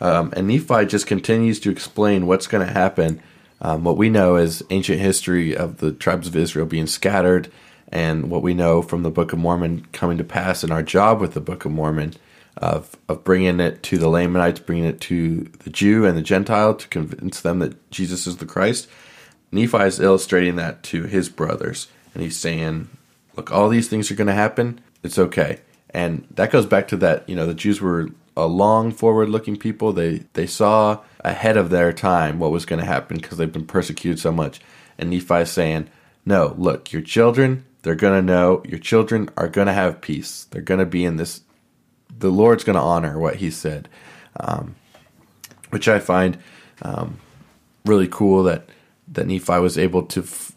Um, 0.00 0.32
and 0.34 0.48
Nephi 0.48 0.86
just 0.86 1.06
continues 1.06 1.60
to 1.60 1.70
explain 1.70 2.26
what's 2.26 2.46
going 2.46 2.66
to 2.66 2.72
happen. 2.72 3.22
Um, 3.60 3.84
what 3.84 3.98
we 3.98 4.08
know 4.08 4.36
is 4.36 4.62
ancient 4.70 5.00
history 5.00 5.54
of 5.54 5.78
the 5.78 5.92
tribes 5.92 6.26
of 6.26 6.36
Israel 6.36 6.64
being 6.64 6.86
scattered, 6.86 7.52
and 7.92 8.30
what 8.30 8.42
we 8.42 8.54
know 8.54 8.80
from 8.80 9.02
the 9.02 9.10
Book 9.10 9.32
of 9.32 9.38
Mormon 9.38 9.86
coming 9.92 10.16
to 10.18 10.24
pass 10.24 10.64
in 10.64 10.70
our 10.70 10.82
job 10.82 11.20
with 11.20 11.34
the 11.34 11.40
Book 11.40 11.64
of 11.64 11.72
Mormon 11.72 12.14
of, 12.56 12.96
of 13.08 13.24
bringing 13.24 13.60
it 13.60 13.82
to 13.84 13.98
the 13.98 14.08
Lamanites, 14.08 14.60
bringing 14.60 14.84
it 14.84 15.00
to 15.02 15.50
the 15.64 15.70
Jew 15.70 16.06
and 16.06 16.16
the 16.16 16.22
Gentile 16.22 16.74
to 16.74 16.88
convince 16.88 17.40
them 17.40 17.58
that 17.58 17.90
Jesus 17.90 18.26
is 18.26 18.38
the 18.38 18.46
Christ. 18.46 18.88
Nephi 19.52 19.78
is 19.78 20.00
illustrating 20.00 20.56
that 20.56 20.82
to 20.84 21.04
his 21.04 21.28
brothers, 21.28 21.88
and 22.14 22.22
he's 22.22 22.36
saying, 22.36 22.88
Look, 23.36 23.50
all 23.50 23.68
these 23.68 23.88
things 23.88 24.10
are 24.10 24.14
going 24.16 24.26
to 24.26 24.34
happen. 24.34 24.80
It's 25.02 25.18
okay. 25.18 25.60
And 25.90 26.26
that 26.32 26.50
goes 26.50 26.66
back 26.66 26.88
to 26.88 26.96
that, 26.98 27.28
you 27.28 27.34
know, 27.34 27.46
the 27.46 27.54
Jews 27.54 27.80
were 27.80 28.10
a 28.36 28.46
long 28.46 28.92
forward 28.92 29.28
looking 29.28 29.56
people. 29.56 29.92
They 29.92 30.24
they 30.34 30.46
saw 30.46 31.00
ahead 31.20 31.56
of 31.56 31.70
their 31.70 31.92
time 31.92 32.38
what 32.38 32.50
was 32.50 32.64
going 32.66 32.80
to 32.80 32.86
happen 32.86 33.16
because 33.16 33.38
they've 33.38 33.52
been 33.52 33.66
persecuted 33.66 34.18
so 34.18 34.32
much. 34.32 34.60
And 34.98 35.10
Nephi 35.10 35.34
is 35.34 35.50
saying, 35.50 35.88
"No, 36.24 36.54
look, 36.56 36.92
your 36.92 37.02
children, 37.02 37.64
they're 37.82 37.94
going 37.94 38.18
to 38.18 38.32
know. 38.32 38.62
Your 38.66 38.78
children 38.78 39.28
are 39.36 39.48
going 39.48 39.66
to 39.66 39.72
have 39.72 40.00
peace. 40.00 40.44
They're 40.50 40.62
going 40.62 40.80
to 40.80 40.86
be 40.86 41.04
in 41.04 41.16
this. 41.16 41.42
The 42.18 42.30
Lord's 42.30 42.64
going 42.64 42.76
to 42.76 42.82
honor 42.82 43.18
what 43.18 43.36
He 43.36 43.50
said, 43.50 43.88
um, 44.38 44.76
which 45.70 45.88
I 45.88 45.98
find 45.98 46.38
um, 46.82 47.18
really 47.84 48.08
cool 48.08 48.42
that 48.44 48.68
that 49.10 49.26
Nephi 49.26 49.58
was 49.58 49.76
able 49.76 50.02
to 50.04 50.22
f- 50.22 50.52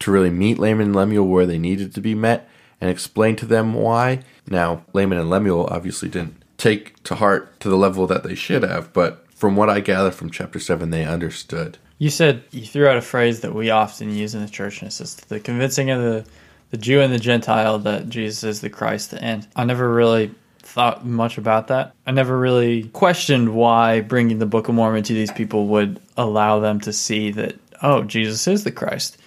to 0.00 0.10
really 0.10 0.30
meet 0.30 0.58
Laman 0.58 0.88
and 0.88 0.96
Lemuel 0.96 1.26
where 1.26 1.46
they 1.46 1.58
needed 1.58 1.94
to 1.94 2.00
be 2.00 2.14
met 2.14 2.48
and 2.80 2.90
explain 2.90 3.36
to 3.36 3.46
them 3.46 3.74
why. 3.74 4.20
Now, 4.46 4.84
Laman 4.92 5.18
and 5.18 5.30
Lemuel 5.30 5.68
obviously 5.70 6.08
didn't 6.08 6.42
take 6.58 7.02
to 7.04 7.14
heart 7.14 7.58
to 7.60 7.68
the 7.68 7.76
level 7.76 8.06
that 8.06 8.22
they 8.22 8.34
should 8.34 8.62
have, 8.62 8.92
but 8.92 9.24
from 9.32 9.56
what 9.56 9.70
I 9.70 9.80
gather 9.80 10.10
from 10.10 10.30
chapter 10.30 10.58
7, 10.58 10.90
they 10.90 11.04
understood. 11.04 11.78
You 11.98 12.10
said 12.10 12.42
you 12.50 12.66
threw 12.66 12.88
out 12.88 12.96
a 12.96 13.02
phrase 13.02 13.40
that 13.40 13.54
we 13.54 13.70
often 13.70 14.14
use 14.14 14.34
in 14.34 14.42
the 14.42 14.50
church, 14.50 14.80
and 14.80 14.88
it's 14.88 14.98
just 14.98 15.28
the 15.28 15.40
convincing 15.40 15.90
of 15.90 16.02
the, 16.02 16.24
the 16.70 16.76
Jew 16.76 17.00
and 17.00 17.12
the 17.12 17.18
Gentile 17.18 17.78
that 17.80 18.08
Jesus 18.08 18.44
is 18.44 18.60
the 18.60 18.70
Christ. 18.70 19.14
And 19.14 19.46
I 19.54 19.64
never 19.64 19.92
really 19.92 20.34
thought 20.58 21.04
much 21.04 21.38
about 21.38 21.68
that. 21.68 21.94
I 22.06 22.10
never 22.10 22.38
really 22.38 22.84
questioned 22.84 23.54
why 23.54 24.00
bringing 24.00 24.38
the 24.38 24.46
Book 24.46 24.68
of 24.68 24.74
Mormon 24.74 25.02
to 25.04 25.12
these 25.12 25.30
people 25.30 25.66
would 25.68 26.00
allow 26.16 26.58
them 26.58 26.80
to 26.80 26.92
see 26.92 27.30
that, 27.32 27.56
oh, 27.84 28.02
Jesus 28.02 28.48
is 28.48 28.64
the 28.64 28.72
Christ. 28.72 29.18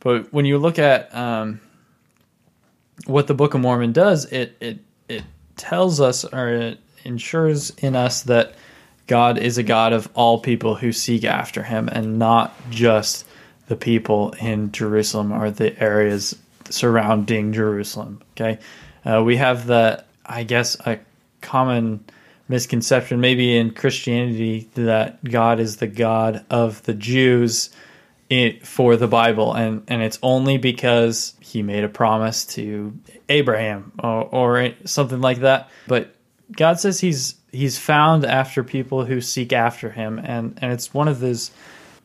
But 0.00 0.32
when 0.32 0.44
you 0.44 0.58
look 0.58 0.78
at 0.78 1.12
um, 1.14 1.60
what 3.06 3.26
the 3.26 3.34
Book 3.34 3.54
of 3.54 3.60
Mormon 3.60 3.92
does, 3.92 4.26
it, 4.26 4.56
it, 4.60 4.78
it 5.08 5.24
tells 5.56 6.00
us 6.00 6.24
or 6.24 6.48
it 6.48 6.78
ensures 7.04 7.70
in 7.78 7.96
us 7.96 8.22
that 8.24 8.54
God 9.06 9.38
is 9.38 9.58
a 9.58 9.62
God 9.62 9.92
of 9.92 10.08
all 10.14 10.38
people 10.38 10.74
who 10.76 10.92
seek 10.92 11.24
after 11.24 11.62
him 11.62 11.88
and 11.88 12.18
not 12.18 12.54
just 12.70 13.26
the 13.66 13.76
people 13.76 14.32
in 14.40 14.70
Jerusalem 14.72 15.32
or 15.32 15.50
the 15.50 15.78
areas 15.82 16.36
surrounding 16.68 17.52
Jerusalem. 17.52 18.22
Okay. 18.32 18.58
Uh, 19.04 19.22
we 19.24 19.36
have 19.36 19.66
the, 19.66 20.04
I 20.26 20.44
guess, 20.44 20.76
a 20.86 20.98
common 21.40 22.04
misconception, 22.48 23.20
maybe 23.20 23.56
in 23.56 23.72
Christianity, 23.72 24.68
that 24.74 25.22
God 25.24 25.58
is 25.58 25.76
the 25.76 25.86
God 25.86 26.44
of 26.50 26.82
the 26.84 26.94
Jews 26.94 27.70
in, 28.32 28.60
for 28.60 28.96
the 28.96 29.06
Bible, 29.06 29.52
and 29.52 29.84
and 29.88 30.02
it's 30.02 30.18
only 30.22 30.56
because 30.56 31.34
He 31.40 31.62
made 31.62 31.84
a 31.84 31.88
promise 31.88 32.46
to 32.46 32.98
Abraham 33.28 33.92
or, 34.02 34.22
or 34.24 34.70
something 34.86 35.20
like 35.20 35.40
that. 35.40 35.68
But 35.86 36.14
God 36.50 36.80
says 36.80 36.98
He's 36.98 37.34
He's 37.52 37.78
found 37.78 38.24
after 38.24 38.64
people 38.64 39.04
who 39.04 39.20
seek 39.20 39.52
after 39.52 39.90
Him, 39.90 40.18
and 40.18 40.58
and 40.62 40.72
it's 40.72 40.94
one 40.94 41.08
of 41.08 41.20
those 41.20 41.50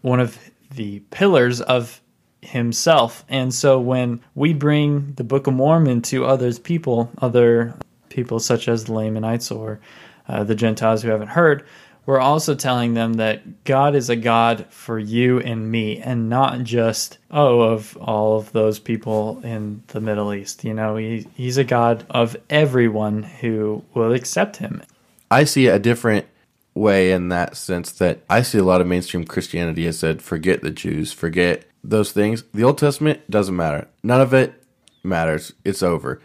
one 0.02 0.20
of 0.20 0.38
the 0.76 1.00
pillars 1.12 1.62
of 1.62 2.02
Himself. 2.42 3.24
And 3.30 3.54
so 3.54 3.80
when 3.80 4.20
we 4.36 4.52
bring 4.52 5.14
the 5.14 5.24
Book 5.24 5.48
of 5.48 5.54
Mormon 5.54 6.02
to 6.04 6.26
others 6.26 6.60
people, 6.60 7.10
other 7.20 7.74
people 8.10 8.40
such 8.40 8.68
as 8.68 8.84
the 8.84 8.94
Lamanites 8.94 9.50
or 9.50 9.80
uh, 10.28 10.44
the 10.44 10.56
Gentiles 10.56 11.04
who 11.04 11.10
haven't 11.10 11.30
heard, 11.30 11.66
we're 12.08 12.22
also 12.22 12.56
telling 12.56 12.94
them 12.94 13.16
that 13.16 13.66
God 13.66 13.94
is 13.94 14.10
a 14.10 14.16
God 14.16 14.66
for 14.70 14.98
you 14.98 15.40
and 15.42 15.70
me, 15.70 16.00
and 16.00 16.30
not 16.30 16.64
just, 16.64 17.18
oh, 17.30 17.60
of 17.60 17.98
all 17.98 18.38
of 18.38 18.54
those 18.54 18.80
people 18.80 19.42
in 19.44 19.84
the 19.88 20.00
Middle 20.00 20.34
East. 20.34 20.64
You 20.64 20.74
know, 20.74 20.96
he, 20.96 21.28
He's 21.36 21.58
a 21.58 21.66
God 21.66 22.06
of 22.10 22.38
everyone 22.50 23.24
who 23.24 23.84
will 23.94 24.14
accept 24.14 24.56
Him. 24.56 24.82
I 25.30 25.44
see 25.44 25.68
a 25.68 25.80
different 25.80 26.26
way 26.74 27.12
in 27.12 27.28
that 27.28 27.58
sense 27.58 27.92
that 27.92 28.24
I 28.30 28.42
see 28.42 28.60
a 28.60 28.64
lot 28.64 28.80
of 28.80 28.88
mainstream 28.88 29.26
Christianity 29.26 29.84
has 29.84 30.00
said, 30.00 30.22
forget 30.22 30.62
the 30.62 30.72
Jews, 30.72 31.12
forget 31.12 31.66
those 31.84 32.14
things. 32.14 32.44
The 32.54 32.64
Old 32.64 32.78
Testament 32.78 33.30
doesn't 33.30 33.56
matter. 33.56 33.90
None 34.02 34.22
of 34.22 34.34
it 34.34 34.64
matters. 35.04 35.52
It's 35.66 35.84
over. 35.84 36.22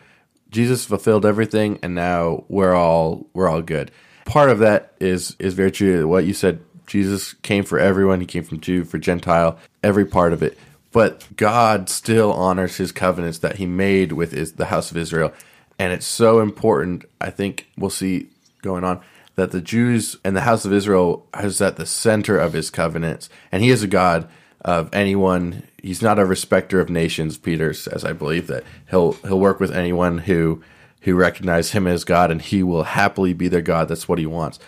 Jesus 0.49 0.85
fulfilled 0.85 1.27
everything 1.27 1.81
and 1.83 1.95
now 1.95 2.45
we're 2.49 2.75
all 2.75 3.27
we're 3.33 3.49
all 3.49 3.63
good 3.63 3.91
part 4.25 4.51
of 4.51 4.59
that 4.61 4.93
is 5.01 5.37
is 5.39 5.55
very 5.55 5.71
true. 5.71 6.07
What 6.09 6.25
you 6.25 6.35
said, 6.35 6.61
Jesus 6.87 7.35
came 7.35 7.65
for 7.65 7.79
everyone. 7.79 8.21
He 8.21 8.27
came 8.27 8.45
from 8.45 8.61
Jew 8.61 8.85
for 8.85 8.99
Gentile, 8.99 9.59
every 9.83 10.05
part 10.05 10.33
of 10.33 10.43
it. 10.43 10.59
But 10.93 11.27
God 11.37 11.89
still 11.89 12.33
honors 12.33 12.77
His 12.77 12.93
covenants 12.93 13.39
that 13.39 13.57
He 13.57 13.67
made 13.67 14.13
with 14.13 14.33
his, 14.33 14.53
the 14.53 14.67
house 14.67 14.91
of 14.91 14.97
Israel, 14.97 15.33
and 15.79 15.93
it's 15.93 16.07
so 16.07 16.41
important. 16.41 17.05
I 17.21 17.31
think 17.31 17.69
we'll 17.77 17.91
see 17.91 18.29
going 18.61 18.85
on 18.85 19.01
that 19.35 19.51
the 19.51 19.63
Jews 19.63 20.17
and 20.23 20.37
the 20.37 20.43
house 20.43 20.65
of 20.65 20.73
Israel 20.73 21.27
is 21.41 21.63
at 21.63 21.77
the 21.77 21.87
center 21.87 22.39
of 22.39 22.53
His 22.53 22.71
covenants, 22.71 23.31
and 23.51 23.63
He 23.63 23.71
is 23.71 23.83
a 23.83 23.89
God 23.89 24.29
of 24.61 24.91
anyone. 24.93 25.63
He's 25.83 26.03
not 26.03 26.19
a 26.19 26.25
respecter 26.25 26.79
of 26.81 26.91
nations. 26.91 27.39
Peter 27.39 27.73
says, 27.73 28.05
I 28.05 28.13
believe 28.13 28.47
that 28.47 28.65
he'll 28.91 29.13
he'll 29.13 29.41
work 29.41 29.61
with 29.61 29.75
anyone 29.75 30.19
who 30.19 30.63
who 31.03 31.15
recognize 31.15 31.73
him 31.73 31.87
as 31.87 32.05
God, 32.05 32.31
and 32.31 32.41
he 32.41 32.63
will 32.63 32.85
happily 32.85 33.33
be 33.33 33.49
their 33.49 33.61
God. 33.61 33.89
That's 33.89 34.09
what 34.09 34.19
he 34.19 34.27
wants. 34.27 34.59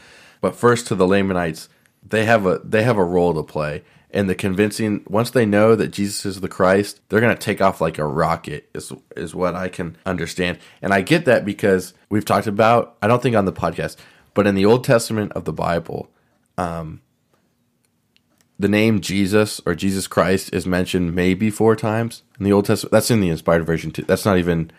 But 0.40 0.56
first, 0.56 0.86
to 0.88 0.94
the 0.94 1.06
Lamanites, 1.06 1.68
they 2.06 2.24
have 2.26 2.46
a 2.46 2.60
they 2.64 2.82
have 2.82 2.98
a 2.98 3.04
role 3.04 3.34
to 3.34 3.42
play 3.42 3.82
in 4.10 4.26
the 4.26 4.34
convincing. 4.34 5.02
Once 5.08 5.30
they 5.30 5.46
know 5.46 5.74
that 5.74 5.88
Jesus 5.88 6.26
is 6.26 6.40
the 6.40 6.48
Christ, 6.48 7.00
they're 7.08 7.20
going 7.20 7.34
to 7.34 7.40
take 7.40 7.60
off 7.60 7.80
like 7.80 7.98
a 7.98 8.06
rocket. 8.06 8.68
Is 8.74 8.92
is 9.16 9.34
what 9.34 9.54
I 9.54 9.68
can 9.68 9.96
understand, 10.04 10.58
and 10.82 10.92
I 10.92 11.00
get 11.00 11.24
that 11.24 11.44
because 11.44 11.94
we've 12.08 12.24
talked 12.24 12.46
about. 12.46 12.96
I 13.00 13.06
don't 13.06 13.22
think 13.22 13.36
on 13.36 13.44
the 13.44 13.52
podcast, 13.52 13.96
but 14.34 14.46
in 14.46 14.54
the 14.54 14.66
Old 14.66 14.84
Testament 14.84 15.32
of 15.32 15.44
the 15.44 15.52
Bible, 15.52 16.10
um, 16.58 17.00
the 18.58 18.68
name 18.68 19.00
Jesus 19.00 19.60
or 19.66 19.74
Jesus 19.74 20.06
Christ 20.06 20.52
is 20.52 20.66
mentioned 20.66 21.14
maybe 21.14 21.50
four 21.50 21.74
times 21.74 22.22
in 22.38 22.44
the 22.44 22.52
Old 22.52 22.66
Testament. 22.66 22.92
That's 22.92 23.10
in 23.10 23.20
the 23.20 23.30
inspired 23.30 23.66
version 23.66 23.90
too. 23.90 24.02
That's 24.02 24.24
not 24.24 24.38
even 24.38 24.70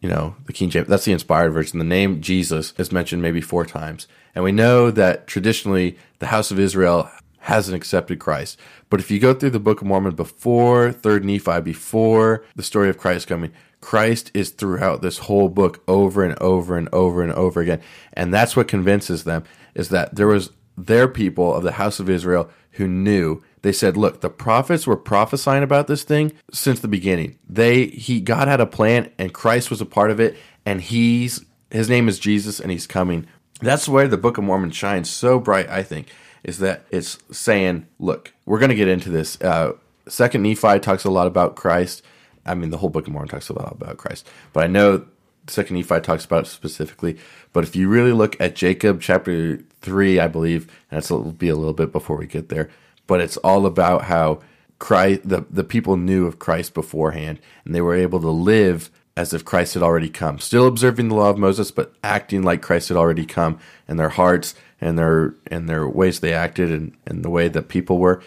you 0.00 0.08
know, 0.08 0.36
the 0.46 0.52
King 0.52 0.70
James, 0.70 0.88
that's 0.88 1.04
the 1.04 1.12
inspired 1.12 1.50
version. 1.50 1.78
The 1.78 1.84
name 1.84 2.20
Jesus 2.20 2.72
is 2.78 2.92
mentioned 2.92 3.22
maybe 3.22 3.40
four 3.40 3.64
times. 3.64 4.06
And 4.34 4.44
we 4.44 4.52
know 4.52 4.90
that 4.90 5.26
traditionally 5.26 5.98
the 6.20 6.26
house 6.26 6.50
of 6.50 6.60
Israel 6.60 7.10
hasn't 7.38 7.76
accepted 7.76 8.18
Christ. 8.18 8.58
But 8.90 9.00
if 9.00 9.10
you 9.10 9.18
go 9.18 9.34
through 9.34 9.50
the 9.50 9.58
Book 9.58 9.80
of 9.80 9.86
Mormon 9.86 10.14
before 10.14 10.92
3rd 10.92 11.24
Nephi, 11.24 11.60
before 11.62 12.44
the 12.54 12.62
story 12.62 12.88
of 12.88 12.98
Christ 12.98 13.26
coming, 13.26 13.52
Christ 13.80 14.30
is 14.34 14.50
throughout 14.50 15.02
this 15.02 15.18
whole 15.18 15.48
book 15.48 15.82
over 15.88 16.24
and 16.24 16.38
over 16.40 16.76
and 16.76 16.88
over 16.92 17.22
and 17.22 17.32
over 17.32 17.60
again. 17.60 17.80
And 18.12 18.32
that's 18.32 18.56
what 18.56 18.68
convinces 18.68 19.24
them 19.24 19.44
is 19.74 19.88
that 19.90 20.14
there 20.14 20.26
was 20.26 20.50
their 20.76 21.08
people 21.08 21.54
of 21.54 21.62
the 21.62 21.72
house 21.72 22.00
of 22.00 22.10
Israel 22.10 22.50
who 22.72 22.86
knew 22.86 23.42
they 23.62 23.72
said, 23.72 23.96
"Look, 23.96 24.20
the 24.20 24.30
prophets 24.30 24.86
were 24.86 24.96
prophesying 24.96 25.62
about 25.62 25.86
this 25.86 26.02
thing 26.02 26.32
since 26.52 26.80
the 26.80 26.88
beginning. 26.88 27.38
They 27.48 27.86
he 27.86 28.20
God 28.20 28.48
had 28.48 28.60
a 28.60 28.66
plan 28.66 29.10
and 29.18 29.32
Christ 29.32 29.70
was 29.70 29.80
a 29.80 29.86
part 29.86 30.10
of 30.10 30.20
it 30.20 30.36
and 30.64 30.80
he's 30.80 31.44
his 31.70 31.88
name 31.88 32.08
is 32.08 32.18
Jesus 32.18 32.60
and 32.60 32.70
he's 32.70 32.86
coming." 32.86 33.26
That's 33.60 33.88
where 33.88 34.06
the 34.06 34.16
Book 34.16 34.38
of 34.38 34.44
Mormon 34.44 34.70
shines 34.70 35.10
so 35.10 35.40
bright, 35.40 35.68
I 35.68 35.82
think, 35.82 36.08
is 36.44 36.58
that 36.58 36.84
it's 36.90 37.18
saying, 37.32 37.86
"Look, 37.98 38.32
we're 38.46 38.60
going 38.60 38.70
to 38.70 38.76
get 38.76 38.88
into 38.88 39.10
this. 39.10 39.40
Uh, 39.40 39.72
Second 40.06 40.42
Nephi 40.42 40.78
talks 40.78 41.04
a 41.04 41.10
lot 41.10 41.26
about 41.26 41.56
Christ. 41.56 42.02
I 42.46 42.54
mean, 42.54 42.70
the 42.70 42.78
whole 42.78 42.88
Book 42.88 43.06
of 43.06 43.12
Mormon 43.12 43.28
talks 43.28 43.48
a 43.48 43.52
lot 43.52 43.72
about 43.72 43.98
Christ, 43.98 44.28
but 44.52 44.64
I 44.64 44.68
know 44.68 45.04
Second 45.48 45.76
Nephi 45.76 46.00
talks 46.00 46.24
about 46.24 46.44
it 46.44 46.48
specifically. 46.48 47.18
But 47.52 47.64
if 47.64 47.74
you 47.74 47.88
really 47.88 48.12
look 48.12 48.40
at 48.40 48.54
Jacob 48.54 49.00
chapter 49.00 49.58
three, 49.80 50.20
I 50.20 50.28
believe, 50.28 50.70
and 50.90 50.98
it's 50.98 51.10
will 51.10 51.32
be 51.32 51.48
a 51.48 51.56
little 51.56 51.74
bit 51.74 51.92
before 51.92 52.16
we 52.16 52.26
get 52.26 52.48
there 52.48 52.70
but 53.08 53.20
it's 53.20 53.36
all 53.38 53.66
about 53.66 54.04
how 54.04 54.40
Christ, 54.78 55.28
the, 55.28 55.44
the 55.50 55.64
people 55.64 55.96
knew 55.96 56.28
of 56.28 56.38
Christ 56.38 56.74
beforehand, 56.74 57.40
and 57.64 57.74
they 57.74 57.80
were 57.80 57.96
able 57.96 58.20
to 58.20 58.30
live 58.30 58.92
as 59.16 59.34
if 59.34 59.44
Christ 59.44 59.74
had 59.74 59.82
already 59.82 60.08
come, 60.08 60.38
still 60.38 60.68
observing 60.68 61.08
the 61.08 61.16
law 61.16 61.30
of 61.30 61.38
Moses, 61.38 61.72
but 61.72 61.92
acting 62.04 62.42
like 62.42 62.62
Christ 62.62 62.88
had 62.88 62.96
already 62.96 63.26
come 63.26 63.58
in 63.88 63.96
their 63.96 64.10
hearts 64.10 64.54
and 64.80 64.96
their 64.96 65.34
and 65.48 65.68
their 65.68 65.88
ways 65.88 66.20
they 66.20 66.32
acted 66.32 66.70
and, 66.70 66.96
and 67.04 67.24
the 67.24 67.30
way 67.30 67.48
that 67.48 67.66
people 67.66 67.98
were. 67.98 68.22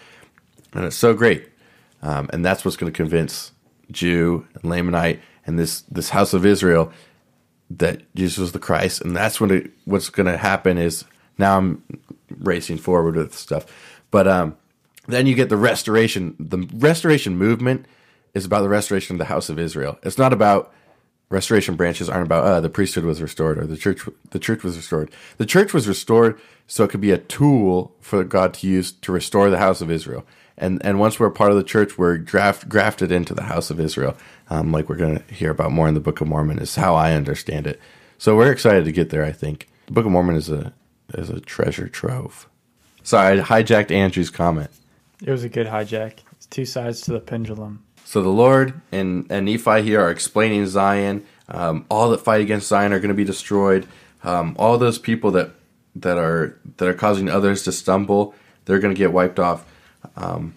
And 0.74 0.84
it's 0.84 0.98
so 0.98 1.14
great. 1.14 1.48
Um, 2.02 2.30
and 2.34 2.44
that's 2.44 2.66
what's 2.66 2.76
going 2.76 2.92
to 2.92 2.96
convince 2.98 3.54
Jew 3.90 4.46
and 4.56 4.64
Lamanite 4.64 5.22
and 5.48 5.58
this 5.58 5.82
this 5.84 6.10
house 6.10 6.34
of 6.34 6.46
Israel 6.46 6.92
that 7.70 8.02
Jesus 8.14 8.40
was 8.40 8.52
the 8.52 8.60
Christ. 8.60 9.02
And 9.02 9.16
that's 9.16 9.40
when 9.40 9.52
it, 9.52 9.72
what's 9.86 10.10
going 10.10 10.28
to 10.28 10.38
happen 10.38 10.78
is 10.78 11.06
now 11.38 11.58
I'm 11.58 11.84
racing 12.40 12.80
forward 12.80 13.16
with 13.16 13.34
stuff. 13.34 13.66
But 14.12 14.28
um, 14.28 14.58
then 15.08 15.26
you 15.28 15.36
get 15.36 15.50
the 15.50 15.58
restoration. 15.58 16.36
The 16.40 16.68
restoration 16.74 17.38
movement 17.38 17.86
is 18.34 18.46
about 18.46 18.62
the 18.62 18.70
restoration 18.70 19.16
of 19.16 19.20
the 19.20 19.26
house 19.26 19.50
of 19.50 19.60
Israel. 19.60 20.00
It's 20.04 20.18
not 20.18 20.34
about 20.34 20.74
restoration 21.30 21.76
branches 21.76 22.10
aren't 22.10 22.26
about 22.26 22.44
uh, 22.44 22.60
the 22.60 22.70
priesthood 22.70 23.06
was 23.06 23.22
restored 23.22 23.58
or 23.58 23.66
the 23.66 23.78
church 23.78 24.08
the 24.32 24.40
church 24.40 24.64
was 24.64 24.78
restored. 24.78 25.12
The 25.38 25.46
church 25.46 25.74
was 25.74 25.88
restored 25.88 26.40
so 26.68 26.84
it 26.84 26.90
could 26.90 27.02
be 27.02 27.12
a 27.12 27.18
tool 27.18 27.96
for 28.02 28.24
God 28.24 28.54
to 28.56 28.68
use 28.68 28.92
to 28.92 29.12
restore 29.12 29.50
the 29.50 29.58
house 29.58 29.82
of 29.82 29.90
Israel. 29.90 30.26
And 30.58 30.86
and 30.86 31.00
once 31.00 31.20
we're 31.20 31.32
part 31.32 31.52
of 31.52 31.58
the 31.58 31.64
church, 31.64 31.98
we're 31.98 32.18
graft, 32.18 32.70
grafted 32.70 33.12
into 33.12 33.34
the 33.34 33.44
house 33.44 33.72
of 33.72 33.80
Israel. 33.80 34.16
Um, 34.50 34.72
like 34.72 34.90
we're 34.90 34.98
going 34.98 35.18
to 35.18 35.34
hear 35.34 35.50
about 35.50 35.72
more 35.72 35.88
in 35.88 35.94
the 35.94 36.02
Book 36.02 36.22
of 36.22 36.28
Mormon 36.28 36.60
is 36.60 36.76
how 36.76 36.94
I 36.96 37.14
understand 37.14 37.66
it. 37.66 37.80
So 38.18 38.36
we're 38.36 38.52
excited 38.52 38.86
to 38.86 38.92
get 38.92 39.10
there. 39.10 39.26
I 39.26 39.32
think 39.32 39.68
the 39.88 39.94
Book 39.94 40.06
of 40.06 40.12
Mormon 40.12 40.36
is 40.36 40.50
a 40.50 40.74
is 41.14 41.30
a 41.30 41.40
treasure 41.40 41.88
trove. 41.88 42.48
Sorry, 43.04 43.40
I 43.40 43.44
hijacked 43.44 43.92
Andrew's 43.92 44.30
comment. 44.30 44.70
It 45.22 45.30
was 45.30 45.44
a 45.44 45.50
good 45.50 45.68
hijack. 45.68 46.20
It's 46.34 46.46
two 46.48 46.66
sides 46.66 47.02
to 47.02 47.12
the 47.12 47.20
pendulum. 47.20 47.84
So 48.06 48.22
the 48.22 48.30
Lord 48.30 48.82
and, 48.92 49.28
and 49.30 49.46
Nephi 49.46 49.84
here 49.84 50.02
are 50.02 50.12
explaining 50.12 50.66
Zion. 50.68 51.26
Um, 51.48 51.86
all 51.90 52.10
that 52.10 52.22
fight 52.22 52.42
against 52.42 52.68
Zion 52.68 52.92
are 52.92 53.00
going 53.00 53.10
to 53.10 53.16
be 53.16 53.24
destroyed. 53.24 53.88
Um, 54.24 54.56
all 54.60 54.78
those 54.78 54.98
people 54.98 55.32
that 55.32 55.52
that 55.96 56.18
are 56.18 56.60
that 56.78 56.88
are 56.88 56.94
causing 56.94 57.30
others 57.30 57.64
to 57.64 57.72
stumble, 57.72 58.34
they're 58.66 58.80
going 58.80 58.94
to 58.94 58.98
get 58.98 59.12
wiped 59.12 59.40
off. 59.40 59.66
Um, 60.16 60.56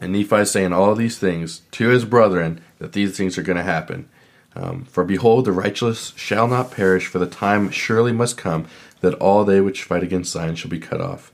and 0.00 0.12
Nephi 0.12 0.36
is 0.36 0.50
saying 0.50 0.72
all 0.72 0.94
these 0.94 1.18
things 1.18 1.62
to 1.72 1.88
his 1.88 2.04
brethren 2.04 2.60
that 2.78 2.92
these 2.92 3.16
things 3.16 3.36
are 3.36 3.42
going 3.42 3.58
to 3.58 3.62
happen. 3.62 4.08
Um, 4.56 4.84
for 4.84 5.04
behold, 5.04 5.44
the 5.44 5.52
righteous 5.52 6.12
shall 6.16 6.48
not 6.48 6.70
perish, 6.70 7.06
for 7.06 7.18
the 7.18 7.26
time 7.26 7.70
surely 7.70 8.12
must 8.12 8.36
come 8.36 8.66
that 9.00 9.14
all 9.14 9.44
they 9.44 9.60
which 9.60 9.84
fight 9.84 10.02
against 10.02 10.32
Zion 10.32 10.56
shall 10.56 10.70
be 10.70 10.80
cut 10.80 11.00
off. 11.00 11.32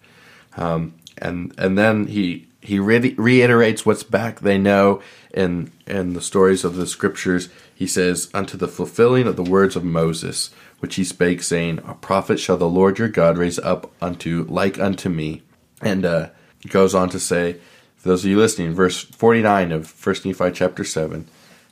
Um, 0.57 0.95
and 1.19 1.55
and 1.59 1.77
then 1.77 2.07
he 2.07 2.49
he 2.61 2.79
re- 2.79 3.15
reiterates 3.17 3.87
what's 3.87 4.03
back 4.03 4.41
they 4.41 4.59
know 4.59 5.01
in 5.33 5.71
in 5.87 6.15
the 6.15 6.21
stories 6.21 6.65
of 6.65 6.77
the 6.77 6.87
scriptures. 6.87 7.49
He 7.75 7.87
says, 7.87 8.31
"Unto 8.33 8.57
the 8.57 8.69
fulfilling 8.69 9.27
of 9.27 9.37
the 9.37 9.43
words 9.43 9.77
of 9.77 9.85
Moses, 9.85 10.51
which 10.81 10.97
he 10.97 11.05
spake, 11.05 11.43
saying, 11.43 11.81
A 11.87 11.95
prophet 11.95 12.41
shall 12.41 12.57
the 12.57 12.69
Lord 12.69 12.99
your 12.99 13.09
God 13.09 13.37
raise 13.39 13.59
up 13.59 13.93
unto 14.01 14.47
like 14.49 14.79
unto 14.79 15.09
me." 15.09 15.43
And 15.83 16.07
uh, 16.07 16.29
goes 16.71 16.95
on 16.95 17.11
to 17.11 17.21
say, 17.21 17.59
for 18.07 18.11
those 18.11 18.25
of 18.25 18.31
you 18.31 18.39
listening, 18.39 18.73
verse 18.73 19.03
forty 19.03 19.43
nine 19.43 19.73
of 19.73 19.89
First 19.89 20.25
Nephi 20.25 20.53
chapter 20.53 20.85
seven. 20.85 21.27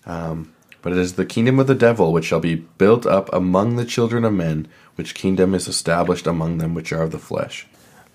Um, 0.04 0.52
but 0.82 0.90
it 0.90 0.98
is 0.98 1.12
the 1.12 1.24
kingdom 1.24 1.60
of 1.60 1.68
the 1.68 1.76
devil 1.76 2.12
which 2.12 2.24
shall 2.24 2.40
be 2.40 2.56
built 2.56 3.06
up 3.06 3.32
among 3.32 3.76
the 3.76 3.84
children 3.84 4.24
of 4.24 4.32
men, 4.32 4.66
which 4.96 5.14
kingdom 5.14 5.54
is 5.54 5.68
established 5.68 6.26
among 6.26 6.58
them 6.58 6.74
which 6.74 6.92
are 6.92 7.02
of 7.02 7.12
the 7.12 7.20
flesh. 7.20 7.68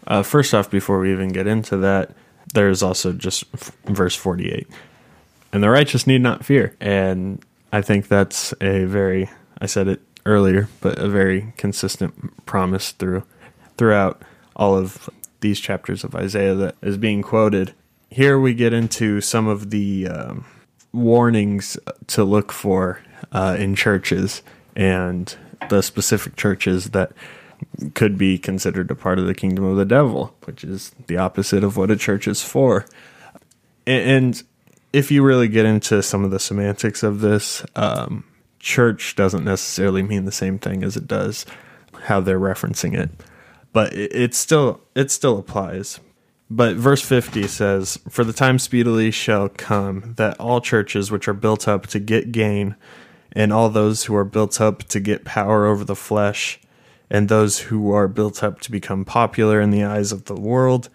Uh, 0.10 0.24
first 0.24 0.54
off, 0.54 0.70
before 0.70 1.00
we 1.00 1.12
even 1.12 1.30
get 1.30 1.48
into 1.48 1.78
that, 1.78 2.12
there's 2.54 2.82
also 2.82 3.14
just 3.14 3.46
f- 3.54 3.72
verse 3.86 4.16
48. 4.16 4.68
And 5.54 5.64
the 5.64 5.70
righteous 5.70 6.08
need 6.08 6.22
not 6.22 6.44
fear. 6.44 6.76
And 6.82 7.44
I 7.72 7.82
think 7.82 8.08
that's 8.08 8.54
a 8.60 8.86
very, 8.86 9.30
I 9.62 9.68
said 9.68 9.88
it 9.88 10.02
earlier, 10.26 10.68
but 10.82 10.98
a 10.98 11.08
very 11.08 11.54
consistent 11.58 12.46
promise 12.46 12.92
through 12.92 13.24
throughout 13.78 14.22
all 14.58 14.76
of 14.76 15.10
these 15.40 15.60
chapters 15.60 16.04
of 16.04 16.14
Isaiah 16.14 16.56
that 16.56 16.76
is 16.82 16.98
being 16.98 17.22
quoted. 17.22 17.74
Here 18.10 18.38
we 18.38 18.54
get 18.54 18.74
into 18.74 19.22
some 19.22 19.48
of 19.48 19.70
the 19.70 20.08
um, 20.08 20.46
warnings 20.92 21.78
to 22.08 22.24
look 22.26 22.52
for 22.52 23.02
uh, 23.32 23.56
in 23.58 23.76
churches 23.76 24.44
and 24.76 25.34
the 25.70 25.82
specific 25.82 26.36
churches 26.36 26.90
that 26.90 27.14
could 27.94 28.18
be 28.18 28.38
considered 28.38 28.92
a 28.92 28.96
part 28.96 29.20
of 29.20 29.26
the 29.26 29.34
kingdom 29.34 29.64
of 29.64 29.78
the 29.78 29.86
devil, 29.86 30.36
which 30.46 30.64
is 30.64 30.92
the 31.08 31.18
opposite 31.18 31.64
of 31.64 31.78
what 31.78 31.92
a 31.92 31.96
church 31.96 32.28
is 32.28 32.42
for. 32.42 32.86
And 33.88 34.42
if 34.94 35.12
you 35.12 35.24
really 35.24 35.48
get 35.48 35.66
into 35.66 36.02
some 36.04 36.24
of 36.24 36.32
the 36.32 36.40
semantics 36.40 37.04
of 37.04 37.22
this, 37.22 37.66
um, 37.76 38.24
church 38.60 39.16
doesn't 39.16 39.44
necessarily 39.44 40.04
mean 40.04 40.26
the 40.26 40.32
same 40.32 40.60
thing 40.60 40.84
as 40.84 40.98
it 40.98 41.08
does 41.08 41.46
how 42.04 42.20
they're 42.20 42.40
referencing 42.40 42.98
it, 42.98 43.10
but 43.74 43.94
it, 43.94 44.14
it 44.14 44.36
still 44.36 44.82
it 44.96 45.12
still 45.12 45.38
applies. 45.38 46.00
But 46.52 46.78
verse 46.78 47.04
50 47.04 47.48
says, 47.48 48.00
For 48.10 48.24
the 48.24 48.34
time 48.34 48.58
speedily 48.58 49.12
shall 49.12 49.50
come 49.50 50.16
that 50.18 50.40
all 50.40 50.62
churches 50.62 51.12
which 51.12 51.28
are 51.28 51.34
built 51.34 51.68
up 51.68 51.86
to 51.88 52.00
get 52.00 52.32
gain, 52.32 52.76
and 53.34 53.54
all 53.54 53.70
those 53.70 54.06
who 54.06 54.16
are 54.16 54.26
built 54.26 54.60
up 54.60 54.84
to 54.86 55.00
get 55.00 55.26
power 55.26 55.68
over 55.68 55.84
the 55.84 55.96
flesh, 55.96 56.60
and 57.10 57.28
those 57.28 57.60
who 57.60 57.92
are 57.92 58.08
built 58.08 58.44
up 58.44 58.62
to 58.62 58.72
become 58.72 59.06
popular 59.06 59.60
in 59.60 59.72
the 59.72 59.84
eyes 59.84 60.12
of 60.12 60.26
the 60.26 60.36
world, 60.36 60.90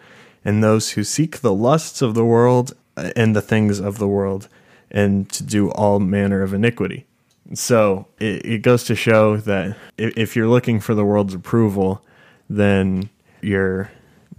and 0.45 0.63
those 0.63 0.93
who 0.93 1.05
seek 1.05 1.41
the 1.41 1.55
lusts 1.55 2.03
of 2.03 2.15
the 2.15 2.25
world 2.25 2.75
uh, 2.97 3.11
and 3.17 3.35
the 3.35 3.43
things 3.43 3.81
of 3.81 3.99
the 3.99 4.09
world, 4.09 4.49
and 4.91 5.31
to 5.31 5.43
do 5.43 5.71
all 5.71 5.99
manner 5.99 6.43
of 6.43 6.55
iniquity. 6.55 7.07
So 7.53 8.07
it, 8.19 8.45
it 8.47 8.63
goes 8.63 8.85
to 8.85 8.95
show 8.95 9.37
that 9.39 9.77
if, 9.99 10.17
if 10.17 10.37
you're 10.37 10.49
looking 10.49 10.81
for 10.81 10.95
the 10.95 11.05
world's 11.05 11.35
approval, 11.35 12.03
then 12.49 13.11
you're 13.43 13.91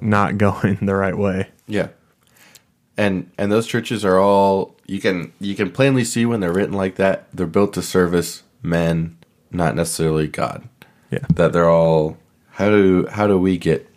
not 0.02 0.38
going 0.38 0.78
the 0.82 0.96
right 0.96 1.18
way. 1.18 1.50
Yeah. 1.68 1.90
And 2.98 3.30
and 3.38 3.52
those 3.52 3.68
churches 3.68 4.06
are 4.06 4.18
all 4.18 4.76
you 4.88 5.02
can 5.02 5.34
you 5.40 5.54
can 5.54 5.70
plainly 5.70 6.06
see 6.06 6.26
when 6.26 6.40
they're 6.40 6.54
written 6.54 6.76
like 6.76 6.96
that, 6.96 7.28
they're 7.34 7.46
built 7.46 7.74
to 7.74 7.82
service 7.82 8.44
men, 8.62 9.18
not 9.52 9.76
necessarily 9.76 10.28
God. 10.28 10.70
Yeah. 11.16 11.26
That 11.34 11.54
they're 11.54 11.70
all 11.70 12.18
how 12.52 12.70
do 12.70 13.08
how 13.12 13.28
do 13.28 13.38
we 13.38 13.58
get 13.58 13.90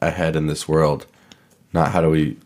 ahead 0.00 0.36
in 0.36 0.46
this 0.46 0.68
world? 0.68 1.06
Not 1.72 1.90
how 1.92 2.00
do 2.00 2.10
we 2.10 2.36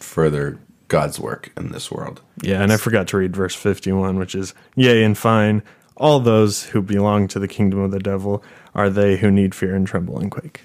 further 0.00 0.58
God's 0.88 1.18
work 1.18 1.50
in 1.56 1.72
this 1.72 1.90
world. 1.90 2.20
Yeah, 2.42 2.62
and 2.62 2.72
I 2.72 2.76
forgot 2.76 3.08
to 3.08 3.16
read 3.16 3.34
verse 3.34 3.54
51, 3.54 4.18
which 4.18 4.34
is, 4.34 4.54
Yea, 4.76 5.02
and 5.02 5.16
fine, 5.16 5.62
all 5.96 6.20
those 6.20 6.64
who 6.64 6.82
belong 6.82 7.26
to 7.28 7.38
the 7.38 7.48
kingdom 7.48 7.80
of 7.80 7.90
the 7.90 7.98
devil 7.98 8.44
are 8.74 8.90
they 8.90 9.16
who 9.16 9.30
need 9.30 9.54
fear 9.54 9.74
and 9.74 9.86
tremble 9.86 10.18
and 10.18 10.30
quake. 10.30 10.60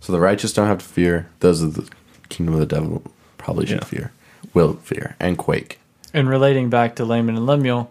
So 0.00 0.12
the 0.12 0.20
righteous 0.20 0.52
don't 0.52 0.66
have 0.68 0.78
to 0.78 0.84
fear. 0.84 1.28
Those 1.40 1.62
of 1.62 1.74
the 1.74 1.88
kingdom 2.28 2.54
of 2.54 2.60
the 2.60 2.66
devil 2.66 3.02
probably 3.38 3.66
should 3.66 3.78
Yeah. 3.80 3.84
fear, 3.84 4.12
will 4.54 4.74
fear, 4.74 5.16
and 5.18 5.38
quake. 5.38 5.80
And 6.12 6.28
relating 6.28 6.68
back 6.70 6.94
to 6.96 7.04
Laman 7.04 7.36
and 7.36 7.46
Lemuel, 7.46 7.90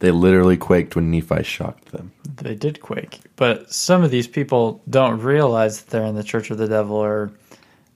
They 0.00 0.10
literally 0.10 0.56
quaked 0.56 0.96
when 0.96 1.10
Nephi 1.10 1.42
shocked 1.42 1.92
them. 1.92 2.10
they 2.36 2.54
did 2.54 2.80
quake. 2.80 3.20
But 3.36 3.72
some 3.72 4.02
of 4.02 4.10
these 4.10 4.26
people 4.26 4.82
don't 4.88 5.20
realize 5.20 5.80
that 5.80 5.90
they're 5.90 6.06
in 6.06 6.14
the 6.14 6.24
church 6.24 6.50
of 6.50 6.58
the 6.58 6.68
devil 6.68 6.96
or 6.96 7.30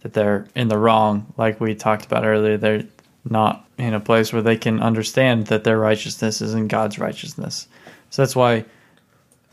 that 0.03 0.13
they're 0.13 0.47
in 0.55 0.69
the 0.69 0.79
wrong. 0.79 1.33
Like 1.39 1.61
we 1.61 1.75
talked 1.75 2.05
about 2.05 2.27
earlier, 2.27 2.59
they're 2.59 2.85
not 3.29 3.67
in 3.79 3.95
a 3.95 4.01
place 4.01 4.33
where 4.33 4.43
they 4.43 4.57
can 4.57 4.81
understand 4.81 5.47
that 5.47 5.65
their 5.65 5.79
righteousness 5.79 6.43
is 6.43 6.53
in 6.53 6.69
God's 6.69 6.99
righteousness. 6.99 7.69
So 8.11 8.23
that's 8.23 8.37
why 8.37 8.67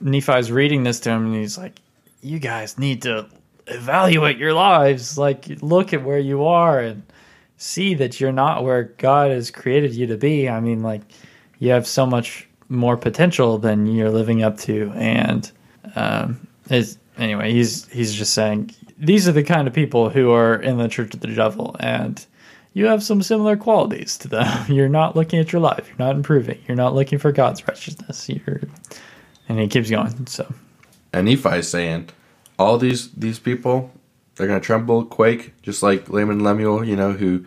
Nephi's 0.01 0.51
reading 0.51 0.83
this 0.83 0.99
to 1.01 1.09
him 1.09 1.27
and 1.27 1.35
he's 1.35 1.57
like, 1.57 1.79
You 2.21 2.37
guys 2.37 2.77
need 2.77 3.01
to 3.03 3.29
evaluate 3.67 4.37
your 4.37 4.53
lives. 4.53 5.17
Like, 5.17 5.45
look 5.61 5.93
at 5.93 6.03
where 6.03 6.19
you 6.19 6.43
are 6.45 6.79
and 6.79 7.03
see 7.55 7.93
that 7.93 8.19
you're 8.19 8.33
not 8.33 8.65
where 8.65 8.83
God 8.83 9.31
has 9.31 9.51
created 9.51 9.95
you 9.95 10.07
to 10.07 10.17
be. 10.17 10.49
I 10.49 10.59
mean, 10.59 10.83
like, 10.83 11.01
you 11.61 11.69
have 11.69 11.85
so 11.85 12.07
much 12.07 12.49
more 12.69 12.97
potential 12.97 13.59
than 13.59 13.85
you're 13.85 14.09
living 14.09 14.41
up 14.41 14.57
to. 14.57 14.91
And 14.95 15.49
um, 15.95 16.47
anyway, 17.17 17.53
he's 17.53 17.87
he's 17.89 18.13
just 18.13 18.33
saying 18.33 18.71
these 18.97 19.27
are 19.27 19.31
the 19.31 19.43
kind 19.43 19.67
of 19.67 19.73
people 19.73 20.09
who 20.09 20.31
are 20.31 20.55
in 20.55 20.79
the 20.79 20.87
church 20.87 21.13
of 21.13 21.19
the 21.19 21.27
devil, 21.27 21.75
and 21.79 22.25
you 22.73 22.87
have 22.87 23.03
some 23.03 23.21
similar 23.21 23.55
qualities 23.55 24.17
to 24.19 24.27
them. 24.27 24.65
You're 24.71 24.89
not 24.89 25.15
looking 25.15 25.39
at 25.39 25.53
your 25.53 25.61
life. 25.61 25.87
You're 25.87 26.07
not 26.07 26.15
improving. 26.15 26.57
You're 26.67 26.77
not 26.77 26.95
looking 26.95 27.19
for 27.19 27.31
God's 27.31 27.65
righteousness. 27.67 28.27
You're, 28.27 28.61
and 29.47 29.59
he 29.59 29.67
keeps 29.67 29.91
going. 29.91 30.25
So 30.25 30.51
And 31.13 31.27
Nephi 31.27 31.59
is 31.59 31.69
saying, 31.69 32.09
all 32.57 32.79
these 32.79 33.11
these 33.11 33.37
people, 33.37 33.91
they're 34.35 34.47
gonna 34.47 34.59
tremble, 34.59 35.05
quake, 35.05 35.53
just 35.61 35.83
like 35.83 36.09
Laman 36.09 36.43
Lemuel, 36.43 36.83
you 36.83 36.95
know, 36.95 37.11
who 37.11 37.45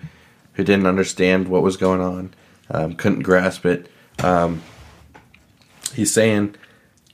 who 0.52 0.62
didn't 0.62 0.86
understand 0.86 1.48
what 1.48 1.64
was 1.64 1.76
going 1.76 2.00
on, 2.00 2.32
um, 2.70 2.94
couldn't 2.94 3.22
grasp 3.22 3.66
it. 3.66 3.90
Um, 4.22 4.62
he's 5.94 6.12
saying, 6.12 6.56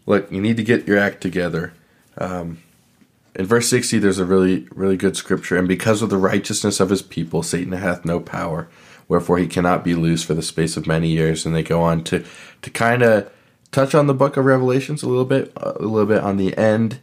look, 0.06 0.30
you 0.30 0.40
need 0.40 0.56
to 0.56 0.64
get 0.64 0.86
your 0.86 0.98
act 0.98 1.20
together. 1.20 1.72
Um, 2.18 2.58
in 3.34 3.46
verse 3.46 3.68
60, 3.68 3.98
there's 3.98 4.18
a 4.18 4.24
really, 4.24 4.66
really 4.74 4.96
good 4.96 5.16
scripture. 5.16 5.56
And 5.56 5.68
because 5.68 6.02
of 6.02 6.10
the 6.10 6.16
righteousness 6.16 6.80
of 6.80 6.90
his 6.90 7.02
people, 7.02 7.42
Satan 7.42 7.72
hath 7.72 8.04
no 8.04 8.20
power. 8.20 8.68
Wherefore 9.08 9.38
he 9.38 9.46
cannot 9.46 9.84
be 9.84 9.94
loose 9.94 10.22
for 10.22 10.34
the 10.34 10.42
space 10.42 10.76
of 10.76 10.86
many 10.86 11.08
years. 11.08 11.46
And 11.46 11.54
they 11.54 11.62
go 11.62 11.80
on 11.82 12.04
to, 12.04 12.24
to 12.62 12.70
kind 12.70 13.02
of 13.02 13.30
touch 13.70 13.94
on 13.94 14.06
the 14.06 14.14
book 14.14 14.36
of 14.36 14.44
Revelations 14.44 15.02
a 15.02 15.08
little 15.08 15.24
bit, 15.24 15.52
a 15.56 15.82
little 15.82 16.06
bit 16.06 16.22
on 16.22 16.36
the 16.36 16.56
end, 16.56 16.98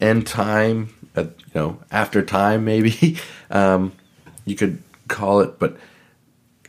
end 0.00 0.26
time, 0.26 0.94
uh, 1.16 1.22
you 1.22 1.54
know, 1.54 1.78
after 1.90 2.22
time, 2.22 2.64
maybe. 2.64 3.18
um, 3.50 3.92
you 4.44 4.54
could 4.54 4.82
call 5.08 5.40
it. 5.40 5.58
But 5.58 5.76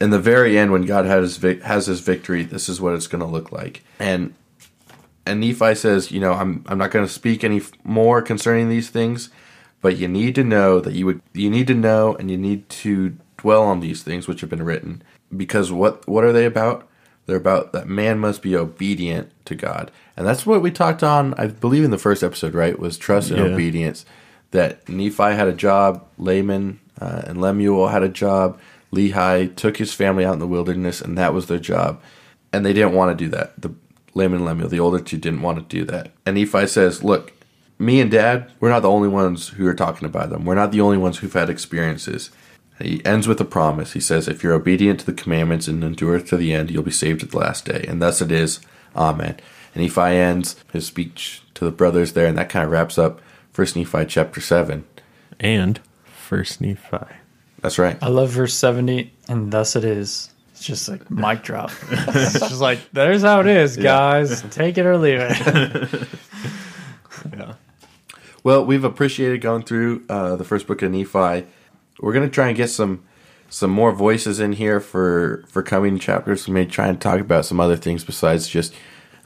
in 0.02 0.10
the 0.10 0.20
very 0.20 0.58
end, 0.58 0.72
when 0.72 0.84
God 0.86 1.06
has, 1.06 1.38
has 1.38 1.86
his 1.88 2.00
victory, 2.02 2.44
this 2.44 2.68
is 2.70 2.82
what 2.82 2.94
it's 2.94 3.08
going 3.08 3.22
to 3.24 3.28
look 3.28 3.52
like. 3.52 3.84
And 4.00 4.34
and 5.26 5.40
Nephi 5.40 5.76
says, 5.76 6.12
you 6.12 6.20
know, 6.20 6.34
I'm 6.34 6.66
I'm 6.68 6.78
not 6.78 6.92
going 6.92 7.06
to 7.06 7.12
speak 7.12 7.44
any 7.44 7.62
more 7.84 8.22
concerning 8.22 8.70
these 8.70 8.90
things, 8.90 9.30
But 9.82 9.98
you 9.98 10.08
need 10.08 10.36
to 10.36 10.44
know 10.44 10.80
that 10.82 10.94
you 10.94 11.06
would 11.06 11.22
you 11.34 11.50
need 11.50 11.68
to 11.68 11.74
know 11.74 12.16
and 12.16 12.30
you 12.30 12.38
need 12.38 12.68
to 12.84 13.16
dwell 13.38 13.64
on 13.64 13.80
these 13.80 14.04
things 14.04 14.28
which 14.28 14.42
have 14.42 14.50
been 14.50 14.64
written 14.64 15.02
because 15.36 15.72
what 15.72 16.06
what 16.08 16.24
are 16.24 16.34
they 16.34 16.46
about? 16.46 16.88
They're 17.26 17.38
about 17.38 17.72
that 17.72 17.88
man 17.88 18.20
must 18.20 18.42
be 18.42 18.56
obedient 18.56 19.32
to 19.46 19.56
God. 19.56 19.92
And 20.18 20.28
that's 20.28 20.46
what 20.46 20.62
we 20.62 20.72
talked 20.72 21.04
on, 21.04 21.34
I 21.36 21.48
believe 21.48 21.86
in 21.86 21.92
the 21.92 21.98
first 21.98 22.22
episode, 22.24 22.54
right? 22.54 22.78
Was 22.78 22.98
trust 22.98 23.32
and 23.32 23.40
Yeah. 23.40 23.54
obedience. 23.54 24.06
That 24.52 24.88
Nephi 24.90 25.34
had 25.36 25.48
a 25.48 25.54
job, 25.54 26.06
Laman 26.18 26.80
uh, 27.00 27.22
and 27.26 27.40
Lemuel 27.42 27.88
had 27.88 28.04
a 28.04 28.10
job. 28.10 28.60
Lehi 28.94 29.56
took 29.56 29.78
his 29.78 29.94
family 29.94 30.24
out 30.24 30.34
in 30.34 30.40
the 30.40 30.48
wilderness, 30.48 31.02
and 31.02 31.18
that 31.18 31.34
was 31.34 31.48
their 31.48 31.60
job. 31.60 32.02
And 32.52 32.66
they 32.66 32.74
didn't 32.74 32.94
want 32.94 33.18
to 33.18 33.26
do 33.26 33.30
that. 33.32 33.60
The 33.60 33.74
Laman 34.14 34.38
and 34.38 34.46
Lemuel, 34.46 34.70
the 34.70 34.80
older 34.80 35.00
two, 35.00 35.18
didn't 35.18 35.42
want 35.42 35.58
to 35.58 35.78
do 35.78 35.84
that. 35.86 36.12
And 36.26 36.36
Nephi 36.36 36.68
says, 36.68 37.04
"Look, 37.04 37.34
me 37.80 38.00
and 38.00 38.12
Dad, 38.12 38.52
we're 38.60 38.70
not 38.70 38.82
the 38.82 38.90
only 38.90 39.08
ones 39.08 39.50
who 39.50 39.66
are 39.68 39.74
talking 39.74 40.08
about 40.08 40.30
them. 40.30 40.46
We're 40.46 40.54
not 40.54 40.72
the 40.72 40.82
only 40.82 40.98
ones 40.98 41.18
who've 41.18 41.34
had 41.34 41.50
experiences." 41.50 42.30
He 42.80 43.04
ends 43.06 43.28
with 43.28 43.40
a 43.42 43.46
promise. 43.46 43.94
He 43.94 44.00
says, 44.00 44.28
"If 44.28 44.44
you're 44.44 44.54
obedient 44.54 45.00
to 45.00 45.06
the 45.06 45.14
commandments 45.14 45.68
and 45.68 45.84
endure 45.84 46.20
to 46.20 46.38
the 46.38 46.54
end, 46.54 46.70
you'll 46.70 46.84
be 46.84 46.92
saved 46.92 47.24
at 47.24 47.32
the 47.32 47.38
last 47.38 47.66
day." 47.66 47.86
And 47.88 48.02
thus 48.02 48.22
it 48.22 48.32
is. 48.32 48.60
Amen. 48.96 49.38
And 49.74 49.84
Nephi 49.84 50.02
ends 50.02 50.56
his 50.72 50.86
speech 50.86 51.42
to 51.56 51.66
the 51.66 51.72
brothers 51.72 52.14
there, 52.14 52.28
and 52.28 52.38
that 52.38 52.50
kind 52.50 52.66
of 52.66 52.72
wraps 52.72 52.98
up 52.98 53.22
First 53.52 53.76
Nephi 53.76 54.06
chapter 54.06 54.42
seven. 54.42 54.84
And 55.40 55.80
First 56.04 56.62
Nephi. 56.62 57.23
That's 57.64 57.80
right. 57.80 57.98
I 58.02 58.10
love 58.10 58.30
verse 58.30 58.54
70, 58.54 59.12
and 59.30 59.50
thus 59.52 59.78
it 59.78 59.86
is. 59.86 60.30
It's 60.52 60.66
just 60.66 60.90
like 60.90 61.10
mic 61.10 61.44
drop. 61.44 61.72
it's 61.90 62.34
just 62.34 62.60
like, 62.60 62.80
there's 62.92 63.22
how 63.22 63.40
it 63.40 63.48
is, 63.48 63.78
guys. 63.78 64.42
Take 64.52 64.78
it 64.78 64.86
or 64.86 64.98
leave 64.98 65.20
it. 65.20 66.10
Yeah. 67.32 67.54
Well, 68.44 68.66
we've 68.66 68.84
appreciated 68.84 69.40
going 69.40 69.64
through 69.64 70.04
uh, 70.10 70.36
the 70.36 70.44
first 70.44 70.68
book 70.68 70.82
of 70.82 70.92
Nephi. 70.92 71.48
We're 72.02 72.12
going 72.12 72.28
to 72.28 72.34
try 72.34 72.50
and 72.50 72.58
get 72.58 72.70
some 72.70 73.06
some 73.50 73.72
more 73.72 73.94
voices 73.94 74.42
in 74.42 74.52
here 74.52 74.82
for 74.82 75.46
for 75.48 75.64
coming 75.64 76.00
chapters. 76.00 76.48
We 76.48 76.54
may 76.54 76.66
try 76.66 76.88
and 76.88 77.00
talk 77.00 77.22
about 77.22 77.46
some 77.46 77.62
other 77.62 77.78
things 77.78 78.04
besides 78.04 78.50
just 78.50 78.76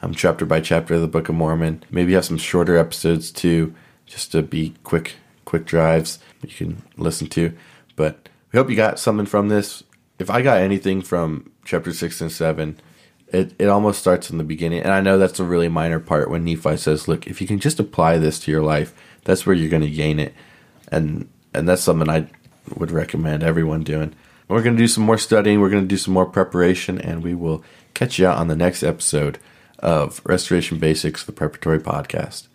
um, 0.00 0.14
chapter 0.14 0.46
by 0.46 0.60
chapter 0.60 0.94
of 0.94 1.00
the 1.00 1.08
Book 1.08 1.28
of 1.28 1.34
Mormon. 1.34 1.82
Maybe 1.90 2.12
have 2.12 2.24
some 2.24 2.38
shorter 2.38 2.78
episodes 2.78 3.32
too, 3.32 3.74
just 4.06 4.30
to 4.30 4.42
be 4.42 4.74
quick 4.84 5.16
quick 5.44 5.64
drives 5.64 6.20
you 6.42 6.54
can 6.54 6.82
listen 6.96 7.26
to. 7.26 7.52
But 7.98 8.28
we 8.52 8.58
hope 8.58 8.70
you 8.70 8.76
got 8.76 9.00
something 9.00 9.26
from 9.26 9.48
this. 9.48 9.82
If 10.20 10.30
I 10.30 10.40
got 10.40 10.60
anything 10.60 11.02
from 11.02 11.50
chapter 11.64 11.92
six 11.92 12.20
and 12.20 12.30
seven, 12.30 12.80
it, 13.26 13.54
it 13.58 13.68
almost 13.68 13.98
starts 13.98 14.30
in 14.30 14.38
the 14.38 14.44
beginning. 14.44 14.82
And 14.82 14.92
I 14.92 15.00
know 15.00 15.18
that's 15.18 15.40
a 15.40 15.44
really 15.44 15.68
minor 15.68 15.98
part 15.98 16.30
when 16.30 16.44
Nephi 16.44 16.76
says, 16.76 17.08
look, 17.08 17.26
if 17.26 17.40
you 17.40 17.48
can 17.48 17.58
just 17.58 17.80
apply 17.80 18.18
this 18.18 18.38
to 18.40 18.52
your 18.52 18.62
life, 18.62 18.94
that's 19.24 19.44
where 19.44 19.54
you're 19.54 19.68
going 19.68 19.82
to 19.82 19.90
gain 19.90 20.20
it. 20.20 20.32
And 20.92 21.28
and 21.52 21.68
that's 21.68 21.82
something 21.82 22.08
I 22.08 22.28
would 22.76 22.92
recommend 22.92 23.42
everyone 23.42 23.82
doing. 23.82 24.14
We're 24.46 24.62
going 24.62 24.76
to 24.76 24.82
do 24.82 24.88
some 24.88 25.04
more 25.04 25.18
studying, 25.18 25.60
we're 25.60 25.68
going 25.68 25.82
to 25.82 25.88
do 25.88 25.98
some 25.98 26.14
more 26.14 26.24
preparation, 26.24 27.00
and 27.00 27.22
we 27.22 27.34
will 27.34 27.64
catch 27.94 28.18
you 28.18 28.26
out 28.26 28.38
on 28.38 28.48
the 28.48 28.56
next 28.56 28.82
episode 28.82 29.38
of 29.80 30.22
Restoration 30.24 30.78
Basics, 30.78 31.24
the 31.24 31.32
Preparatory 31.32 31.80
Podcast. 31.80 32.48